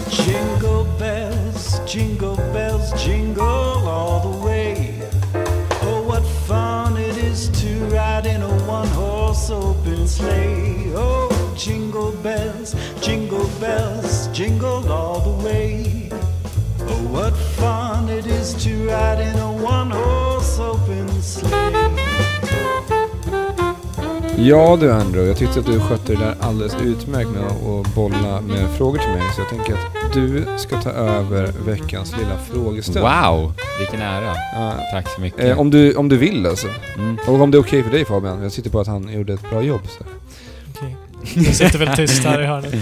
[0.09, 4.90] Jingle bells, jingle bells, jingle all the way.
[6.71, 10.93] Fun it is to ride in a one horse open sleigh.
[10.95, 16.09] Oh, jingle bells, jingle bells, jingle all the way.
[16.79, 22.10] Oh, what fun it is to ride in a one horse open sleigh.
[24.43, 28.41] Ja du Andrew, jag tyckte att du skötte det där alldeles utmärkt med att bolla
[28.41, 29.21] med frågor till mig.
[29.35, 33.05] Så jag tänker att du ska ta över veckans lilla frågestund.
[33.05, 33.53] Wow!
[33.79, 34.35] Vilken ära.
[34.53, 35.39] Ja, Tack så mycket.
[35.39, 36.67] eh, om, du, om du vill alltså.
[36.97, 37.17] mm.
[37.27, 38.43] Och om det är okej för dig Fabian.
[38.43, 39.81] Jag sitter på att han gjorde ett bra jobb.
[39.87, 40.03] Så.
[40.75, 40.95] Okej.
[41.35, 42.73] Jag sitter väl tyst här i hörnet.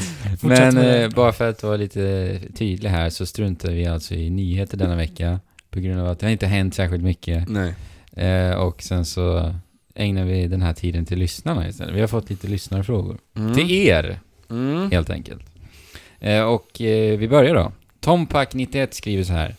[0.42, 4.30] Fortsätt Men eh, bara för att vara lite tydlig här så struntar vi alltså i
[4.30, 5.40] nyheter denna vecka.
[5.72, 7.50] På grund av att det har inte hänt särskilt mycket.
[7.50, 7.74] Nej.
[8.28, 9.54] Eh, och sen så
[10.00, 11.96] ägnar vi den här tiden till lyssnarna istället.
[11.96, 13.18] Vi har fått lite lyssnarfrågor.
[13.36, 13.54] Mm.
[13.54, 14.20] Till er,
[14.50, 14.92] Mm.
[14.92, 15.44] helt enkelt.
[16.20, 17.72] Eh, och eh, vi börjar då.
[18.02, 19.56] Tompack91 skriver så här.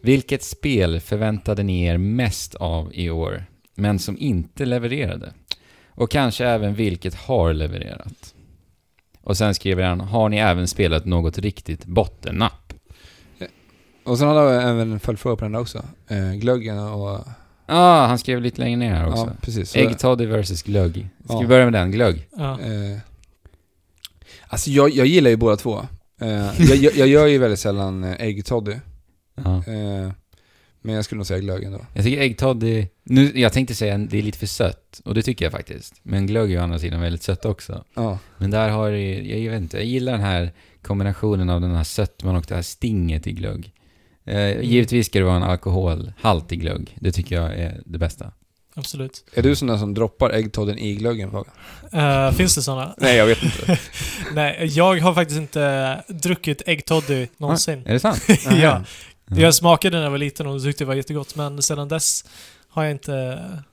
[0.00, 5.32] Vilket spel förväntade ni er mest av i år, men som inte levererade?
[5.88, 8.34] Och kanske även vilket har levererat?
[9.22, 12.72] Och sen skriver han, har ni även spelat något riktigt bottennapp?
[14.04, 15.82] Och sen hade jag även en följdfråga på den där också.
[16.08, 17.18] Eh, glöggen och...
[17.70, 19.22] Ja, ah, han skrev lite längre ner här också.
[19.26, 19.70] Ja, precis.
[19.70, 21.08] Så, Ägg toddy versus glögg.
[21.24, 21.40] Ska Ja.
[21.40, 21.90] vi börja med den?
[21.90, 22.28] Glögg?
[22.36, 22.60] Ja.
[22.60, 22.98] Eh,
[24.48, 25.86] alltså jag, jag gillar ju båda två.
[26.20, 28.74] Eh, jag, jag, jag gör ju väldigt sällan eh, äggtoddy.
[29.44, 29.56] Ja.
[29.56, 30.12] Eh,
[30.82, 31.80] men jag skulle nog säga glöggen då.
[31.94, 32.86] Jag tycker ägg toddy...
[33.04, 35.00] Nu, jag tänkte säga att det är lite för sött.
[35.04, 35.94] Och det tycker jag faktiskt.
[36.02, 37.84] Men glögg är å andra sidan väldigt sött också.
[37.94, 38.18] Ja.
[38.38, 41.84] Men där har det, jag vet inte, jag gillar den här kombinationen av den här
[41.84, 43.72] sötman och det här stinget i glögg.
[44.24, 46.96] Eh, Givetvis ska det vara en alkoholhalt i glögg.
[47.00, 48.32] Det tycker jag är det bästa.
[48.74, 49.24] Absolut.
[49.34, 51.30] Är du sån där som droppar äggtodden i glöggen?
[51.92, 52.94] Eh, finns det sådana?
[52.98, 53.78] Nej, jag vet inte.
[54.34, 57.82] Nej, jag har faktiskt inte druckit äggtoddy någonsin.
[57.86, 58.22] Är det sant?
[58.50, 58.84] ja.
[59.36, 62.24] Jag smakade när jag var liten och tyckte det var jättegott, men sedan dess
[62.72, 63.12] har jag inte...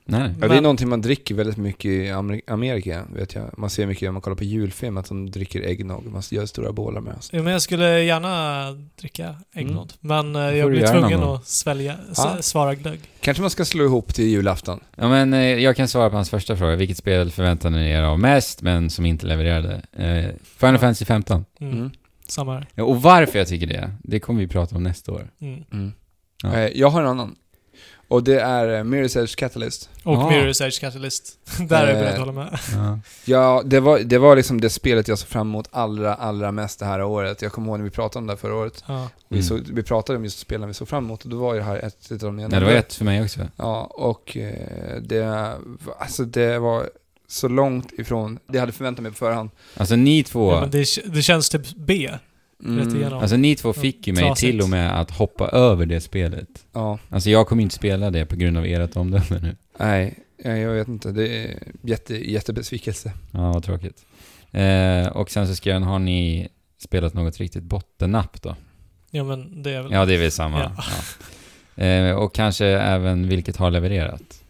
[0.04, 0.20] Nej.
[0.20, 3.58] Ja, det är Men- någonting man dricker väldigt mycket i Amer- Amerika, vet jag.
[3.58, 6.06] Man ser mycket när man kollar på julfilm, att de dricker äggnog.
[6.06, 7.14] Man gör stora bålar med.
[7.14, 7.36] Alltså.
[7.36, 9.90] Ja, men jag skulle gärna dricka äggnog.
[10.00, 12.36] Men eh, jag blir tvungen att svälja, Ja.
[12.38, 13.00] s- svara glögg.
[13.20, 14.80] Kanske man ska slå ihop till julafton.
[14.96, 16.76] Ja, men eh, jag kan svara på hans första fråga.
[16.76, 19.82] Vilket spel förväntade ni er av mest, men som inte levererade?
[19.92, 21.44] Eh, Final Fantasy 15.
[21.60, 21.72] Mm.
[21.72, 21.90] Mm.
[22.28, 22.66] Samma här.
[22.74, 25.30] Ja, och varför jag tycker det, det kommer vi prata om nästa år.
[25.40, 25.64] Mm.
[25.72, 25.92] Mm.
[26.42, 26.52] Ja.
[26.54, 27.34] Eh, jag har en annan.
[28.08, 29.90] Och det är eh, Mirror's Edge Catalyst.
[30.04, 30.30] Och Ah.
[30.30, 31.32] Mirror's Edge Catalyst.
[31.68, 32.58] Där är jag Eh, beredd att hålla med.
[32.74, 32.98] Ja.
[33.24, 36.78] Ja, det var, det var liksom det spelet jag såg fram emot allra, allra mest
[36.78, 37.42] det här året.
[37.42, 38.84] Jag kommer ihåg när vi pratade om det här förra året.
[39.28, 39.42] Vi, Mm.
[39.42, 41.66] såg, vi pratade om just spelen vi såg fram emot och då var ju det
[41.66, 43.40] här ett av de ja, det var ett för mig också.
[43.56, 45.58] Ja, och eh, det, var-
[45.98, 46.90] alltså det var
[47.28, 49.50] så långt ifrån det jag hade förväntat mig på förhand.
[49.76, 52.10] Alltså ni två, Ja, men det, det känns typ B.
[52.64, 53.18] Mm, Rätt igenom.
[53.18, 54.40] alltså ni två fick ju mig Trasigt.
[54.40, 56.48] till och med att hoppa över det spelet.
[56.72, 59.56] Ja, Alltså jag kommer inte spela det på grund av ert omdöme nu.
[59.78, 61.12] nej, jag, jag vet inte.
[61.12, 63.12] Det är jätte, jättebesvikelse.
[63.30, 64.04] Ja, vad tråkigt.
[64.50, 66.48] Eh, och sen så skrev han, har ni
[66.78, 68.56] spelat något riktigt bottennapp då?
[69.10, 69.92] Ja, men det är väl...
[69.92, 70.60] Ja, det är väl samma.
[70.60, 70.84] Ja.
[71.74, 71.84] Ja.
[71.84, 74.42] Eh, och kanske även vilket har levererat.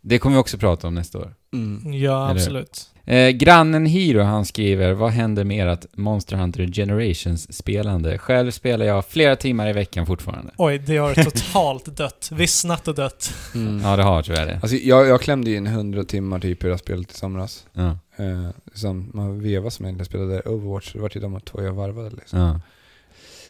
[0.00, 1.34] Det kommer vi också prata om nästa år.
[1.52, 1.92] Mm.
[1.94, 2.90] Ja, Eller- absolut.
[3.10, 8.18] Eh, grannen Hiro han skriver, vad händer med ert Monster Hunter Generations-spelande?
[8.18, 10.52] Själv spelar jag flera timmar i veckan fortfarande.
[10.56, 12.30] Oj, det har totalt dött.
[12.32, 13.34] Vissnat och dött.
[13.54, 13.80] Mm.
[13.84, 14.58] Ja, det har tyvärr det.
[14.62, 17.66] Alltså jag, jag klämde in 100 timmar typ i det här spelet i somras.
[17.72, 17.98] Ja.
[18.16, 22.10] Eh, som man veva som egentligen spelade Overwatch, det var till de två jag varvade
[22.10, 22.38] liksom.
[22.38, 22.60] Ja.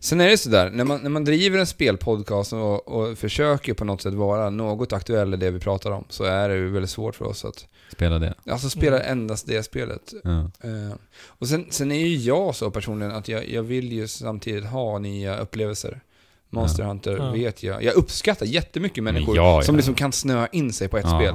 [0.03, 3.85] Sen är det sådär, när man, när man driver en spelpodcast och, och försöker på
[3.85, 6.91] något sätt vara något aktuell i det vi pratar om, så är det ju väldigt
[6.91, 8.35] svårt för oss att Spela det.
[8.51, 9.13] alltså spela Mm.
[9.21, 10.13] endast det spelet.
[10.25, 10.39] Ja.
[10.41, 10.95] Eh,
[11.27, 14.99] och sen, sen är ju jag så personligen att jag, jag vill ju samtidigt ha
[14.99, 16.01] nya upplevelser.
[16.51, 17.31] Monster Hunter Ja.
[17.31, 17.83] vet jag.
[17.85, 19.63] Jag uppskattar jättemycket människor ja, ja.
[19.63, 21.21] som liksom kan snöa in sig på ett Ja.
[21.21, 21.35] spel.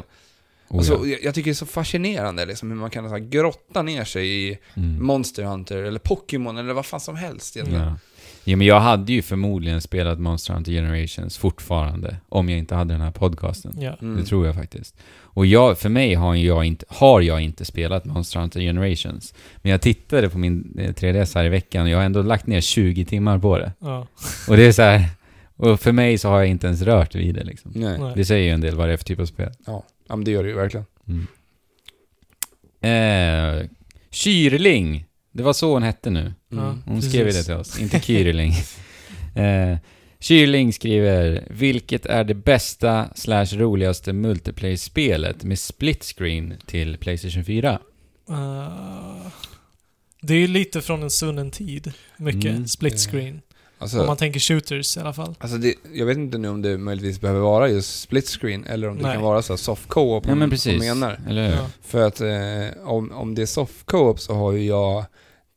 [0.70, 1.06] Oh, Alltså, ja.
[1.06, 4.04] jag, jag tycker det är så fascinerande liksom, hur man kan så här, grotta ner
[4.04, 5.06] sig i Mm.
[5.06, 7.94] Monster Hunter eller Pokémon eller vad fan som helst egentligen.
[8.48, 12.94] Ja, men jag hade ju förmodligen spelat Monster Hunter Generations fortfarande, om jag inte hade
[12.94, 13.76] den här podcasten.
[13.80, 13.98] Ja.
[14.02, 14.18] Mm.
[14.18, 14.96] Det tror jag faktiskt.
[15.36, 19.34] Och jag, för mig har jag, inte, har jag inte spelat Monster Hunter Generations.
[19.56, 22.48] Men jag tittade på min eh, 3DS här i veckan och jag har ändå lagt
[22.48, 23.72] ner 20 timmar på det.
[23.80, 24.08] Ja.
[24.48, 25.10] Och det är så här.
[25.56, 27.72] Och för mig så har jag inte ens rört vid det liksom.
[27.76, 28.00] Nej.
[28.00, 28.14] Nej.
[28.16, 29.52] Det säger ju en del vad det är för typ av spel.
[29.66, 29.84] Ja.
[30.08, 30.86] ja, men det gör det ju verkligen.
[31.08, 31.28] Mm.
[32.82, 33.68] Eh,
[34.10, 35.06] Kyrling.
[35.32, 36.34] Det var så hon hette nu.
[36.58, 36.76] Ja.
[36.86, 37.12] Hon Precis.
[37.12, 38.54] skrev ju det till oss, inte Kyrling.
[39.36, 39.78] eh,
[40.20, 47.80] Kyrling skriver, vilket är det bästa slash roligaste multiplayer-spelet med split screen till Playstation 4?
[48.30, 49.28] Eh,
[50.22, 51.92] det är ju lite från en svunnen tid.
[52.18, 52.68] Mycket Mm.
[52.68, 53.42] split screen.
[53.78, 55.36] Alltså, Om man tänker shooters i alla fall.
[55.40, 58.90] alltså det, jag vet inte nu om det möjligtvis behöver vara just split screen eller
[58.90, 59.14] om det Nej.
[59.14, 61.20] kan vara så här soft co-op Ja men precis, menar.
[61.30, 61.56] eller hur?
[61.56, 61.68] Ja.
[61.84, 65.06] För att eh, om, om det är soft co-op så har ju jag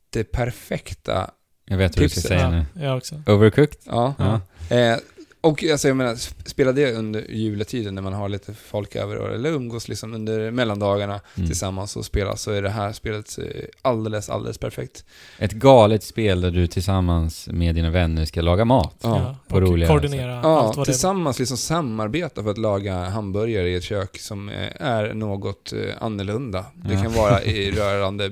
[0.09, 1.31] det perfekta,
[1.65, 2.65] Jag vet vad du ska säga Ja, nu.
[2.85, 3.21] jag också.
[3.27, 3.77] Overcooked?
[3.85, 4.13] ja.
[4.17, 4.41] Ja.
[4.77, 4.97] Eh,
[5.41, 9.15] och alltså jag menar, sp- spela det under juletiden när man har lite folk över
[9.17, 11.47] och- eller umgås liksom under mellandagarna Mm.
[11.49, 13.45] tillsammans och spela så är det här spelet eh,
[13.81, 15.05] alldeles, alldeles perfekt.
[15.37, 18.95] Ett galet spel där du tillsammans med dina vänner ska laga mat.
[19.01, 19.35] Ja.
[19.47, 23.69] på och roliga koordinera Ja, allt vad det tillsammans liksom samarbeta för att laga hamburgare
[23.69, 26.65] i ett kök som eh, är något eh, annorlunda.
[26.75, 27.01] Det Ja.
[27.03, 28.31] kan vara i rörande,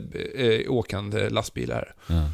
[0.70, 1.96] åkande lastbilar.
[2.08, 2.30] Ja.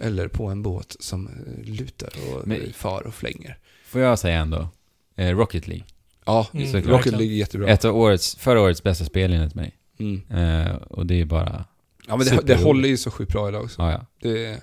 [0.00, 1.30] Eller på en båt som
[1.64, 3.58] lutar och Men- far och flänger.
[3.88, 4.68] Får jag säga ändå?
[5.16, 5.84] Eh, Rocket League.
[6.24, 6.82] Ja, Mm.
[6.82, 7.12] Rocket.
[7.12, 7.68] League är jättebra.
[7.68, 9.74] Ett av årets, förra årets bästa spel enligt mig.
[9.98, 10.22] Mm.
[10.30, 11.64] Eh, och det är bara...
[12.06, 13.82] Ja, men det, det håller ju så sjukt bra idag också.
[13.82, 14.06] Ja, ja.
[14.20, 14.60] Det,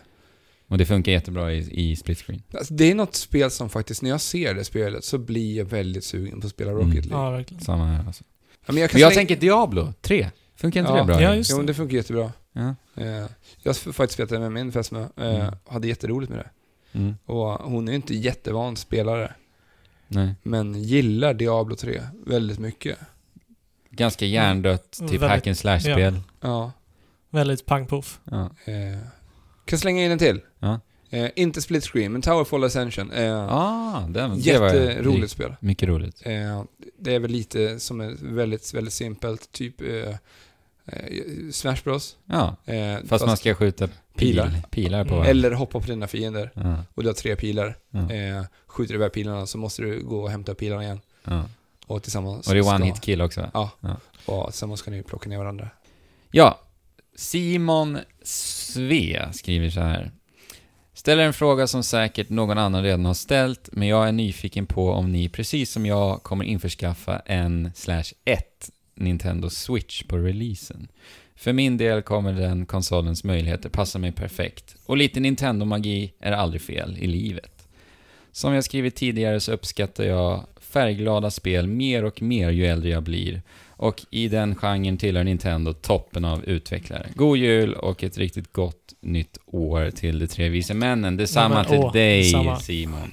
[0.67, 2.41] Och det funkar jättebra i, i split screen.
[2.53, 5.65] alltså, det är något spel som faktiskt, när jag ser det spelet så blir jag
[5.65, 6.95] väldigt sugen på att spela Rocket Mm.
[7.03, 7.17] League.
[7.25, 7.63] Ja, verkligen.
[7.63, 8.23] Samma här alltså.
[8.65, 10.29] Ja, men jag Men jag tänker Diablo 3.
[10.55, 10.97] Funkar inte Ja.
[10.97, 11.21] det bra?
[11.21, 11.63] Ja, just Jo, det.
[11.67, 12.31] det funkar jättebra.
[12.53, 12.75] Ja.
[12.95, 13.25] Eh, jag
[13.65, 15.01] har faktiskt spelat det med min fästmö.
[15.17, 15.53] Eh, Mm.
[15.67, 16.49] Hade jätteroligt med det.
[16.95, 17.15] Mm.
[17.25, 19.33] Och hon är ju inte jättevan spelare.
[20.07, 20.35] Nej.
[20.43, 22.97] Men gillar Diablo 3 väldigt mycket.
[23.89, 26.19] Ganska hjärndött, typ Väldigt- hack and slash-spel.
[26.41, 26.71] Ja.
[27.29, 28.19] Väldigt pang-poff.
[28.23, 28.43] Ja.
[28.65, 28.99] Eh,
[29.65, 30.41] kan slänga in en till.
[30.59, 30.79] Ja.
[31.09, 33.11] Eh, inte split screen, men Towerfall Ascension.
[33.11, 35.55] Eh, Ah, den, det var jätteroligt spel.
[35.59, 36.21] mycket roligt.
[36.25, 36.63] Eh,
[36.99, 39.51] det är väl lite som är väldigt, väldigt simpelt.
[39.51, 39.87] Typ eh,
[40.85, 42.17] eh, Smash Bros.
[42.25, 44.51] Ja, Eh, fast, man ska skjuta pil, Pilar.
[44.71, 45.23] pilar på.
[45.23, 46.51] Eller hoppa på dina fiender.
[46.53, 47.77] Ja, Och du har tre pilar.
[47.89, 50.99] ja, Eh, skjuter du iväg pilarna så måste du gå och hämta pilarna igen.
[51.23, 51.45] ja.
[51.87, 53.49] Och tillsammans Och det är ska- one hit kill också?
[53.53, 53.69] Ja.
[53.81, 53.97] Ja.
[54.25, 55.69] Och tillsammans ska ni plocka ner varandra.
[56.31, 56.59] Ja,
[57.15, 60.11] Simon Sve skriver så här.
[60.93, 64.91] Ställer en fråga som säkert någon annan redan har ställt, men jag är nyfiken på
[64.91, 70.87] om ni, precis som jag, kommer införskaffa en slash ett Nintendo Switch på releasen.
[71.35, 74.75] För min del kommer den konsolens möjligheter passa mig perfekt.
[74.85, 77.51] Och lite Nintendo-magi är aldrig fel i livet.
[78.31, 83.03] Som jag skrivit tidigare så uppskattar jag färgglada spel mer och mer ju äldre jag
[83.03, 83.41] blir.
[83.77, 87.07] Och i den genren tillhör Nintendo toppen av utvecklare.
[87.15, 91.17] God jul och ett riktigt gott nytt år till de tre vise männen.
[91.17, 92.59] Detsamma Ja, men, till åh, dig detsamma.
[92.59, 93.11] Simon.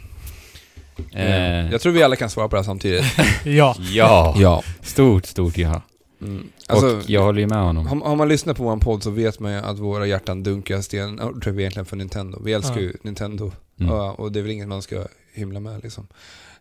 [1.13, 3.05] Eh, Eh, Jag tror vi alla kan svara på det här samtidigt.
[3.45, 3.77] Ja.
[3.93, 4.35] ja.
[4.39, 4.63] ja.
[4.81, 5.83] stort, stort ja.
[6.23, 6.49] Mm.
[6.67, 7.87] Alltså, och jag håller ju med honom.
[7.87, 10.81] har, har man lyssnat på vår podd så vet man ju att våra hjärtan dunkar
[10.81, 12.43] sten, ja, tror vi egentligen för Nintendo.
[12.45, 12.81] Vi älskar Ja.
[12.81, 13.53] ju Nintendo.
[13.81, 13.93] Mm.
[13.95, 16.07] Ja, och det är väl inget man ska hymla med liksom.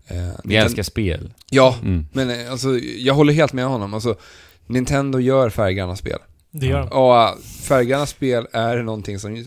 [0.07, 1.33] Eh, Vi Ninten- älskar spel.
[1.49, 2.05] Ja, Mm.
[2.13, 3.93] men eh, alltså, jag håller helt med honom.
[3.93, 4.15] Alltså,
[4.67, 6.19] Nintendo gör färggranna spel.
[6.51, 6.87] Det gör de.
[6.89, 9.45] Och äh, färggranna spel är någonting som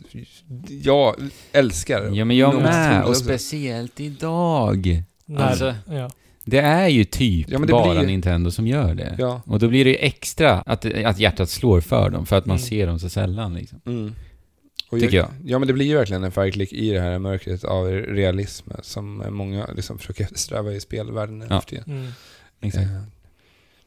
[0.68, 1.14] jag
[1.52, 2.10] älskar.
[2.12, 3.24] Ja men jag med, och också.
[3.24, 5.02] speciellt idag.
[5.26, 6.10] När, Alltså, ja.
[6.44, 9.16] Det är ju typ Ja, bara blir- Nintendo som gör det.
[9.18, 9.42] Ja.
[9.46, 12.56] Och då blir det ju extra att, att hjärtat slår för dem, för att man
[12.56, 12.66] Mm.
[12.68, 13.80] ser dem så sällan liksom.
[13.86, 14.14] Mm.
[14.90, 15.28] Och Tycker jag.
[15.44, 19.24] Ja men det blir ju verkligen en färgklick i det här mörkret av realism som
[19.30, 21.60] många liksom försöker sträva i spelvärlden nu Ja.
[21.60, 21.84] för tiden.
[21.86, 22.10] Mm.
[22.60, 22.84] Exakt.
[22.86, 23.00] Eh,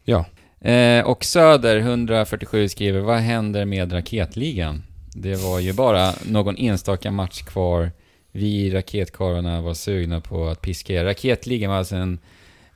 [0.03, 0.25] Ja.
[0.71, 4.83] Eh, och Söder, 147, skriver Vad händer med Raketligan?
[5.13, 7.91] Det var ju bara någon enstaka match kvar.
[8.31, 11.05] Vi raketkarlarna var sugna på att piska er.
[11.05, 12.19] Raketligan var alltså en,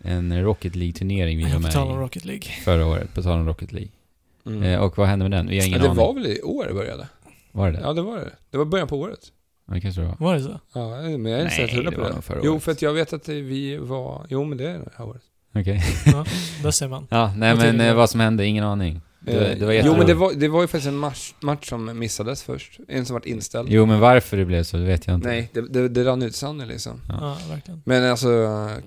[0.04, 2.42] en Rocket League-turnering vi var med i Rocket League.
[2.64, 3.90] förra året, på tal om Rocket League.
[4.46, 4.64] Mm.
[4.64, 5.48] Eh, och vad hände med den?
[5.48, 5.98] Vi har Ja, ingen det aning.
[5.98, 7.08] var väl i år det började?
[7.52, 7.84] Var det det?
[7.84, 8.32] Ja det var det.
[8.52, 9.20] Det var början på året.
[9.68, 10.16] Ja, det kanske det var.
[10.20, 10.60] Var det så?
[10.74, 12.22] Ja, men jag är inte så hundra det på var det.
[12.22, 12.64] förra Jo, året.
[12.64, 14.26] för att jag vet att det- vi var...
[14.30, 15.22] Jo, men det är det här året.
[15.56, 15.84] Okej.
[16.06, 16.26] Ja,
[16.64, 17.08] där ser man.
[17.12, 19.02] Ja, nej men eh, vad som hände, ingen aning.
[19.24, 21.70] Det, Eh, det var jo, men det var, det var ju faktiskt en match, match
[21.70, 22.80] som missades först.
[22.88, 23.70] En som vart inställd.
[23.72, 25.28] Jo, men varför det blev så, det vet jag inte.
[25.28, 27.02] Nej, det, det, det rann ut sanden liksom.
[27.10, 27.16] Ja.
[27.22, 27.82] Ja, verkligen.
[27.86, 28.28] Men alltså...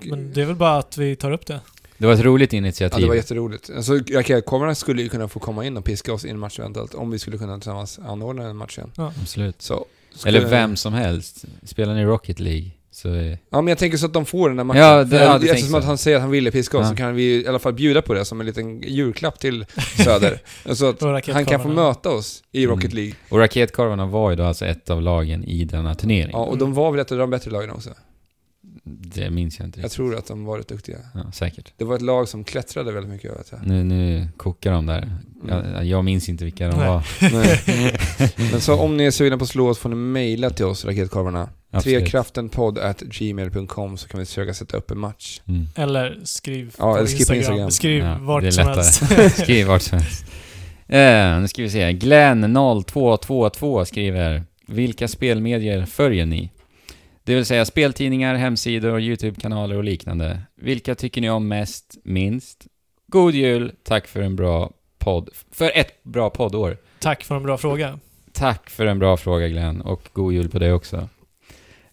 [0.02, 1.60] Men det är väl bara att vi tar upp det.
[1.98, 3.00] Det var ett roligt Ja, initiativ.
[3.02, 3.70] det var jätteroligt.
[3.76, 6.94] Alltså, raketkorvarna skulle ju kunna få komma in och piska oss i en match eventuellt,
[6.94, 8.90] om vi skulle kunna tillsammans anordna en match igen.
[8.96, 9.62] Absolut.
[9.62, 9.84] Så,
[10.14, 11.44] skulle- Eller vem som helst.
[11.62, 13.38] Spelar ni Rocket League så är...
[13.50, 14.80] Ja, men jag tänker så att de får den där matchen.
[14.82, 16.90] Ja, det- ja, eftersom att han säger att han ville piska oss, Ja.
[16.90, 19.66] så kan vi i alla fall bjuda på det som en liten julklapp till
[20.04, 20.38] Söder.
[20.74, 22.96] så att Och han kan få möta oss i Rocket Mm.
[22.96, 23.14] League.
[23.28, 26.30] Och Raketkorvarna var ju då alltså ett av lagen i denna turnering.
[26.32, 27.90] Ja, och de var väl ett av de bättre lagen också.
[28.86, 29.96] Det minns jag inte Jag riktigt.
[29.96, 30.96] tror att de var rätt duktiga.
[31.14, 31.72] Ja, säkert.
[31.76, 33.66] Det var ett lag som klättrade väldigt mycket, vet jag.
[33.66, 35.02] Nu, nu kokar de där.
[35.02, 35.72] Mm.
[35.74, 36.88] Jag, jag minns inte vilka de Nej.
[36.88, 37.02] var.
[37.32, 37.94] Nej.
[38.52, 40.84] Men så om ni är sugna på att slå oss får ni mejla till oss,
[40.84, 41.48] Raketkorvarna.
[41.74, 41.98] Absolut.
[42.04, 45.40] Trekraftenpodd at gmail.com så kan vi försöka sätta upp en match.
[45.48, 45.66] Mm.
[45.76, 47.70] Eller skriv Ja, på eller skriv på Instagram.
[47.70, 49.14] Skriv Ja, det är vart som lättare.
[49.16, 49.38] helst.
[49.42, 50.24] Skriv vart som helst.
[50.88, 51.92] Eh, nu ska vi se.
[51.92, 56.50] Glenn0222 skriver Vilka spelmedier följer ni?
[57.24, 60.40] Det vill säga speltidningar, hemsidor, YouTube-kanaler och liknande.
[60.56, 62.66] Vilka tycker ni om mest, minst?
[63.06, 65.28] God jul, tack för en bra podd.
[65.52, 66.76] För ett bra poddår.
[66.98, 67.98] Tack för en bra fråga.
[68.32, 71.08] Tack för en bra fråga Glenn, och god jul på dig också.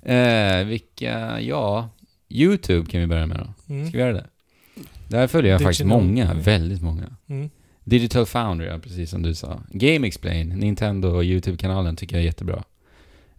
[0.03, 1.89] Eh, vilka, ja...
[2.29, 3.73] YouTube kan vi börja med då.
[3.73, 3.87] Mm.
[3.87, 4.25] Ska vi göra det?
[5.07, 6.01] Där följer jag faktiskt Digital.
[6.03, 7.15] många, väldigt många.
[7.29, 7.49] Mm.
[7.83, 9.59] Digital Foundry, ja, precis som du sa.
[9.71, 12.63] Game Explain, Nintendo och YouTube-kanalen tycker jag är jättebra.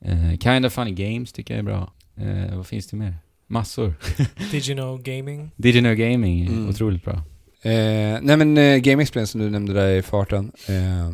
[0.01, 1.93] Eh, kind of Funny Games tycker jag är bra.
[2.17, 3.15] Eh, vad finns det mer?
[3.47, 3.95] Massor.
[4.51, 5.51] Did you know gaming?
[5.57, 6.69] Digino Gaming är Mm.
[6.69, 7.15] otroligt bra.
[7.63, 10.53] Eh, nej men eh, Game Experience som du nämnde där i farten.
[10.69, 11.11] Eh,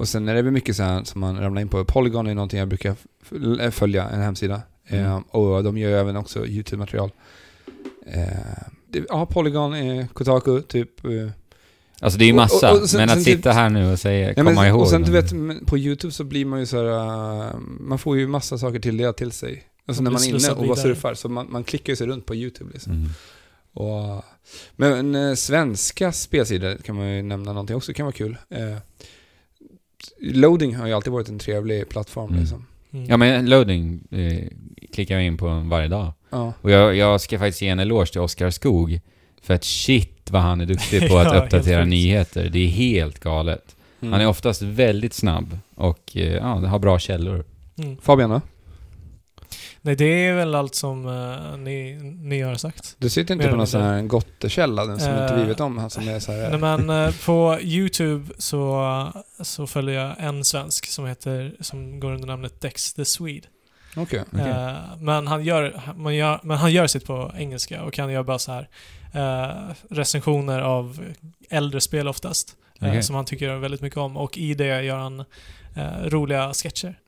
[0.00, 1.84] och sen är det väl mycket så här som man ramlar in på.
[1.84, 2.96] Polygon är någonting jag brukar
[3.70, 4.62] följa, en hemsida.
[4.88, 5.22] Eh, Mm.
[5.22, 7.10] och de gör ju även också YouTube-material.
[8.06, 8.22] Eh,
[8.88, 11.04] det, ja, Polygon, eh, Kotaku, typ.
[11.04, 11.10] Eh,
[12.02, 13.70] Alltså det är ju Och- massa, och- och sen- men att sen sitta typ- här
[13.70, 15.30] nu och säga, komma men, ihåg Och sen du vet,
[15.66, 19.16] på YouTube så blir man ju så här, eh, man får ju massa saker tilldelat
[19.16, 19.62] till sig.
[19.86, 22.26] Alltså när man är inne och bara surfar, så man, man klickar ju sig runt
[22.26, 22.92] på YouTube liksom.
[22.92, 23.08] Mm.
[23.72, 24.24] Och,
[24.76, 28.36] men eh, svenska spelsidor kan man ju nämna någonting också, kan vara kul.
[28.50, 28.76] Eh,
[30.20, 32.40] loading har ju alltid varit en trevlig plattform Mm.
[32.40, 32.66] liksom.
[32.92, 33.06] Mm.
[33.08, 34.44] Ja men loading eh,
[34.92, 36.12] klickar jag in på varje dag.
[36.30, 36.52] Ja.
[36.60, 39.00] Och jag, jag ska faktiskt ge en eloge till Oskar Skog.
[39.42, 42.48] För att shit vad han är duktig på att Ja, uppdatera nyheter.
[42.52, 43.76] Det är helt galet.
[44.00, 44.12] Mm.
[44.12, 47.44] Han är oftast väldigt snabb och eh, ja, har bra källor.
[47.78, 47.96] Mm.
[48.02, 48.40] Fabian då?
[49.82, 52.96] Nej, det är väl allt som eh, ni, ni har sagt.
[52.98, 55.60] Du sitter inte Mer på någon sån här gottekälla, den som inte vi Eh, vet
[55.60, 56.50] om, han som är så här...
[56.50, 62.12] Nej, men eh, på YouTube så, så följer jag en svensk som heter, som går
[62.12, 63.46] under namnet Dex the Swede.
[63.96, 64.24] Okej.
[64.32, 64.50] Okej.
[64.50, 68.22] Eh, men, han gör, man gör, men han gör sitt på engelska och han gör
[68.22, 68.68] bara så här
[69.90, 71.00] recensioner av
[71.50, 72.56] äldre spel oftast.
[72.80, 73.02] Okej.
[73.02, 74.16] som han tycker väldigt mycket om.
[74.16, 75.24] Och i det gör han
[76.04, 76.98] roliga sketcher.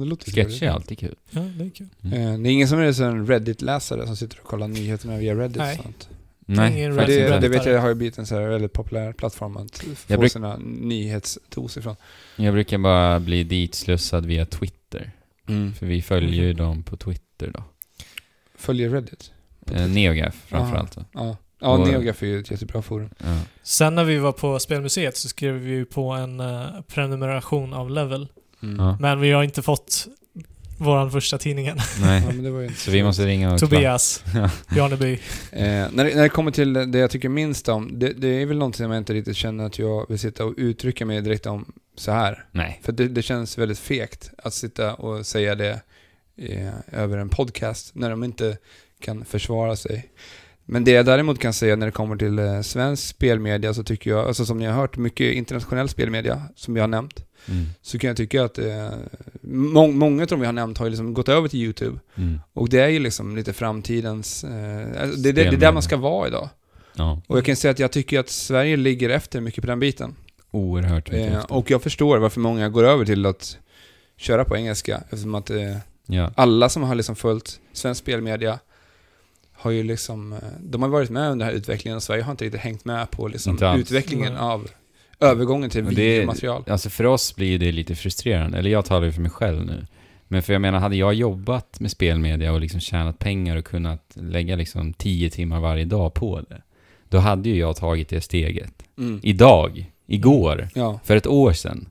[0.00, 1.14] Det låter Sketcher är alltid kul.
[1.30, 1.88] Ja, det är kul.
[2.04, 2.20] Mm.
[2.20, 5.34] Eh, det är ingen som är så en Reddit-läsare som sitter och kollar nyheterna via
[5.34, 5.76] Reddit Nej.
[5.78, 6.08] och sånt.
[6.46, 9.12] Nej, Ingen För det, det vet jag har ju blivit en så här väldigt populär
[9.12, 11.96] plattform att få Jag bruk- sina nyhetstos ifrån.
[12.36, 15.10] Jag brukar bara bli dit slussad via Twitter.
[15.48, 15.74] Mm.
[15.74, 17.62] För vi följer ju dem på Twitter då.
[18.56, 19.32] följer Reddit.
[19.72, 20.94] Eh, NeoGaf framförallt.
[20.96, 21.04] då.
[21.12, 23.10] Ja, ja Och- NeoGaf är ju ett jättebra forum.
[23.18, 23.40] Ja.
[23.62, 27.90] Sen när vi var på Spelmuseet så skrev vi ju på en eh, prenumeration av
[27.90, 28.28] Level.
[28.62, 28.96] Mm.
[29.00, 30.08] Men vi har inte fått
[30.78, 31.78] våran första tidning än.
[32.00, 32.22] Nej.
[32.26, 34.50] Ja, men det var ju Så vi måste ringa och Tobias, Ja.
[34.76, 35.12] Janeby.
[35.52, 38.46] Eh, när, det, när det kommer till det jag tycker minst om, det, det är
[38.46, 41.46] väl någonting som jag inte riktigt känner att jag vill sitta och uttrycka mig direkt
[41.46, 42.44] om så här.
[42.52, 42.80] Nej.
[42.82, 45.80] För det, det känns väldigt fegt att sitta och säga det
[46.36, 48.56] eh, över en podcast när de inte
[49.00, 50.10] kan försvara sig.
[50.64, 54.10] Men det jag däremot kan säga när det kommer till eh, svensk spelmedia så tycker
[54.10, 57.66] jag, alltså som ni har hört, mycket internationell spelmedia som vi har nämnt, Mm.
[57.82, 58.90] så kan jag tycka att eh,
[59.40, 61.98] må, många av de vi har nämnt har ju liksom gått över till YouTube.
[62.14, 62.40] Mm.
[62.52, 65.82] Och det är ju liksom lite framtidens, eh, alltså det, det, det är där man
[65.82, 66.48] ska vara idag.
[66.94, 67.22] Ja.
[67.26, 70.14] Och jag kan säga att jag tycker att Sverige ligger efter mycket på den biten.
[70.50, 73.58] Oerhört mycket Eh, och jag förstår varför många går över till att
[74.16, 75.00] köra på engelska.
[75.10, 75.76] Eftersom att eh,
[76.06, 76.30] Ja.
[76.34, 78.58] alla som har liksom följt svensk spelmedia
[79.52, 82.30] har ju liksom, eh, de har varit med under den här utvecklingen och Sverige har
[82.30, 84.68] inte riktigt hängt med på liksom utvecklingen av
[85.20, 86.64] övergången till det- videomaterial.
[86.66, 89.86] Alltså för oss blir det lite frustrerande, eller jag talar ju för mig själv nu.
[90.28, 94.12] Men för jag menar, hade jag jobbat med spelmedia och liksom tjänat pengar och kunnat
[94.14, 96.62] lägga liksom 10 timmar varje dag på det,
[97.08, 98.72] då hade ju jag tagit det steget.
[98.98, 99.20] Mm.
[99.22, 101.88] Idag, igår, Ja, för ett år sedan.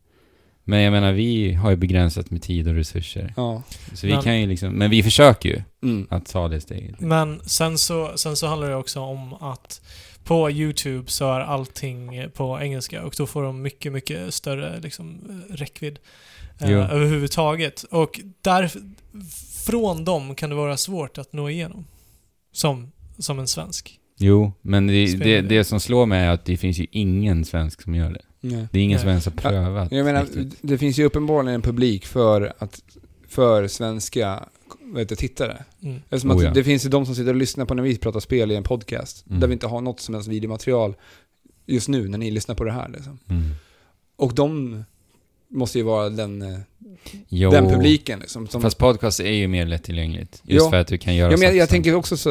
[0.63, 3.33] Men jag menar, vi har ju begränsat med tid och resurser.
[3.37, 3.63] ja.
[3.93, 6.07] Så vi Men- kan ju liksom, men vi försöker ju Mm.
[6.09, 6.99] att ta det steget.
[6.99, 9.81] Men sen så, sen så handlar det också om att
[10.29, 15.21] på YouTube så är allting på engelska och då får de mycket, mycket större liksom,
[15.49, 15.99] räckvidd
[16.59, 17.83] eh, överhuvudtaget.
[17.83, 18.71] Och där,
[19.65, 21.85] från dem kan det vara svårt att nå igenom.
[22.51, 23.99] Som, som en svensk.
[24.17, 27.81] Jo, men det, det, det som slår mig är att det finns ju ingen svensk
[27.81, 28.21] som gör det.
[28.41, 28.67] Nej.
[28.71, 29.01] Det är ingen Nej.
[29.01, 29.91] som ens har prövat.
[29.91, 30.59] Jag menar, riktigt.
[30.61, 32.81] det finns ju uppenbarligen en publik för, att,
[33.27, 34.43] för svenska
[34.93, 35.63] det, tittare.
[35.83, 35.95] Mm.
[36.09, 36.51] Eftersom att Oh ja.
[36.51, 38.63] det finns ju de som sitter och lyssnar på när vi pratar spel i en
[38.63, 39.39] podcast, Mm.
[39.39, 40.95] där vi inte har något som helst videomaterial
[41.65, 42.89] just nu när ni lyssnar på det här.
[42.89, 43.19] Liksom.
[43.29, 43.43] Mm.
[44.15, 44.83] Och de
[45.51, 46.59] måste ju vara den, eh,
[47.29, 47.51] Jo.
[47.51, 48.19] den publiken.
[48.19, 50.41] Liksom, som, Fast podcast är ju mer lättillgängligt.
[50.43, 50.69] Just Ja.
[50.69, 52.29] för att du kan göra ja, men jag, jag tänker också så,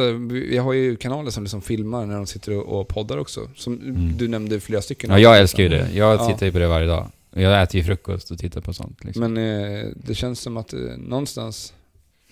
[0.51, 3.49] jag har ju kanaler som liksom filmar när de sitter och, och poddar också.
[3.55, 4.17] Som Mm.
[4.17, 5.09] du nämnde flera stycken.
[5.09, 5.89] Ja, jag älskar ju det.
[5.93, 6.27] Jag Ja.
[6.27, 7.11] tittar ju på det varje dag.
[7.33, 9.03] Jag äter ju frukost och tittar på sånt.
[9.03, 9.33] Liksom.
[9.33, 9.37] Men
[9.81, 11.73] eh, det känns som att eh, någonstans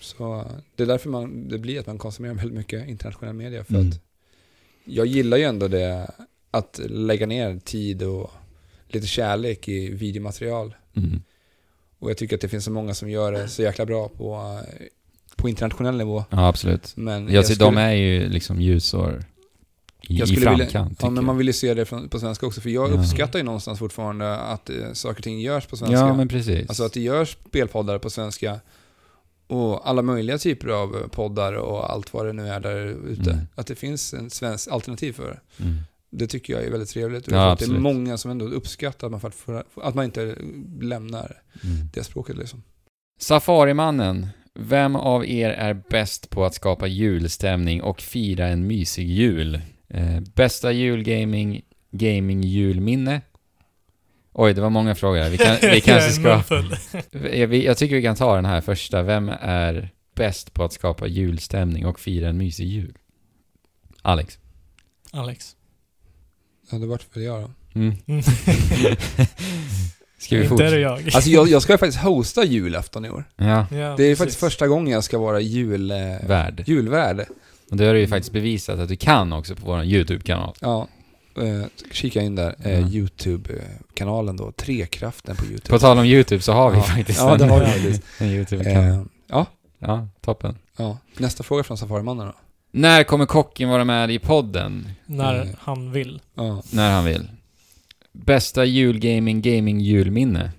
[0.00, 0.44] så,
[0.76, 3.64] det är därför man, det blir att man konsumerar väldigt mycket internationell media.
[3.64, 3.88] För Mm.
[3.88, 4.00] att
[4.84, 6.10] jag gillar ju ändå det,
[6.50, 8.30] att lägga ner tid och
[8.88, 10.74] lite kärlek i videomaterial.
[10.96, 11.22] Mm.
[11.98, 14.60] Och jag tycker att det finns så många som gör det så jäkla bra på,
[15.36, 16.24] på internationell nivå.
[16.30, 16.92] Ja, absolut.
[16.96, 19.24] Men Jag ser, skulle- de är ju liksom ljusår
[20.08, 21.24] i, jag i framkant, vilja, Ja, men jag.
[21.24, 22.60] man vill ju se det från, på svenska också.
[22.60, 22.94] För jag Ja.
[22.94, 25.96] uppskattar ju någonstans fortfarande att eh, saker och ting görs på svenska.
[25.98, 26.68] Ja, men precis.
[26.68, 28.60] Alltså att det görs spelpoddar på svenska
[29.48, 33.30] och alla möjliga typer av poddar och allt vad det nu är där ute.
[33.30, 33.44] Mm.
[33.54, 35.64] Att det finns en svensk alternativ för det.
[35.64, 35.76] Mm.
[36.10, 37.26] Det tycker jag är väldigt trevligt.
[37.26, 40.36] Och Ja, det är många som ändå uppskattar att man, får- att man inte
[40.80, 41.88] lämnar Mm.
[41.94, 42.62] det språket liksom.
[43.20, 44.26] Safarimannen.
[44.54, 49.60] Vem av er är bäst på att skapa julstämning och fira en mysig jul?
[49.88, 53.20] Eh, bästa julgaming, gaming julminne?
[54.40, 55.30] Oj, det var många frågor här.
[55.30, 56.42] Vi, kan, vi kanske ska...
[57.64, 59.02] Jag, tycker vi kan ta den här första.
[59.02, 62.94] Vem är bäst på att skapa julstämning och fira en mysig jul?
[64.02, 64.38] Alex.
[65.12, 65.56] Alex.
[66.70, 67.50] Ja, det vart väl jag då.
[67.80, 67.94] Mm.
[70.18, 71.02] Ska vi Inte är det jag.
[71.14, 73.24] Alltså jag, jag ska ju faktiskt hosta julafton i år.
[73.36, 74.18] Ja, Ja, Det är precis.
[74.18, 75.96] faktiskt första gången jag ska vara jul, eh,
[76.26, 76.62] värd.
[76.66, 77.26] julvärd.
[77.70, 80.54] Och det har du ju faktiskt bevisat att du kan också på vår YouTube-kanal.
[80.60, 80.88] Ja,
[81.42, 82.54] eh, kika in där.
[82.64, 82.88] Eh, Ja.
[82.88, 84.52] YouTube-kanalen då.
[84.52, 85.68] Trekraften på YouTube.
[85.70, 86.82] På tal om YouTube så har vi Ja.
[86.82, 88.02] faktiskt Ja, det en, har vi faktiskt.
[88.20, 88.84] en YouTube-kanal.
[88.98, 89.46] Eh, ja,
[89.78, 90.56] Ja, toppen.
[90.76, 90.98] ja.
[91.18, 92.32] Nästa fråga från Safarimannen då.
[92.70, 94.88] När kommer kocken vara med i podden?
[95.06, 95.54] När Mm.
[95.60, 96.20] han vill.
[96.34, 96.62] Ja.
[96.72, 97.28] När han vill.
[98.12, 100.52] Bästa julgaming, gaming julminne?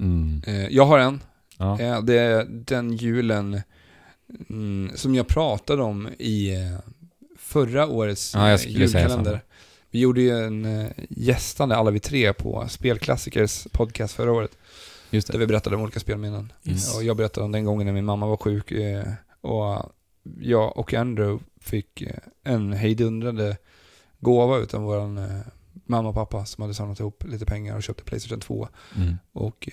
[0.00, 0.42] Mm.
[0.46, 1.20] Eh, jag har en.
[1.58, 1.80] Ja.
[1.80, 3.60] Eh, det är den julen
[4.50, 6.78] mm, som jag pratade om i eh,
[7.38, 9.40] förra årets Ja, jag skulle säga julkalender.
[9.92, 14.58] Vi gjorde ju en eh, gästande, alla vi tre, på Spelklassikers podcast förra året.
[15.10, 15.38] Just Där det.
[15.38, 16.52] vi berättade om olika spelminnen.
[16.64, 16.96] Yes.
[16.96, 19.04] Och jag berättade om den gången när min mamma var sjuk eh,
[19.40, 19.92] och
[20.40, 23.56] jag och Andrew fick eh, en hejdundrande
[24.20, 25.40] gåva utan vår eh,
[25.86, 29.14] mamma och pappa som hade samlat ihop lite pengar och köpte Playstation 2 Mm.
[29.32, 29.68] och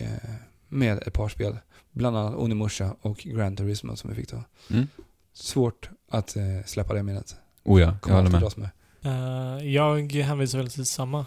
[0.67, 1.57] med ett par spel.
[1.91, 4.43] Bland annat Onimusha och Gran Turismo som vi fick ta.
[4.69, 4.87] Mm.
[5.33, 7.35] Svårt att släppa det minnet.
[7.63, 8.69] Oh ja, jag håller med.
[9.03, 11.25] Eh, jag hänvisar väl till samma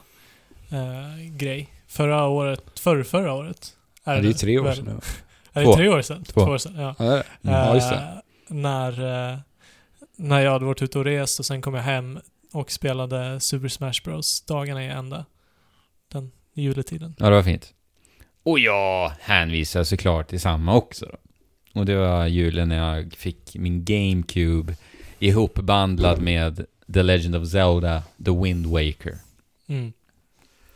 [0.71, 1.69] eh, grej.
[1.87, 3.77] Förra året, förr, förra året.
[4.05, 5.01] Ja, det är ju tre år sedan nu.
[5.61, 5.71] Är Två.
[5.71, 6.25] det tre år sedan?
[6.25, 6.41] Två.
[6.41, 6.95] år sedan, ja.
[6.99, 7.25] Ja, är.
[7.41, 7.97] Ja, just det.
[7.97, 8.93] Eh, När,
[10.17, 12.21] när jag hade varit ute och rest och sen kom jag hem
[12.53, 15.25] och spelade Super Smash Bros dagarna i ända.
[16.13, 17.15] Den juletiden.
[17.19, 17.75] Ja, det var fint.
[18.43, 21.17] Och jag hänvisar såklart till samma också då.
[21.81, 24.77] Och det var julen när jag fick min GameCube
[25.19, 29.19] ihopbandlad med The Legend of Zelda, The Wind Waker.
[29.69, 29.93] Mm.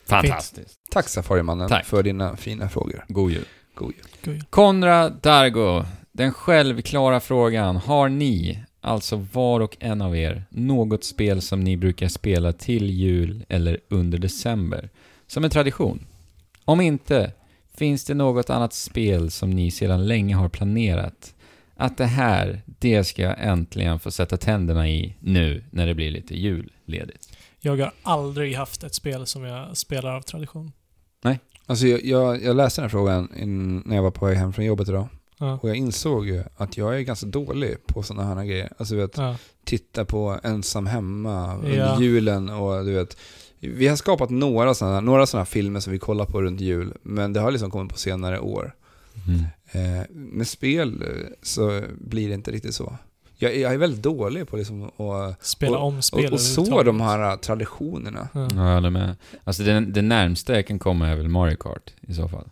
[0.06, 0.78] Fantastiskt.
[0.90, 1.86] Tack Safarimannen Tack.
[1.86, 3.04] för dina fina frågor.
[3.08, 3.44] God jul.
[3.74, 4.04] God jul.
[4.24, 4.44] God jul.
[4.50, 7.76] Konrad Dargo, den självklara frågan.
[7.76, 12.90] Har ni, alltså var och en av er, något spel som ni brukar spela till
[12.90, 14.88] jul eller under december?
[15.26, 16.06] Som en tradition?
[16.64, 17.32] Om inte,
[17.76, 21.34] finns det något annat spel som ni sedan länge har planerat?
[21.76, 26.10] Att det här, det ska jag äntligen få sätta tänderna i nu när det blir
[26.10, 27.28] lite julledigt.
[27.60, 30.72] Jag har aldrig haft ett spel som jag spelar av tradition.
[31.68, 34.52] Alltså jag, jag, jag läste den här frågan in, när jag var på väg hem
[34.52, 35.08] från jobbet idag.
[35.38, 35.58] Ja.
[35.62, 38.72] Och jag insåg ju att jag är ganska dålig på sådana här grejer.
[38.78, 39.36] Alltså du vet, Ja.
[39.64, 42.00] titta på ensam hemma under Ja.
[42.00, 43.16] julen och du vet.
[43.60, 47.32] Vi har skapat några sådana, några sådana filmer som vi kollar på runt jul, men
[47.32, 48.74] det har liksom kommit på senare år.
[49.14, 49.46] Eh,
[50.10, 51.08] med spel eh,
[51.42, 52.98] så blir det inte riktigt så.
[53.38, 57.00] Jag, jag är väldigt dålig på liksom att Spela om spel och, och så de
[57.00, 58.28] här eh, traditionerna.
[58.32, 58.48] Ja.
[58.54, 59.16] Ja, jag håller med.
[59.44, 62.48] Alltså det, det närmsta jag kan komma är väl Mario Kart i så fall.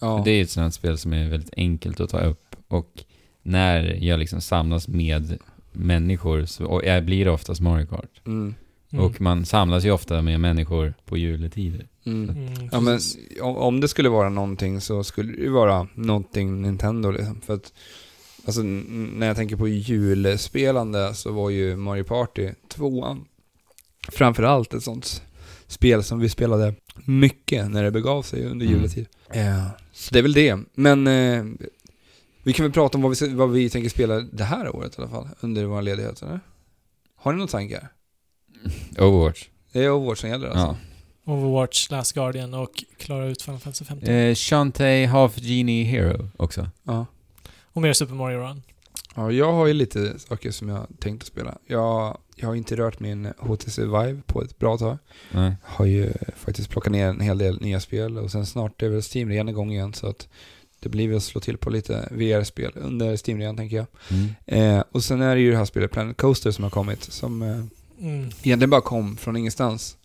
[0.00, 0.22] Ja.
[0.24, 3.04] Det är ett sånt spel som är väldigt enkelt att ta upp och
[3.42, 5.38] när jag liksom samlas med
[5.72, 8.20] människor så och jag blir det oftast Mario Kart.
[8.26, 8.54] Mm.
[8.92, 9.04] Mm.
[9.04, 11.88] Och man samlas ju ofta med människor på juletider.
[12.04, 12.30] Mm.
[12.30, 12.98] Mm, Ja men
[13.40, 17.40] om, det skulle vara någonting så skulle det ju vara någonting Nintendo liksom.
[17.40, 17.72] För att,
[18.44, 23.16] alltså när jag tänker på julspelande så var ju Mario Party 2
[24.08, 25.22] framförallt ett sånt
[25.66, 26.74] spel som vi spelade
[27.04, 28.78] mycket när det begav sig under Mm.
[28.78, 29.06] juletid.
[29.34, 30.58] Ja, så det är väl det.
[30.74, 31.44] Men eh,
[32.42, 35.02] vi kan väl prata om vad vi, vad vi tänker spela det här året i
[35.02, 36.26] alla fall, under våra ledigheter.
[36.26, 36.40] Eller?
[37.16, 37.88] Har ni några tankar?
[38.98, 39.48] Overwatch.
[39.72, 40.76] Det är Overwatch som gäller alltså?
[41.24, 41.32] Ja.
[41.32, 44.08] Overwatch, Last Guardian och klara ut Final Fantasy 15.
[44.08, 46.70] Eh, Shantae Half Genie Hero också.
[46.84, 47.06] ja.
[47.74, 48.62] Och mer Super Mario Run.
[49.14, 51.58] Ja, jag har ju lite saker som jag tänkt att spela.
[51.66, 54.98] Jag, jag har inte rört min HTC Vive på ett bra tag.
[55.30, 55.56] Nej.
[55.62, 58.88] Jag har ju faktiskt plockat ner en hel del nya spel och sen snart är
[58.88, 60.28] väl Steam-rean igång igen så att
[60.80, 63.86] det blir väl att slå till på lite VR-spel under Steam-rean tänker jag.
[64.10, 64.76] Mm.
[64.76, 67.42] Eh, och sen är det ju det här spelet Planet Coaster som har kommit som
[67.42, 67.64] eh,
[68.02, 68.30] Mm.
[68.42, 69.96] egentligen bara kom från ingenstans.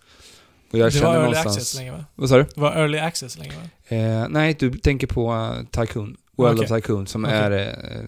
[0.71, 1.57] Och jag det var early någonstans...
[1.57, 2.05] access länge va?
[2.15, 2.43] Vad sa du?
[2.43, 3.95] Det var early access länge va?
[3.95, 6.17] Eh, nej, du tänker på uh, Tycoon.
[6.37, 6.75] World Okej.
[6.75, 7.37] of Tycoon som Okej.
[7.37, 8.03] är eh,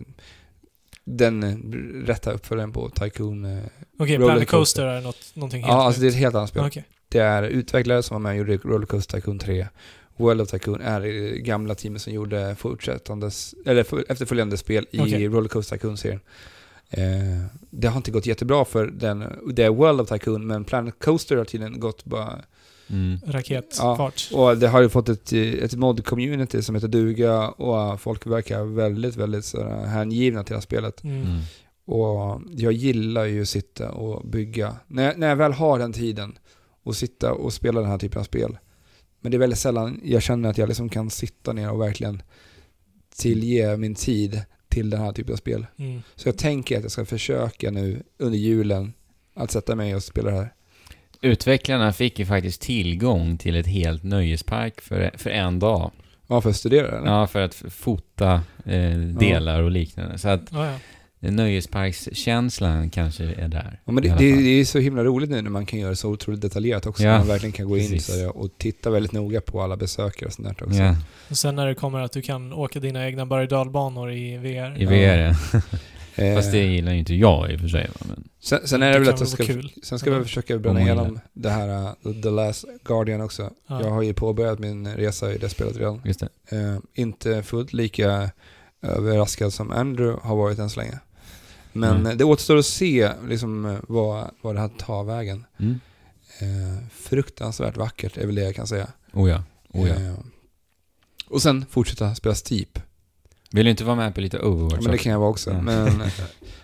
[1.03, 1.55] den eh,
[2.07, 3.45] rätta uppföljaren på Tycoon.
[3.45, 3.63] Eh,
[3.99, 4.85] Okej, Roller Planet Coaster.
[4.85, 6.65] Är något, någonting helt ja, alltså det är ett helt annat spel.
[6.65, 6.83] Okej.
[7.09, 9.67] Det är utvecklare som var med och gjorde Rollercoaster Tycoon 3.
[10.17, 15.27] World of Tycoon är det gamla teamet som gjorde fortsättandes, eller efterföljande spel i Okej.
[15.27, 16.19] Rollercoaster Tycoon-serien.
[16.89, 20.99] Eh, det har inte gått jättebra för den, det är World of Tycoon, men Planet
[20.99, 22.39] Coaster har tydligen gått bara...
[22.91, 23.19] Mm.
[23.25, 24.29] Raketfart.
[24.33, 29.15] Och det har ju fått ett, ett mod-community som heter duga och folk verkar väldigt,
[29.15, 31.03] väldigt sådär hängivna till det här spelet.
[31.03, 31.21] Mm.
[31.21, 31.41] Mm.
[31.85, 34.75] Och jag gillar ju att sitta och bygga.
[34.87, 36.37] När jag, när jag väl har den tiden
[36.83, 38.57] och sitta och spela den här typen av spel.
[39.21, 42.21] Men det är väldigt sällan jag känner att jag liksom kan sitta ner och verkligen
[43.15, 45.65] tillge min tid till den här typen av spel.
[45.77, 46.01] Mm.
[46.15, 48.93] Så jag tänker att jag ska försöka nu under julen
[49.33, 50.53] att sätta mig och spela det här.
[51.21, 55.91] Utvecklarna fick ju faktiskt tillgång till ett helt nöjespark för, för en dag.
[56.27, 57.07] Ja, för att studera eller?
[57.07, 60.17] Ja, för att fota eh, delar och liknande.
[60.17, 60.79] Så att Ja, ja.
[61.19, 63.79] Nöjesparkskänslan kanske är där.
[63.85, 65.95] Ja, men det, det, det är så himla roligt nu när man kan göra det
[65.95, 67.03] så otroligt detaljerat också.
[67.03, 70.33] Ja, man verkligen kan gå in så och titta väldigt noga på alla besökare och
[70.33, 70.79] sånt där också.
[70.79, 70.95] Ja,
[71.29, 74.37] Och sen när det kommer att du kan åka dina egna berg och dalbanor i
[74.37, 74.81] VR.
[74.81, 75.17] i VR.
[75.53, 75.59] ja.
[76.15, 77.89] Eh, Fast det gillar ju inte jag i och för sig.
[78.07, 79.71] Men, sen, sen är det väl kan att jag ska, kul.
[79.83, 83.49] sen ska vi försöka bränna igenom det här uh, The Last Guardian också.
[83.67, 83.81] Ja.
[83.81, 86.01] Jag har ju påbörjat min resa i det spelet redan.
[86.05, 86.57] just det.
[86.57, 88.29] Eh, inte fullt lika
[88.81, 90.99] överraskad som Andrew har varit än så länge.
[91.73, 92.17] Men Mm.
[92.17, 95.45] det återstår att se liksom, vad, vad det här tar vägen.
[95.59, 95.79] Mm.
[96.39, 98.87] Eh, fruktansvärt vackert är väl det jag kan säga.
[99.13, 99.43] Oh ja.
[99.73, 99.95] Oh ja.
[99.95, 100.13] Eh,
[101.27, 102.79] och sen fortsätta spela Steep.
[103.51, 105.49] Vill du inte vara med på lite Overwatch Ja, men det kan jag vara också.
[105.51, 105.61] Ja.
[105.61, 106.07] Men eh,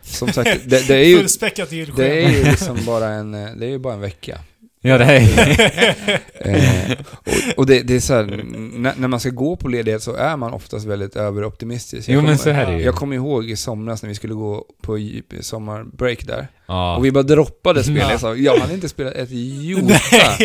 [0.01, 1.97] som sagt, det, det är ju, Fullspäckat julschema.
[1.97, 4.39] det är ju liksom bara en, eh, det är ju bara en vecka.
[4.85, 9.29] Ja, det är Eh, och, och det, det är så här, n- när man ska
[9.29, 12.09] gå på ledighet så är man oftast väldigt överoptimistisk.
[12.09, 12.83] Jag Jo, men kommer- så här är det ju.
[12.85, 14.97] Jag kommer ihåg i somras när vi skulle gå på
[15.41, 16.47] sommarbreak där.
[16.67, 16.97] Ja.
[16.97, 17.97] Och vi bara droppade spel.
[17.97, 18.11] Ja.
[18.11, 19.95] Jag sa, jag hade inte spelat ett jota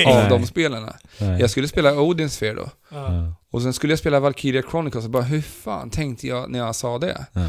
[0.06, 0.96] av de spelarna.
[1.18, 1.40] Nej.
[1.40, 2.68] Jag skulle spela Odin Sphere då.
[2.90, 3.32] Ja.
[3.52, 6.74] Och sen skulle jag spela Valkyria Chronicles och bara hur fan tänkte jag när jag
[6.74, 7.26] sa det?
[7.32, 7.40] Ja.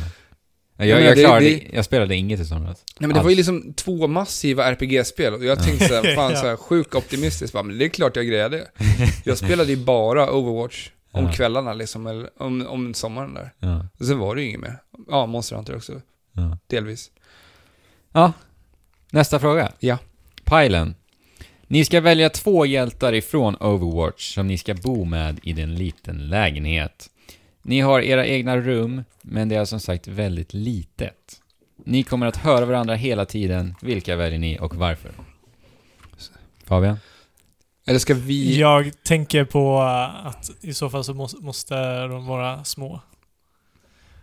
[0.87, 2.83] Jag, Jag jag, menar, det- klarade, det- jag spelade inget i somras.
[2.99, 3.37] Nej men det var ju Alls.
[3.37, 5.63] liksom två massiva RPG-spel och jag Ja.
[5.63, 8.67] tänkte såhär, fan såhär sjukt optimistiskt bara, men det är klart jag grejer det.
[9.25, 11.31] Jag spelade ju bara Overwatch om Ja.
[11.31, 13.53] kvällarna liksom, eller om, om sommaren där.
[13.59, 14.77] Ja, Och sen var det ju inget mer.
[15.09, 16.01] Ja, Monster Hunter också,
[16.33, 16.57] ja.
[16.67, 17.11] delvis.
[18.13, 18.33] ja,
[19.11, 19.71] nästa fråga.
[19.79, 19.97] Ja.
[20.43, 20.95] Pilen.
[21.67, 26.27] Ni ska välja två hjältar ifrån Overwatch som ni ska bo med i en liten
[26.29, 27.09] lägenhet.
[27.61, 31.41] Ni har era egna rum, men det är som sagt väldigt litet.
[31.85, 33.75] Ni kommer att höra varandra hela tiden.
[33.81, 35.11] Vilka väljer ni och varför?
[36.65, 36.97] Fabian?
[37.87, 38.59] Eller ska vi...
[38.59, 43.01] Jag tänker på uh, att i så fall så måste, de vara små.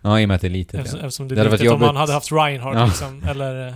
[0.02, 0.74] Ja, i och med att det är litet.
[0.74, 1.06] Eftersom, Ja.
[1.06, 1.74] eftersom det Det är varit litet.
[1.74, 2.86] Om man hade haft Reinhardt Ja.
[2.86, 3.74] liksom, eller, eh,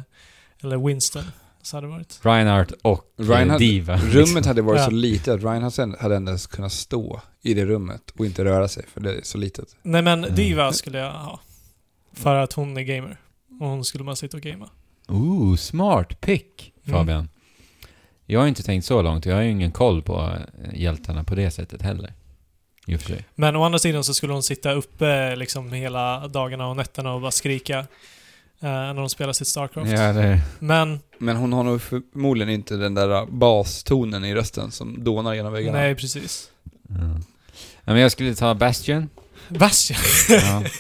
[0.63, 1.25] eller Winston.
[1.63, 2.21] Så hade det varit.
[2.23, 3.97] Reinhardt och eh, Reinhardt- Diva.
[3.97, 4.45] Rummet liksom.
[4.47, 4.85] hade varit Ja.
[4.85, 8.85] så litet att Reinhardt hade endast kunnat stå i det rummet och inte röra sig,
[8.93, 9.77] för det är så litet.
[9.83, 10.35] Nej men Mm.
[10.35, 11.41] Diva skulle jag ha.
[12.13, 13.17] För att hon är gamer.
[13.61, 14.69] Och hon skulle bara sitta och gamea.
[15.09, 16.99] Ooh, smart pick, Mm.
[16.99, 17.29] Fabian.
[18.27, 19.27] Jag har inte tänkt så långt.
[19.27, 20.21] Jag har ju ingen koll på
[20.65, 22.13] eh, hjältarna på det sättet heller.
[22.87, 23.25] I och för sig.
[23.35, 27.21] Men å andra sidan så skulle hon sitta uppe liksom hela dagarna och nätterna och
[27.21, 27.79] bara skrika.
[27.79, 27.87] eh,
[28.61, 29.91] när de spelar sitt Starcraft.
[29.91, 30.41] Ja, det...
[30.59, 35.53] Men, Men hon har nog förmodligen inte den där bastonen i rösten som dånar genom
[35.53, 35.79] väggarna.
[35.79, 36.51] nej precis.
[36.89, 36.97] Ja.
[37.85, 39.09] Ja, men jag skulle ta Bastion.
[39.49, 39.97] Bastion!
[40.29, 40.65] Ja.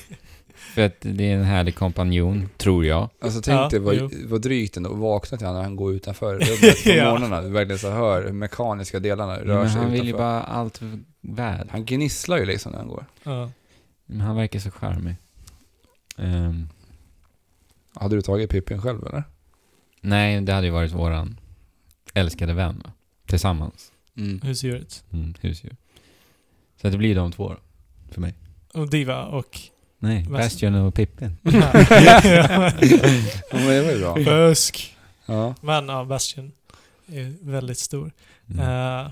[0.74, 3.11] För att det är en härlig kompanjon, tror jag.
[3.20, 4.11] Alltså tänk Ja, dig vad, jo.
[4.27, 7.11] vad drygt ändå att vakna till honom när han går utanför rummet på Ja.
[7.11, 7.43] morgnarna.
[7.43, 10.24] Du verkligen så hör hur mekaniska delarna rör Men sig han vill ju utanför.
[10.24, 10.81] bara allt
[11.20, 11.69] väl.
[11.70, 13.07] Han gnisslar ju liksom när han går.
[13.23, 13.51] Ja.
[14.07, 15.16] Men han verkar så charmig.
[16.19, 16.69] Ehm,
[17.95, 19.24] Hade du tagit Pippin själv eller?
[20.01, 21.41] nej, det hade ju varit våran
[22.15, 22.83] älskade vän?
[23.27, 23.93] Tillsammans.
[24.16, 24.41] Mm.
[24.43, 25.05] Husdjuret.
[25.12, 25.77] Mm, husdjur.
[26.82, 27.56] Så det blir de två då,
[28.12, 28.34] för mig.
[28.74, 29.60] Och Diva och...
[29.98, 31.36] Nej, Bast- Bastion och Pippin.
[31.42, 31.70] Ja.
[33.52, 34.16] Men det var ju bra.
[34.24, 34.96] Fusk.
[35.26, 35.54] Ja.
[35.60, 36.52] Men ja, Bastion
[37.06, 38.12] är väldigt stor.
[38.50, 38.60] Mm.
[39.06, 39.10] Eh,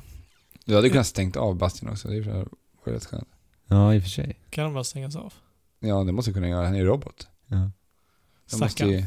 [0.65, 2.45] Du hade kunnat stängt av Bastion också, det är ju
[2.85, 3.29] rätt skönt.
[3.67, 4.37] Ja, i och för sig.
[4.51, 5.33] kan de bara stängas av?
[5.81, 6.65] Ja, det måste du kunna göra.
[6.65, 7.29] Han är ju robot.
[7.47, 7.57] Ja.
[7.57, 8.91] Jag måste Stackarn.
[8.91, 9.05] ju,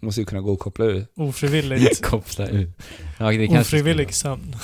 [0.00, 1.06] måste ju kunna gå och koppla ur.
[1.14, 2.02] Ofrivilligt.
[2.04, 2.68] Koppla ut.
[3.18, 4.56] Ja, det kanske Ofrivillig sömn.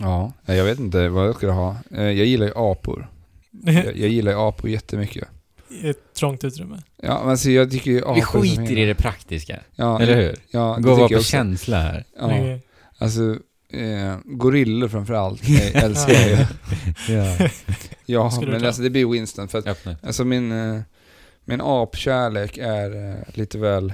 [0.00, 1.76] Ja, jag vet inte vad jag skulle ha.
[1.94, 3.08] Eh, Jag gillar ju apor.
[3.64, 5.28] Jag, jag gillar ju apor jättemycket.
[5.70, 6.82] I ett trångt utrymme.
[7.02, 8.22] Ja, men alltså jag tycker ju apor Vi
[8.56, 9.60] skiter i det praktiska.
[9.74, 10.36] Ja, Eller hur?
[10.50, 12.04] Ja, Gå och vara jag på känsla här.
[12.18, 12.60] Ja, Okej.
[12.98, 13.20] alltså
[13.72, 16.36] eh, gorillor framförallt eh, älskar jag ju.
[17.14, 17.48] Ja.
[18.06, 19.96] Ja, men alltså det blir Winston för att Öppna.
[20.02, 20.80] alltså min, eh,
[21.44, 23.92] min apkärlek är eh, lite väl,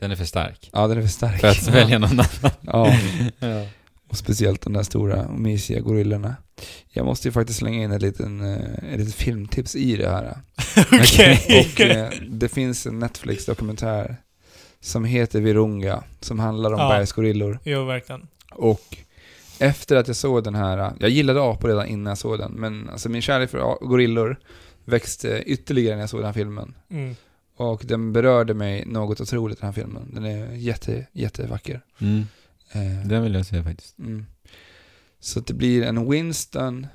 [0.00, 0.70] Den är för stark.
[0.72, 1.40] ja den är för stark.
[1.40, 2.26] För att välja någon annan.
[2.60, 2.96] Ja,
[3.38, 3.66] ja.
[4.10, 6.36] Och speciellt de där stora och mysiga gorillorna.
[6.88, 8.26] Jag måste ju faktiskt slänga in ett litet,
[8.92, 10.38] ett litet filmtips i det här.
[10.92, 11.40] Okej.
[11.74, 14.16] Och eh, det finns en Netflix-dokumentär
[14.80, 16.88] som heter Virunga, som handlar om Ja.
[16.88, 17.58] bergsgorillor.
[17.64, 18.26] Jo, verkligen.
[18.52, 18.96] Och
[19.58, 22.88] efter att jag såg den här, jag gillade apor redan innan jag såg den, men
[22.88, 24.36] alltså min kärlek för gorillor
[24.84, 26.74] växte ytterligare när jag såg den här filmen.
[26.90, 27.16] Mm.
[27.56, 30.10] Och den berörde mig något otroligt den här filmen.
[30.14, 31.80] Den är jätte, jättevacker.
[31.98, 32.26] Mm.
[32.72, 33.98] Eh, Den vill jag se faktiskt.
[33.98, 34.26] mm.
[35.20, 36.86] Så att det blir en Winston.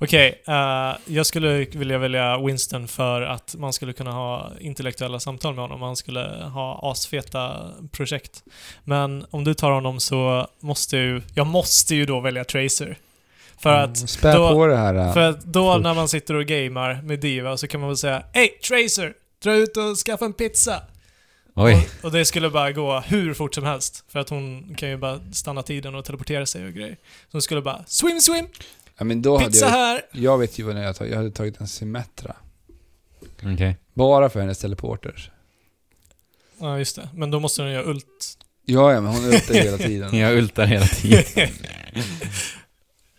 [0.00, 5.54] Okej, eh, jag skulle vilja välja Winston för att man skulle kunna ha intellektuella samtal
[5.54, 5.80] med honom.
[5.80, 6.20] Man skulle
[6.54, 8.42] ha asfeta projekt.
[8.84, 11.22] Men om du tar honom så måste ju...
[11.34, 12.98] Jag måste ju då välja Tracer.
[13.58, 14.94] För att Mm, då- på det här.
[14.94, 15.82] eh, För att då fort.
[15.82, 19.14] när man sitter och gamar med Diva så kan man väl säga Hej Tracer!
[19.42, 20.82] Dra ut och skaffa en pizza!
[21.62, 21.88] Oj.
[21.98, 24.04] Och, och det skulle bara gå hur fort som helst.
[24.08, 26.96] För att hon kan ju bara stanna tiden och teleportera sig och grejer.
[27.02, 28.46] Så hon skulle bara Swim swim!
[28.98, 30.02] ja, men då hade Pizza jag, här!
[30.12, 31.10] jag vet ju vad jag hade tagit.
[31.10, 32.36] Jag hade tagit en Symmetra.
[33.54, 33.76] Okej.
[33.94, 35.30] Bara för hennes teleporters.
[36.58, 37.08] Ja, just det.
[37.14, 38.38] Men då måste den göra ult.
[38.64, 40.18] Ja, ja, men hon ultar hela tiden.
[40.18, 41.24] Jag ultar hela tiden.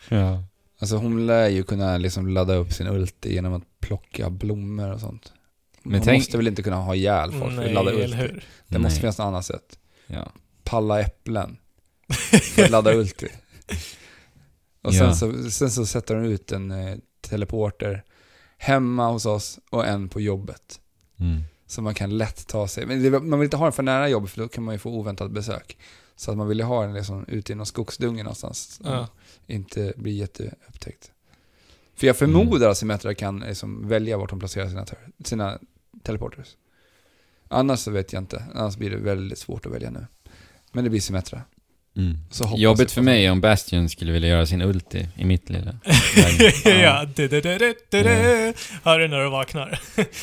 [0.09, 0.43] ja.
[0.79, 4.99] Alltså hon lär ju kunna liksom ladda upp sin ulti genom att plocka blommor och
[4.99, 5.33] sånt.
[5.83, 8.03] Men hon tänk- måste väl inte kunna ha ihjäl folk för att ladda Nej, ulti?
[8.03, 8.45] eller hur?
[8.67, 8.99] Det måste Nej.
[9.01, 9.79] finnas något annat sätt.
[10.07, 10.31] Ja.
[10.63, 11.57] Palla äpplen.
[12.55, 13.27] För att ladda ulti.
[14.81, 15.15] Och sen, Ja.
[15.15, 18.03] så, sen så sätter hon ut en eh, teleporter
[18.57, 20.79] hemma hos oss och en på jobbet.
[21.19, 21.41] Mm.
[21.67, 22.85] Så man kan lätt ta sig.
[22.85, 24.79] Men det, man vill inte ha den för nära jobbet för då kan man ju
[24.79, 25.77] få oväntat besök.
[26.15, 28.81] Så att man vill ju ha den liksom ute i någon skogsdunge någonstans.
[28.83, 29.07] Ja.
[29.47, 31.11] Inte bli jätteupptäckt.
[31.95, 34.85] För jag förmodar att Symmetra kan liksom välja vart de placerar sina,
[35.23, 35.59] sina
[36.03, 36.47] teleporters.
[37.47, 38.43] Annars så vet jag inte.
[38.55, 40.05] Annars blir det väldigt svårt att välja nu.
[40.71, 41.41] Men det blir Symmetra.
[41.97, 42.17] Mm.
[42.29, 45.49] Så hoppas jag Jobbigt för mig om Bastion skulle vilja göra sin ulti i mitt
[45.49, 45.75] lilla.
[46.65, 48.09] ja, du, du, du, du, du, du.
[48.83, 49.79] Hör du när du vaknar.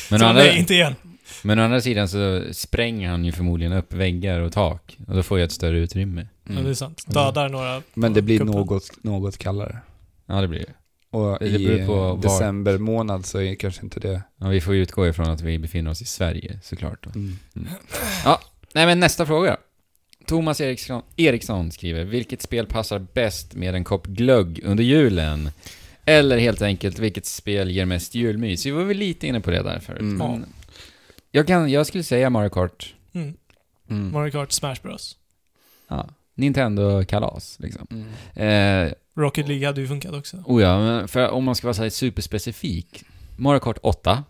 [0.09, 0.95] Men så andra, nej, inte igen.
[1.43, 4.97] Men å andra sidan så spränger han ju förmodligen upp väggar och tak.
[5.07, 6.27] Och då får jag ett större utrymme.
[6.43, 6.75] Ja, det är Mm.
[6.75, 7.03] sant.
[7.07, 8.55] Dödar några Men det blir kuppen.
[8.55, 9.77] något, något kallare.
[10.25, 10.73] Ja, det blir det.
[11.11, 14.21] Och Det i beror på var- december månad så är kanske inte det...
[14.37, 17.03] Ja, vi får ju utgå ifrån att vi befinner oss i Sverige, såklart.
[17.03, 17.09] Då.
[17.15, 17.37] Mm.
[18.73, 19.57] Nej, men nästa fråga.
[20.25, 25.51] Thomas Eriksson, Eriksson skriver, vilket spel passar bäst med en kopp glögg under julen?
[26.05, 28.65] Eller helt enkelt, vilket spel ger mest julmys?
[28.65, 29.99] Vi var väl lite inne på det där förut.
[30.01, 30.17] Mm.
[30.17, 30.45] Men
[31.31, 33.33] jag, kan, jag skulle säga Mario Kart, Mm.
[33.89, 34.11] Mm.
[34.11, 35.17] Mario Kart Smash Bros.
[35.87, 37.87] ja, Nintendo-kalas liksom.
[37.91, 38.85] Mm.
[38.87, 40.37] Eh, Rocket League hade ju funkat också.
[40.45, 43.03] oh ja, men för om man ska vara så här superspecifik.
[43.37, 44.23] Mario Kart 8,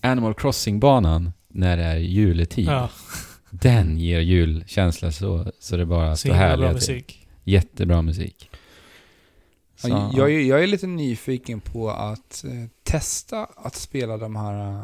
[0.00, 2.66] Animal Crossing-banan, när det är juletid.
[2.68, 2.90] Ja,
[3.50, 6.94] Den ger julkänsla så, så det bara så härliga bra till.
[6.94, 7.26] musik.
[7.44, 8.50] Jättebra musik.
[9.76, 12.50] Så, Ja, jag, är, jag är lite nyfiken på att eh,
[12.82, 14.78] testa att spela de här...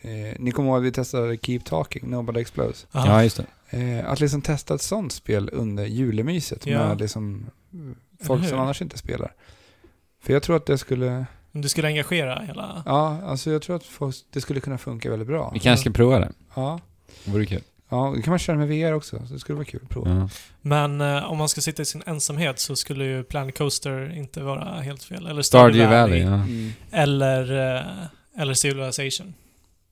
[0.00, 2.86] Eh, ni kommer ihåg att vi testade Keep Talking, Nobody Explodes.
[2.92, 3.22] ja, Aha.
[3.22, 3.36] just
[3.70, 3.78] det.
[3.78, 6.88] Eh, att liksom testa ett sånt spel under julemyset Ja.
[6.88, 7.46] med liksom
[8.22, 9.32] folk som annars inte spelar.
[10.22, 11.26] För jag tror att det skulle...
[11.52, 12.82] Men Du skulle engagera hela...
[12.86, 15.50] Ja, alltså jag tror att folk, det skulle kunna funka väldigt bra.
[15.54, 16.32] Vi kanske ska prova det.
[16.54, 16.80] Ja,
[17.24, 17.62] Det vore kul.
[17.88, 19.26] ja det kan man köra med VR också.
[19.26, 20.10] Så det skulle vara kul att prova.
[20.10, 20.28] Ja.
[20.60, 24.42] Men eh, om man ska sitta i sin ensamhet så skulle ju Planet Coaster inte
[24.42, 25.26] vara helt fel.
[25.26, 26.34] Eller Stardew Valley, ja.
[26.34, 26.72] Mm.
[26.90, 27.82] Eller, eh,
[28.42, 29.34] eller Civilization.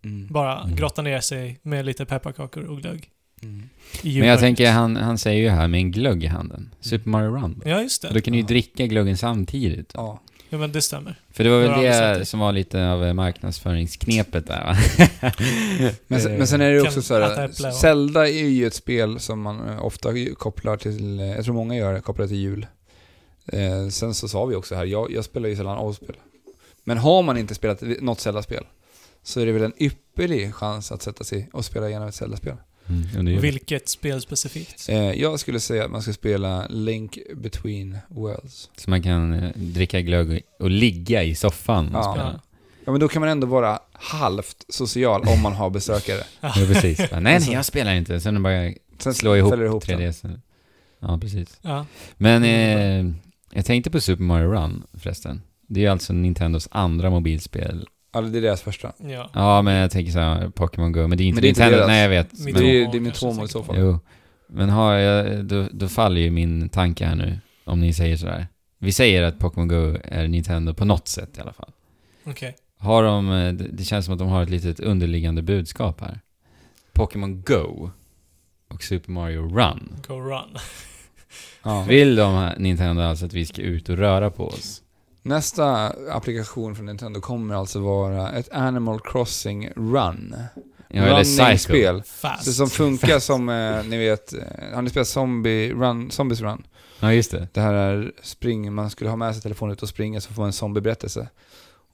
[0.05, 0.27] Mm.
[0.31, 0.77] Bara Mm.
[0.77, 3.11] grotta ner sig med lite pepparkakor och glögg.
[3.43, 3.69] Mm.
[4.03, 6.75] Men jag tänker, han, han säger ju här med en glögg i handen.
[6.81, 7.63] Super Mario Run.
[7.65, 8.15] Ja, just Och det.
[8.19, 8.49] då kan du ju Ja.
[8.49, 9.91] dricka glöggen samtidigt.
[9.95, 10.21] Ja.
[10.49, 11.21] Ja, men det stämmer.
[11.31, 12.25] För det var väl det det.
[12.27, 14.77] som var lite av eh, marknadsföringsknepet där va?
[16.07, 18.75] Men, sen, men sen är det ju också så här, och- Zelda är ju ett
[18.75, 22.37] spel som man eh, ofta kopplar till, eh, jag tror många gör det, kopplar till
[22.37, 22.67] jul.
[23.53, 26.17] Eh, sen så sa vi också här, jag, jag spelar ju sällan avspel.
[26.85, 28.65] Men har man inte spelat något Zelda-spel
[29.23, 32.57] så är det väl en ypperlig chans att sätta sig och spela igenom ett Zelda-spel.
[32.89, 33.41] Mm.
[33.41, 34.89] Vilket spel specifikt?
[34.89, 38.71] Eh, jag skulle säga att man ska spela Link Between Worlds.
[38.77, 42.13] Så man kan eh, dricka glögg och ligga i soffan och Ja.
[42.13, 42.41] spela.
[42.85, 46.23] Ja men då kan man ändå vara halvt social om man har besökare.
[46.41, 46.99] Ja, precis.
[47.11, 48.21] Bara, nej, Alltså- nej, jag spelar inte.
[48.21, 50.39] Sen bara Sen slå ihop, ihop 3DS.
[51.01, 51.59] Ja, precis.
[51.63, 51.87] Ja.
[52.17, 53.15] Men eh,
[53.53, 55.43] jag tänkte på Super Mario Run förresten.
[55.69, 57.87] Det är alltså Nintendos andra mobilspel.
[58.17, 58.93] Ja, det är deras första.
[58.99, 59.31] ja.
[59.35, 61.07] Ja, men jag tänker så här, Pokémon Go.
[61.07, 61.77] Men det är inte Men det är inte Nintendo.
[61.77, 61.89] deras.
[61.89, 62.33] Nej, jag vet.
[62.33, 63.77] Mitt Men, Det är, det är min kanske Tomo i så fall.
[63.79, 63.99] jo.
[64.49, 67.39] Men har jag, då, då faller ju min tanke här nu.
[67.65, 68.47] Om ni säger sådär.
[68.79, 71.71] Vi säger att Pokémon Go är Nintendo på något sätt i alla fall.
[72.25, 72.57] Okej.
[72.79, 76.21] Har de, eh, det det känns som att de har ett litet underliggande budskap här.
[76.93, 77.91] Pokémon Go
[78.69, 79.93] och Super Mario Run.
[80.09, 80.57] Go run.
[81.63, 81.83] Ja.
[81.89, 84.83] Vill de, här- Nintendo, alltså att vi ska ut och röra på oss?
[85.27, 90.37] Nästa applikation från Nintendo kommer alltså vara ett Animal Crossing Run.
[90.89, 91.07] Ja.
[91.07, 92.03] Running-spel.
[92.03, 92.45] Fast.
[92.45, 94.41] Det som funkar som, eh, ni vet, eh,
[94.75, 96.67] har ni spelat Zombie Run, Zombies Run?
[97.01, 97.49] Ja, just det.
[97.53, 100.43] Det här är spring, man skulle ha med sig telefonen ut och springa så får
[100.43, 101.29] man en zombieberättelse.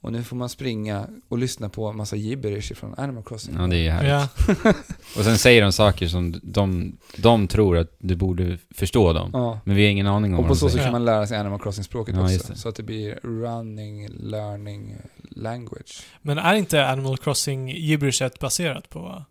[0.03, 3.55] Och nu får man springa och lyssna på en massa gibberish från Animal Crossing.
[3.59, 4.31] Ja, det är härligt.
[4.63, 4.73] Ja.
[5.17, 9.29] Och sen säger de saker som de, de tror att du borde förstå dem.
[9.33, 9.59] Ja.
[9.63, 11.59] Men vi har ingen aning om Och på så sätt kan man lära sig Animal
[11.59, 12.55] Crossing-språket Ja, också.
[12.55, 14.95] Så att det blir running, learning,
[15.31, 16.03] language.
[16.21, 19.25] Men är inte Animal Crossing gibberishet baserat på...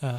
[0.00, 0.10] Eh,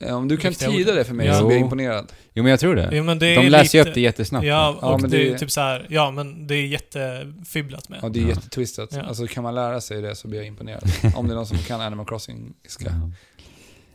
[0.00, 0.98] Om du kan Riktiga tyda ord.
[0.98, 1.34] det för mig Ja.
[1.38, 1.64] så blir jag Jo.
[1.64, 2.12] imponerad.
[2.34, 2.88] Jo, men jag tror det.
[2.92, 4.46] jo, men det är de läser ju lite- upp det jättesnabbt.
[4.46, 7.88] Ja, Ja, och men det, det- är typ så här, ja men det är jättefibblat
[7.88, 7.98] med.
[8.02, 8.28] Ja, det är Ja.
[8.28, 8.88] jättetwistat.
[8.92, 9.02] Ja.
[9.02, 10.82] Alltså kan man lära sig det så blir jag imponerad.
[11.14, 12.84] Om det är någon som kan Animal Crossing ska.
[12.84, 13.10] Ja.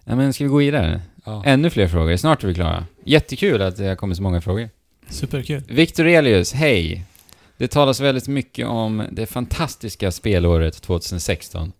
[0.05, 1.01] ja, men ska vi gå vidare?
[1.25, 1.43] Ja.
[1.45, 2.15] Ännu fler frågor.
[2.17, 2.85] Snart är vi klara.
[3.05, 4.69] Jättekul att det har kommit så många frågor.
[5.09, 5.63] Superkul.
[5.67, 7.05] Victor Elius, hej!
[7.57, 11.71] Det talas väldigt mycket om det fantastiska spelåret 2016.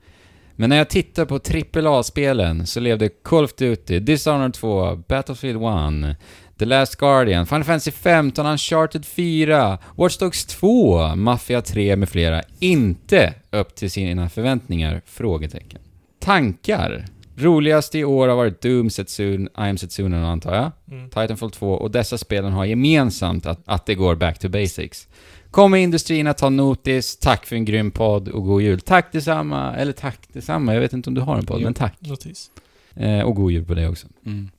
[0.59, 1.39] Men när jag tittar på
[1.79, 5.63] AAA-spelen så levde Call of Duty, Dishonored 2, Battlefield
[6.09, 6.17] 1,
[6.59, 12.41] The Last Guardian, Final Fantasy 15, Uncharted 4, Watch Dogs 2, Mafia 3 med flera
[12.59, 15.01] inte upp till sina förväntningar?
[15.05, 15.79] Frågetecken.
[16.19, 17.05] Tankar?
[17.35, 20.71] Roligast i år har varit Doom, Setsuna, I am Setsuna antar jag.
[20.91, 21.09] Mm.
[21.09, 25.07] Titanfall 2 och dessa spelen har gemensamt att, att det går back to basics.
[25.51, 27.17] Kommer industrin att ta notis?
[27.17, 28.81] Tack för en grym podd och god jul.
[28.81, 30.73] Tack detsamma, eller tack detsamma.
[30.73, 31.63] Jag vet inte om du har en podd, Jo.
[31.63, 31.95] men tack.
[31.99, 32.51] Notis.
[32.95, 34.07] Eh, och god jul på dig också.
[34.25, 34.49] Mm.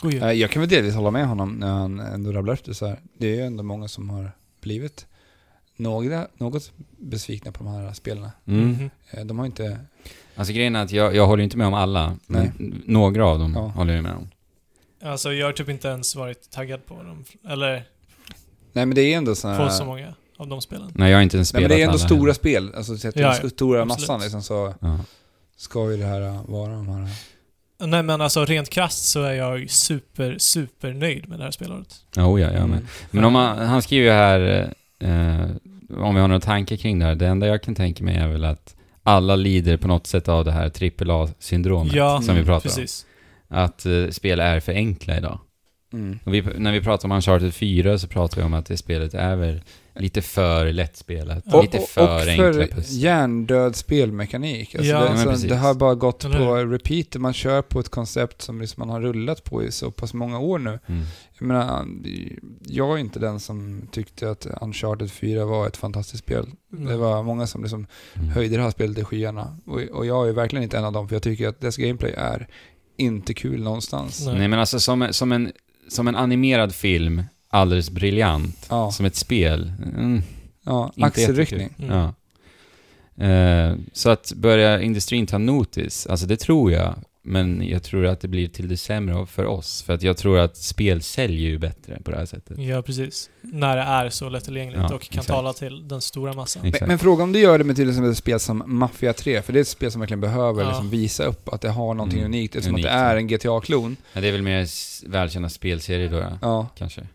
[0.00, 0.22] God jul.
[0.22, 3.00] Eh, Jag kan väl delvis hålla med honom när han ändå rabblar efter så här.
[3.18, 4.30] Det är ju ändå många som har
[4.60, 5.06] blivit
[5.76, 8.30] några, något besvikna på de här spelarna.
[8.46, 8.68] Mm.
[8.70, 8.90] Mhm.
[9.10, 9.78] Eh, De har inte...
[10.34, 12.52] Alltså grejen är att jag, jag håller inte med om alla, men
[12.86, 13.60] några av dem Ja.
[13.60, 14.28] håller jag med om.
[15.02, 17.24] Alltså jag har typ inte ens varit taggad på dem.
[17.48, 17.72] Eller
[18.72, 20.90] Nej men det är ändå sådana på så många av de spelen.
[20.94, 22.72] Nej, jag har inte ens Nej spelat men det är ändå alla stora spel.
[22.76, 23.48] Alltså sett till Ja, den ja.
[23.50, 24.00] stora Absolut.
[24.00, 24.98] massan liksom så Ja.
[25.56, 27.08] ska ju det här äh, vara de här
[27.78, 31.94] Nej men alltså rent krasst så är jag super, super nöjd med det här spelåret.
[32.16, 32.78] Jo, ja, jag med.
[32.78, 32.86] Mm.
[33.10, 34.40] Men om man, han skriver ju här,
[34.98, 35.46] eh,
[35.98, 38.28] om vi har några tankar kring det här, det enda jag kan tänka mig är
[38.28, 42.54] väl att alla lider på något sätt av det här AAA-syndromet Ja, som vi pratar
[42.54, 42.60] om.
[42.76, 43.06] precis.
[43.48, 45.38] Att eh, spel är för enkla idag.
[45.92, 46.18] Mm.
[46.24, 49.14] Och vi, när vi pratar om Uncharted 4 så pratar vi om att det spelet
[49.14, 49.60] är väl
[49.98, 51.54] lite för lättspelat.
[51.54, 52.96] Och- lite och, för och enkla för pussel.
[53.02, 54.74] hjärndöd spelmekanik.
[54.74, 57.14] Alltså Ja, det, alltså, det har bara gått Eller på repeat.
[57.16, 60.38] Man kör på ett koncept som liksom man har rullat på i så pass många
[60.38, 60.78] år nu.
[60.86, 61.02] Mm.
[61.38, 61.86] Jag menar,
[62.66, 66.46] jag är inte den som tyckte att Uncharted 4 var ett fantastiskt spel.
[66.72, 66.84] Mm.
[66.84, 68.28] Det var många som liksom Mm.
[68.28, 69.56] höjde det här spelet i skyarna.
[69.66, 72.14] Och, och jag är verkligen inte en av dem, för jag tycker att dess gameplay
[72.16, 72.46] är
[72.96, 74.26] inte kul någonstans.
[74.26, 74.38] Nej.
[74.38, 75.52] Nej men alltså som, som, en,
[75.88, 78.66] som en animerad film, alldeles briljant.
[78.70, 80.22] Ja, Som ett spel, mm,
[80.64, 81.74] ja axelryckning.
[81.78, 81.96] Mm.
[81.96, 82.14] Ja.
[83.26, 86.94] Eh, så att börja industrin ta notis, alltså det tror jag.
[87.28, 89.82] Men jag tror att det blir till det sämre för oss.
[89.82, 92.58] För att jag tror att spel säljer ju bättre på det här sättet.
[92.58, 93.30] Ja, precis.
[93.40, 95.28] När det är så lättillgängligt Ja, och kan exakt.
[95.28, 96.62] tala till den stora massan.
[96.62, 99.42] Men, men fråga om du gör det med till exempel ett spel som Mafia 3,
[99.42, 100.68] för det är ett spel som verkligen behöver Ja.
[100.68, 103.26] liksom visa upp att det har någonting Mm, unikt, eftersom unikt, att det är en
[103.28, 103.96] GTA-klon.
[104.12, 104.66] Ja, det är väl mer
[105.08, 106.24] välkända spelserier då.
[106.42, 106.68] Ja.
[106.78, 107.06] kanske.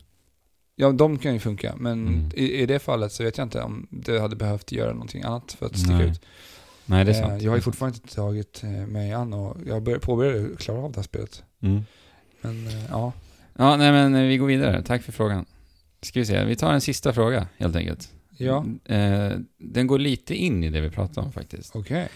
[0.76, 2.32] Ja, de kan ju funka, men Mm.
[2.36, 5.52] i, i det fallet så vet jag inte om det hade behövt göra någonting annat
[5.60, 6.10] för att sticka Nej.
[6.10, 6.22] ut.
[6.86, 7.42] Nej, det är Eh, sant.
[7.42, 10.92] Jag har ju fortfarande inte tagit eh, mig an och jag bör- påbörjade klara av
[10.92, 11.44] det här spelet.
[11.62, 11.82] Mm.
[12.42, 13.14] Men eh, ja,
[13.58, 14.84] Ja, nej men eh, vi går vidare.
[14.84, 15.46] Tack för frågan.
[16.02, 18.10] Ska vi se, vi tar en sista fråga helt enkelt.
[18.38, 21.76] ja, Eh, den går lite in i det vi pratade om faktiskt.
[21.76, 22.10] okej.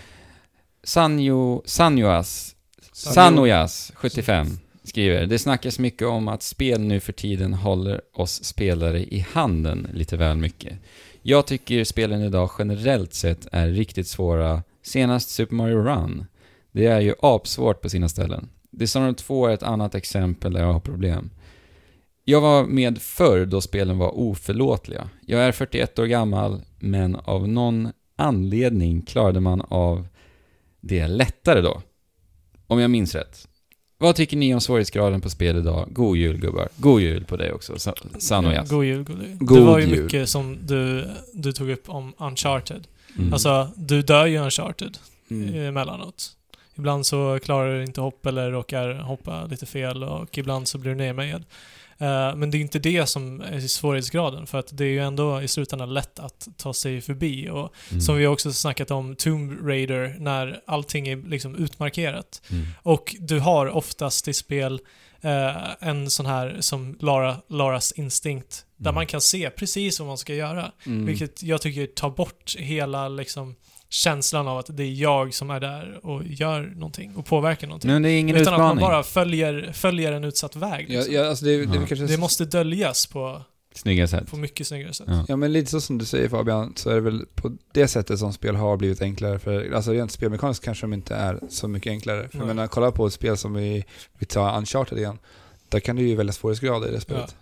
[0.84, 2.56] Sanjo, Sanjoas,
[2.94, 4.48] Sanjo- Sanojas, 75,
[4.96, 9.88] skriver Det snackas mycket om att spel nu för tiden håller oss spelare i handen
[9.94, 10.74] lite väl mycket.
[11.22, 14.64] Jag tycker spelen idag generellt sett är riktigt svåra.
[14.82, 16.26] Senast Super Mario Run.
[16.72, 18.50] Det är ju apsvårt på sina ställen.
[18.72, 21.30] Dishonored 2 är ett annat exempel där jag har problem.
[22.24, 25.10] Jag var med förr då spelen var oförlåtliga.
[25.26, 30.08] Jag är 41 år gammal, men av någon anledning klarade man av
[30.82, 31.82] det lättare då.
[32.68, 33.48] Om jag minns rätt.
[33.98, 35.88] Vad tycker ni om svårighetsgraden på spel idag?
[35.92, 36.70] God jul gubbar.
[36.78, 38.70] God jul på dig också, Sa- Sanojas.
[38.70, 39.38] God jul, god jul.
[39.40, 40.04] God det var ju jul.
[40.04, 42.88] mycket som du, du tog upp om Uncharted.
[43.18, 43.34] Mm.
[43.34, 44.98] Alltså, du dör ju Uncharted
[45.32, 45.56] Mm.
[45.56, 46.32] emellanåt.
[46.78, 50.92] Ibland så klarar du inte hopp eller råkar hoppa lite fel och ibland så blir
[50.92, 51.44] du nermejad.
[51.98, 55.42] Eh, men det är inte det som är svårighetsgraden för att det är ju ändå
[55.42, 58.02] i slutändan lätt att ta sig förbi och Mm.
[58.02, 62.42] som vi också snackat om Tomb Raider när allting är liksom utmarkerat.
[62.52, 62.66] Mm.
[62.84, 64.80] Och du har oftast i spel
[65.22, 68.96] eh, en sån här som Lara, Laras instinkt där Mm.
[68.96, 70.72] man kan se precis vad man ska göra.
[70.86, 71.06] Mm.
[71.06, 73.56] Vilket jag tycker tar bort hela liksom
[73.90, 77.92] känslan av att det är jag som är där och gör någonting och påverkar någonting.
[77.92, 78.82] Men det är ingen Utan att man utmaning.
[78.90, 80.86] bara följer, följer en utsatt väg.
[80.90, 81.14] Ja, Liksom.
[81.14, 81.86] ja, alltså det, det, Ja.
[81.88, 83.42] kanske Det måste döljas på,
[83.74, 84.28] Snygga sätt.
[84.32, 85.08] på mycket snyggare sätt.
[85.10, 85.26] Ja.
[85.28, 88.20] Ja men lite så som du säger Fabian, så är det väl på det sättet
[88.20, 89.40] som spel har blivit enklare.
[89.40, 92.30] För, alltså rent spelmekaniskt kanske de inte är så mycket enklare.
[92.30, 92.56] För jag Nej.
[92.56, 93.84] menar, kolla på ett spel som vi,
[94.20, 95.18] vi tar Uncharted igen.
[95.70, 97.36] Där kan du ju välja svårighetsgrader i det spelet.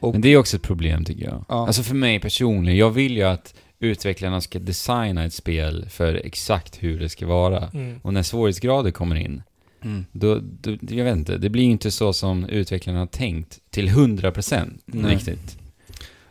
[0.00, 1.44] Och, Men det är också ett problem tycker jag.
[1.48, 1.66] Ja.
[1.66, 6.82] Alltså för mig personligen, jag vill ju att utvecklarna ska designa ett spel för exakt
[6.82, 7.68] hur det ska vara.
[7.68, 8.00] Mm.
[8.02, 9.42] Och när svårighetsgrader kommer in,
[9.82, 10.04] mm.
[10.12, 13.88] då, då, jag vet inte, det blir ju inte så som utvecklarna har tänkt till
[13.88, 15.14] 100% Nej.
[15.14, 15.58] riktigt.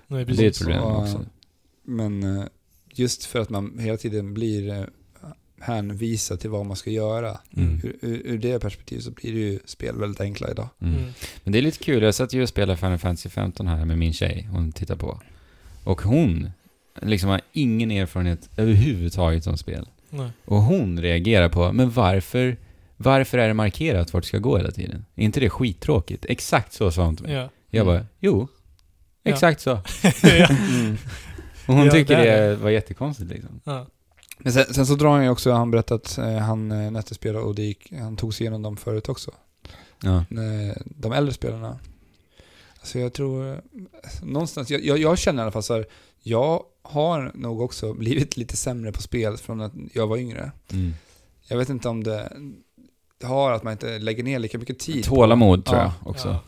[0.07, 1.25] Nej, Det är ett problem Så, också.
[1.83, 2.45] Men eh,
[2.93, 4.85] just för att man hela tiden blir eh,
[5.59, 7.37] hänvisad till vad man ska göra.
[7.57, 7.81] Mm.
[7.83, 10.67] Ur, ur, ur det perspektivet så blir det ju spel väldigt enkla idag.
[10.81, 10.95] Mm.
[10.95, 11.09] Mm.
[11.43, 13.97] Men det är lite kul, jag satt ju och spelade Final Fantasy 15 här med
[13.97, 15.21] min tjej, hon tittar på.
[15.83, 16.49] Och hon
[17.01, 19.87] liksom har ingen erfarenhet överhuvudtaget som spel.
[20.09, 20.29] Nej.
[20.45, 22.57] Och hon reagerar på, men varför,
[22.97, 25.05] varför är det markerat vart det ska gå hela tiden?
[25.15, 26.25] Är inte det skittråkigt?
[26.29, 27.35] Exakt så sa hon till mig.
[27.35, 27.49] Ja.
[27.69, 28.47] Jag bara, jo.
[29.23, 29.31] Ja.
[29.31, 29.69] Exakt så.
[30.23, 30.47] ja.
[31.67, 33.61] Och hon Ja, tycker det det, var jättekonstigt liksom.
[33.63, 33.85] Ja.
[34.37, 37.55] Men sen, sen så drar han ju också, han berättat att eh, han eh, och
[37.55, 39.31] det gick, han tog sig igenom dem förut också.
[40.03, 40.17] Ja.
[40.17, 41.79] Eh, de äldre spelarna.
[42.79, 43.57] Alltså jag tror, eh,
[44.23, 45.85] någonstans, jag, jag, jag känner i alla fall så här,
[46.23, 50.51] jag har nog också blivit lite sämre på spel från att jag var yngre.
[50.71, 50.93] Mm.
[51.47, 52.33] Jag vet inte om det
[53.23, 55.05] har att man inte lägger ner lika mycket tid.
[55.07, 55.93] på- Tålamod tror Ja.
[56.01, 56.27] jag också.
[56.27, 56.39] Ja.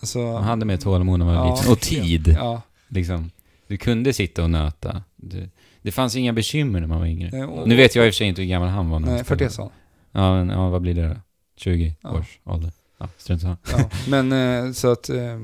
[0.00, 1.54] Alltså, Man hade mer tålamod när man var Ja.
[1.56, 1.72] liten.
[1.72, 2.28] Och tid.
[2.38, 2.62] ja.
[2.88, 3.30] Liksom.
[3.66, 5.02] Du kunde sitta och nöta.
[5.16, 5.50] Du,
[5.82, 7.38] det fanns inga bekymmer när man var yngre.
[7.38, 9.08] Eh, och- Nu vet jag i och för sig inte hur gammal han var när
[9.08, 9.38] Nej, spelade.
[9.44, 9.70] 41 sa.
[10.12, 11.16] Ja, men ja, vad blir det då?
[11.56, 12.18] 20 Ja.
[12.18, 12.72] års ålder?
[12.98, 13.56] Ja, strunt samma.
[13.72, 13.90] Ja.
[14.08, 14.32] Men
[14.66, 15.38] eh, så att, eh,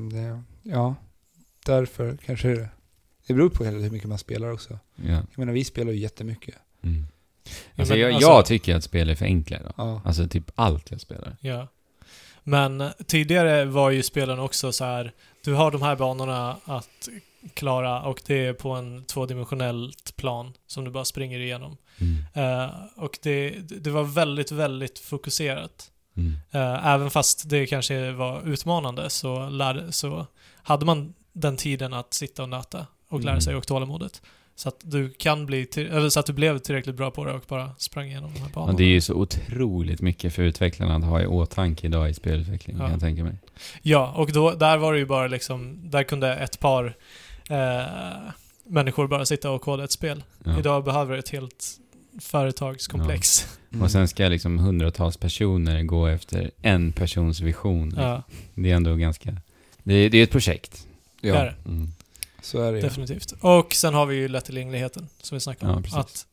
[0.63, 0.95] ja,
[1.65, 2.69] därför kanske det, det
[3.33, 4.79] beror på hur mycket man spelar också.
[4.95, 5.11] Ja.
[5.11, 6.55] Jag menar, vi spelar ju jättemycket.
[6.81, 7.07] Mm.
[7.75, 9.73] Alltså, men jag, alltså- jag tycker att spel är för enkla idag.
[9.77, 10.01] Ja.
[10.05, 11.37] Alltså typ allt jag spelar.
[11.39, 11.67] Ja.
[12.43, 15.13] Men tidigare var ju spelen också så här.
[15.43, 17.09] du har de här banorna att
[17.53, 21.77] klara och det är på en tvådimensionellt plan som du bara springer igenom.
[21.97, 22.23] Mm.
[22.33, 25.91] Eh, och det, det var väldigt, väldigt fokuserat.
[26.17, 26.33] Mm.
[26.51, 30.25] Eh, även fast det kanske var utmanande så, lärde, så
[30.63, 33.41] hade man den tiden att sitta och nöta och lära Mm.
[33.41, 34.21] sig och tålamodet.
[34.57, 37.43] Så att du kan bli, eller så att du blev tillräckligt bra på det och
[37.47, 38.71] bara sprang igenom de här banorna.
[38.71, 42.13] Och det är ju så otroligt mycket för utvecklarna att ha i åtanke idag i
[42.13, 42.83] spelutveckling, Ja.
[42.83, 43.33] kan jag tänka mig.
[43.81, 46.95] Ja, och då, där var det ju bara liksom, där kunde ett par
[47.49, 47.85] eh,
[48.67, 50.23] människor bara sitta och koda ett spel.
[50.43, 50.59] Ja.
[50.59, 51.65] Idag behöver ett helt
[52.21, 53.47] företagskomplex.
[53.73, 53.83] Mm.
[53.83, 57.93] Och sen ska liksom hundratals personer gå efter en persons vision.
[57.97, 58.23] Ja,
[58.53, 59.37] Det är ändå ganska...
[59.83, 60.87] Det är, det är ett projekt.
[61.21, 61.55] det är Ja, det.
[61.69, 61.91] Mm.
[62.45, 62.81] Så är det ju.
[62.81, 63.33] Definitivt.
[63.41, 65.83] Och sen har vi ju lättillgängligheten som vi snackade Ja, om.
[65.83, 65.97] precis.
[65.99, 66.25] Att,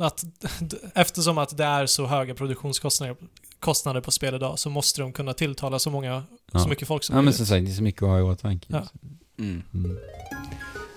[0.00, 0.24] att,
[0.94, 3.16] eftersom att det är så höga produktionskostnader
[3.60, 6.58] kostnader på spel idag så måste de kunna tilltala så många, Ja.
[6.58, 7.36] så mycket folk som Ja men möjligt.
[7.36, 8.66] som sagt, det är så mycket att ha i åtanke.
[8.70, 8.82] Ja.
[9.38, 9.62] Mm.
[9.74, 9.98] Mm.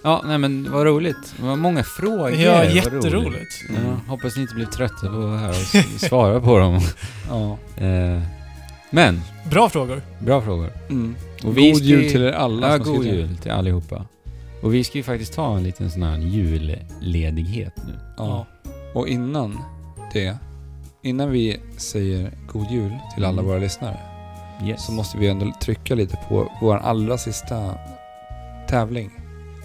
[0.03, 1.33] Ja, nej men vad roligt.
[1.37, 2.31] Det var många frågor.
[2.31, 3.69] Ja, jätteroligt.
[3.69, 3.85] Mm.
[3.85, 6.79] Ja, hoppas ni inte blev trötta på att höra oss svara på dem.
[7.29, 7.57] Ja.
[7.85, 8.21] Eh,
[8.93, 10.01] men, Bra frågor.
[10.19, 10.71] bra frågor.
[10.89, 11.15] Mm.
[11.43, 14.05] Och vi god ska jul ju- till er alla Ja, god jul till allihopa.
[14.61, 17.99] Och vi ska ju faktiskt ta en liten sån här julledighet nu.
[18.17, 18.45] Ja.
[18.93, 19.57] Och innan
[20.13, 20.37] det,
[21.01, 23.45] innan vi säger god jul till alla Mm.
[23.45, 23.97] våra lyssnare,
[24.65, 24.85] Yes.
[24.85, 27.75] så måste vi ändå trycka lite på vår allra sista
[28.67, 29.11] tävling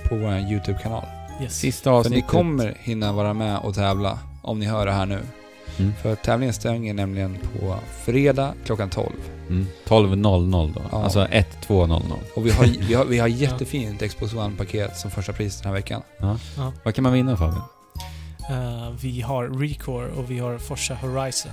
[0.09, 1.05] på vår YouTube-kanal.
[1.43, 1.59] Yes.
[1.59, 2.27] Sista För ni avsnittet.
[2.31, 5.21] kommer hinna vara med och tävla om ni hör det här nu.
[5.79, 5.93] Mm.
[6.03, 9.13] För tävlingen stänger nämligen på fredag klockan 12.
[9.49, 9.67] Mm.
[9.87, 10.83] 12.00 då.
[10.93, 11.03] Ja.
[11.03, 12.13] Alltså 1.2.00.
[12.35, 15.75] Och vi har, vi har, vi har jättefint Xbox One-paket som första pris den här
[15.75, 16.03] veckan.
[16.85, 17.63] Vad kan man vinna Fabian?
[18.51, 21.53] Eh, vi har Recore och vi har Forza Horizon.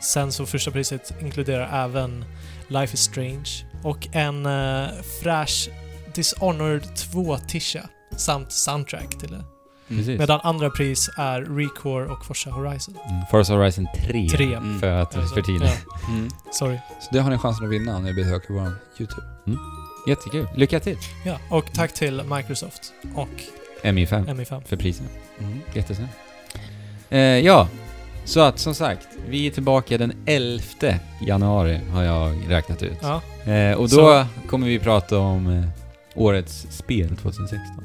[0.00, 2.24] Sen så första priset inkluderar även
[2.68, 4.88] Life is Strange och en uh,
[5.22, 5.70] fräsch
[6.14, 9.53] Dishonored 2-tisha samt soundtrack till det.
[9.88, 10.18] Precis.
[10.18, 12.94] Medan andra pris är Recore och Forza Horizon.
[13.10, 13.22] Mm.
[13.30, 14.28] Forza Horizon 3.
[14.28, 14.54] 3.
[14.54, 14.80] Mm.
[14.80, 15.62] För att Alltså, för tidigt.
[15.86, 16.28] ja, Mm.
[16.52, 16.78] sorry.
[17.00, 19.26] Så det har ni chansen att vinna om ni besöker vår YouTube.
[20.08, 20.48] Jättekul.
[20.56, 20.96] Lycka till.
[21.24, 23.28] Ja, och tack till Microsoft och
[23.82, 24.62] MI5 MI5.
[24.66, 25.06] för priset.
[25.40, 25.60] Mm.
[25.74, 26.10] Jättesnällt.
[27.10, 27.68] Eh, ja,
[28.24, 30.62] så att som sagt, vi är tillbaka den 11
[31.26, 32.98] januari har jag räknat ut.
[33.02, 33.20] Ja,
[33.52, 35.64] Eh, och då Så- kommer vi prata om eh,
[36.14, 37.84] årets spel 2016.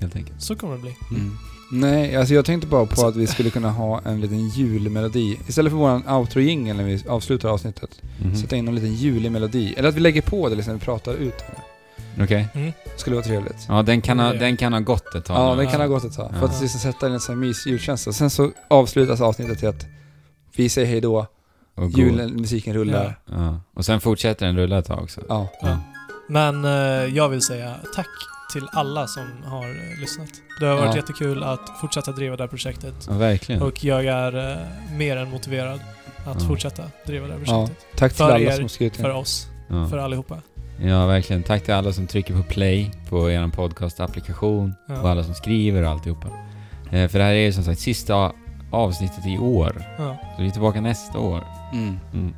[0.00, 0.42] Helt enkelt.
[0.42, 0.96] så kommer det bli.
[1.10, 1.38] Mm.
[1.72, 5.38] Nej, alltså jag tänkte bara på Så- att vi skulle kunna ha en liten julmelodi.
[5.48, 8.36] Istället för våran outro-jingel när vi avslutar avsnittet, Mhm.
[8.36, 9.74] sätta in en liten julig melodi.
[9.76, 11.34] Eller att vi lägger på det liksom när vi pratar ut.
[12.20, 12.48] Okej.
[12.54, 12.72] Mm.
[12.96, 13.56] Skulle vara trevligt.
[13.68, 14.40] Ja, den kan, ha, Ja.
[14.40, 15.62] den kan ha gått ett tag Ja, nu.
[15.62, 15.88] den kan ha Ja.
[15.94, 16.30] gått ett tag.
[16.32, 16.44] För Ja.
[16.44, 18.12] att liksom sätta in en sån här mys julkänsla.
[18.12, 19.86] Sen så avslutas avsnittet till att
[20.56, 21.26] vi säger hej då,
[21.74, 21.98] Och gå.
[22.00, 23.18] julen, musiken rullar.
[23.26, 23.60] Ja.
[23.74, 25.20] Och sen fortsätter den rulla ett tag också.
[25.28, 25.48] Ja.
[25.62, 25.78] Ja.
[26.28, 26.70] Men eh,
[27.16, 28.06] jag vill säga tack
[28.54, 30.28] till alla som har eh, lyssnat.
[30.60, 30.96] Det har varit Ja.
[30.96, 32.94] jättekul att fortsätta driva det här projektet.
[33.08, 33.62] Ja, verkligen.
[33.62, 34.56] Och jag är eh,
[34.98, 35.80] mer än motiverad
[36.26, 36.48] att Ja.
[36.48, 37.66] fortsätta driva det här ja.
[37.66, 37.86] projektet.
[37.96, 38.96] Tack till För alla er, som har skrivit.
[38.96, 39.86] För oss, Ja.
[39.88, 40.38] för allihopa.
[40.80, 41.42] ja, verkligen.
[41.42, 45.00] Tack till alla som trycker på play på er podcast-applikation Ja.
[45.00, 46.28] och alla som skriver och alltihopa.
[46.92, 48.32] Eh, för det här är ju som sagt sista
[48.72, 49.82] avsnittet i år.
[49.98, 50.16] Ja.
[50.36, 51.44] Så vi är tillbaka nästa år.
[51.72, 51.98] Mm.
[52.12, 52.34] Mm.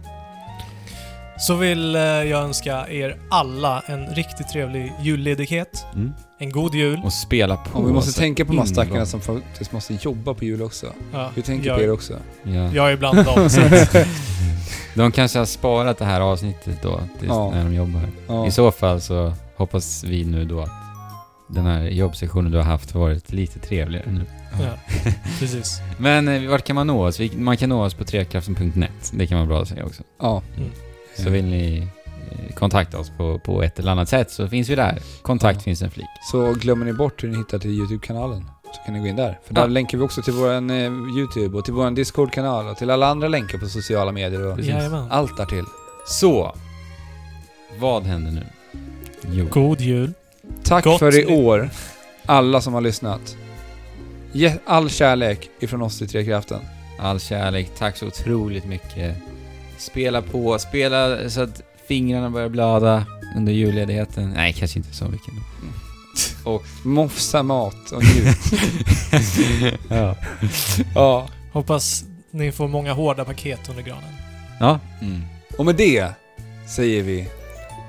[1.39, 5.87] Så vill eh, jag önska er alla en riktigt trevlig julledighet.
[5.95, 6.13] Mm.
[6.39, 7.01] En god jul.
[7.05, 7.79] Och spela på.
[7.79, 10.63] Och vi måste så tänka på de här stackarna som faktiskt måste jobba på jul
[10.63, 10.87] också.
[11.13, 12.15] Ja, Vi tänker jag, på er också.
[12.43, 12.73] Ja.
[12.73, 13.49] Jag är bland dem.
[14.95, 17.51] De kanske har sparat det här avsnittet då, tills Ja.
[17.51, 18.01] när de jobbar.
[18.27, 18.47] Ja.
[18.47, 20.71] I så fall så hoppas vi nu då att
[21.49, 24.25] den här jobbsessionen du har haft har varit lite trevligare nu.
[24.61, 24.95] ja,
[25.39, 25.81] precis.
[25.99, 27.21] Men eh, vart kan man nå oss?
[27.37, 29.13] Man kan nå oss på trekraften.net.
[29.13, 30.03] Det kan vara bra att säga också.
[30.21, 30.43] Ja.
[31.25, 31.79] Så vill ni
[32.31, 34.99] eh, kontakta oss på, på ett eller annat sätt så finns vi där.
[35.23, 35.63] Kontakt Ja.
[35.63, 36.07] finns en flik.
[36.31, 38.45] Så glömmer ni bort hur ni hittar till YouTube-kanalen
[38.75, 39.39] så kan ni gå in där.
[39.47, 39.67] För där Ja.
[39.67, 40.61] länkar vi också till vår eh,
[41.19, 44.61] YouTube och till vår Discord-kanal och till alla andra länkar på sociala medier och.
[44.61, 45.07] Jajamän.
[45.11, 45.65] allt därtill.
[46.09, 46.57] Så,
[47.79, 48.47] vad händer nu?
[49.31, 50.13] Jo, God jul.
[50.65, 51.71] Tack Gott för i år,
[52.27, 53.37] alla som har lyssnat.
[54.67, 56.61] All kärlek ifrån oss till Trekraften.
[56.99, 57.71] all kärlek.
[57.79, 59.17] Tack så otroligt mycket.
[59.79, 64.31] Spela på, spela så att fingrarna börjar blöda under julledigheten.
[64.31, 65.35] Nej, kanske inte så mycket.
[66.85, 68.37] Mofsa mat och njut.
[69.89, 70.17] ja.
[70.95, 71.29] ja.
[71.53, 74.15] Hoppas ni får många hårda paket under granen.
[74.61, 74.81] ja.
[75.01, 75.23] Mm.
[75.59, 76.09] Och med det
[76.77, 77.29] säger vi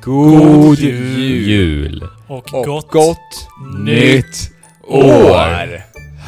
[0.04, 1.48] God jul.
[1.48, 2.08] jul.
[2.28, 3.48] Och, och gott, gott
[3.78, 4.52] nytt
[4.84, 5.82] år.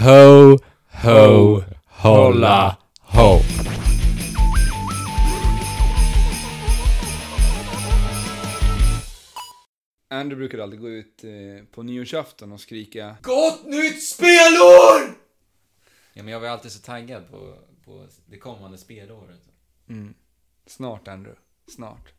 [0.04, 0.58] Ho,
[0.92, 3.40] ho, hålla ho!
[10.12, 15.16] Andrew brukar alltid gå ut eh, på nyårsafton och skrika Gott nytt spelår!
[16.14, 19.42] Ja, men jag var alltid så taggad på, på det kommande spelåret.
[19.90, 20.14] mm,
[20.66, 21.40] Snart Andrew,
[21.76, 22.14] snart.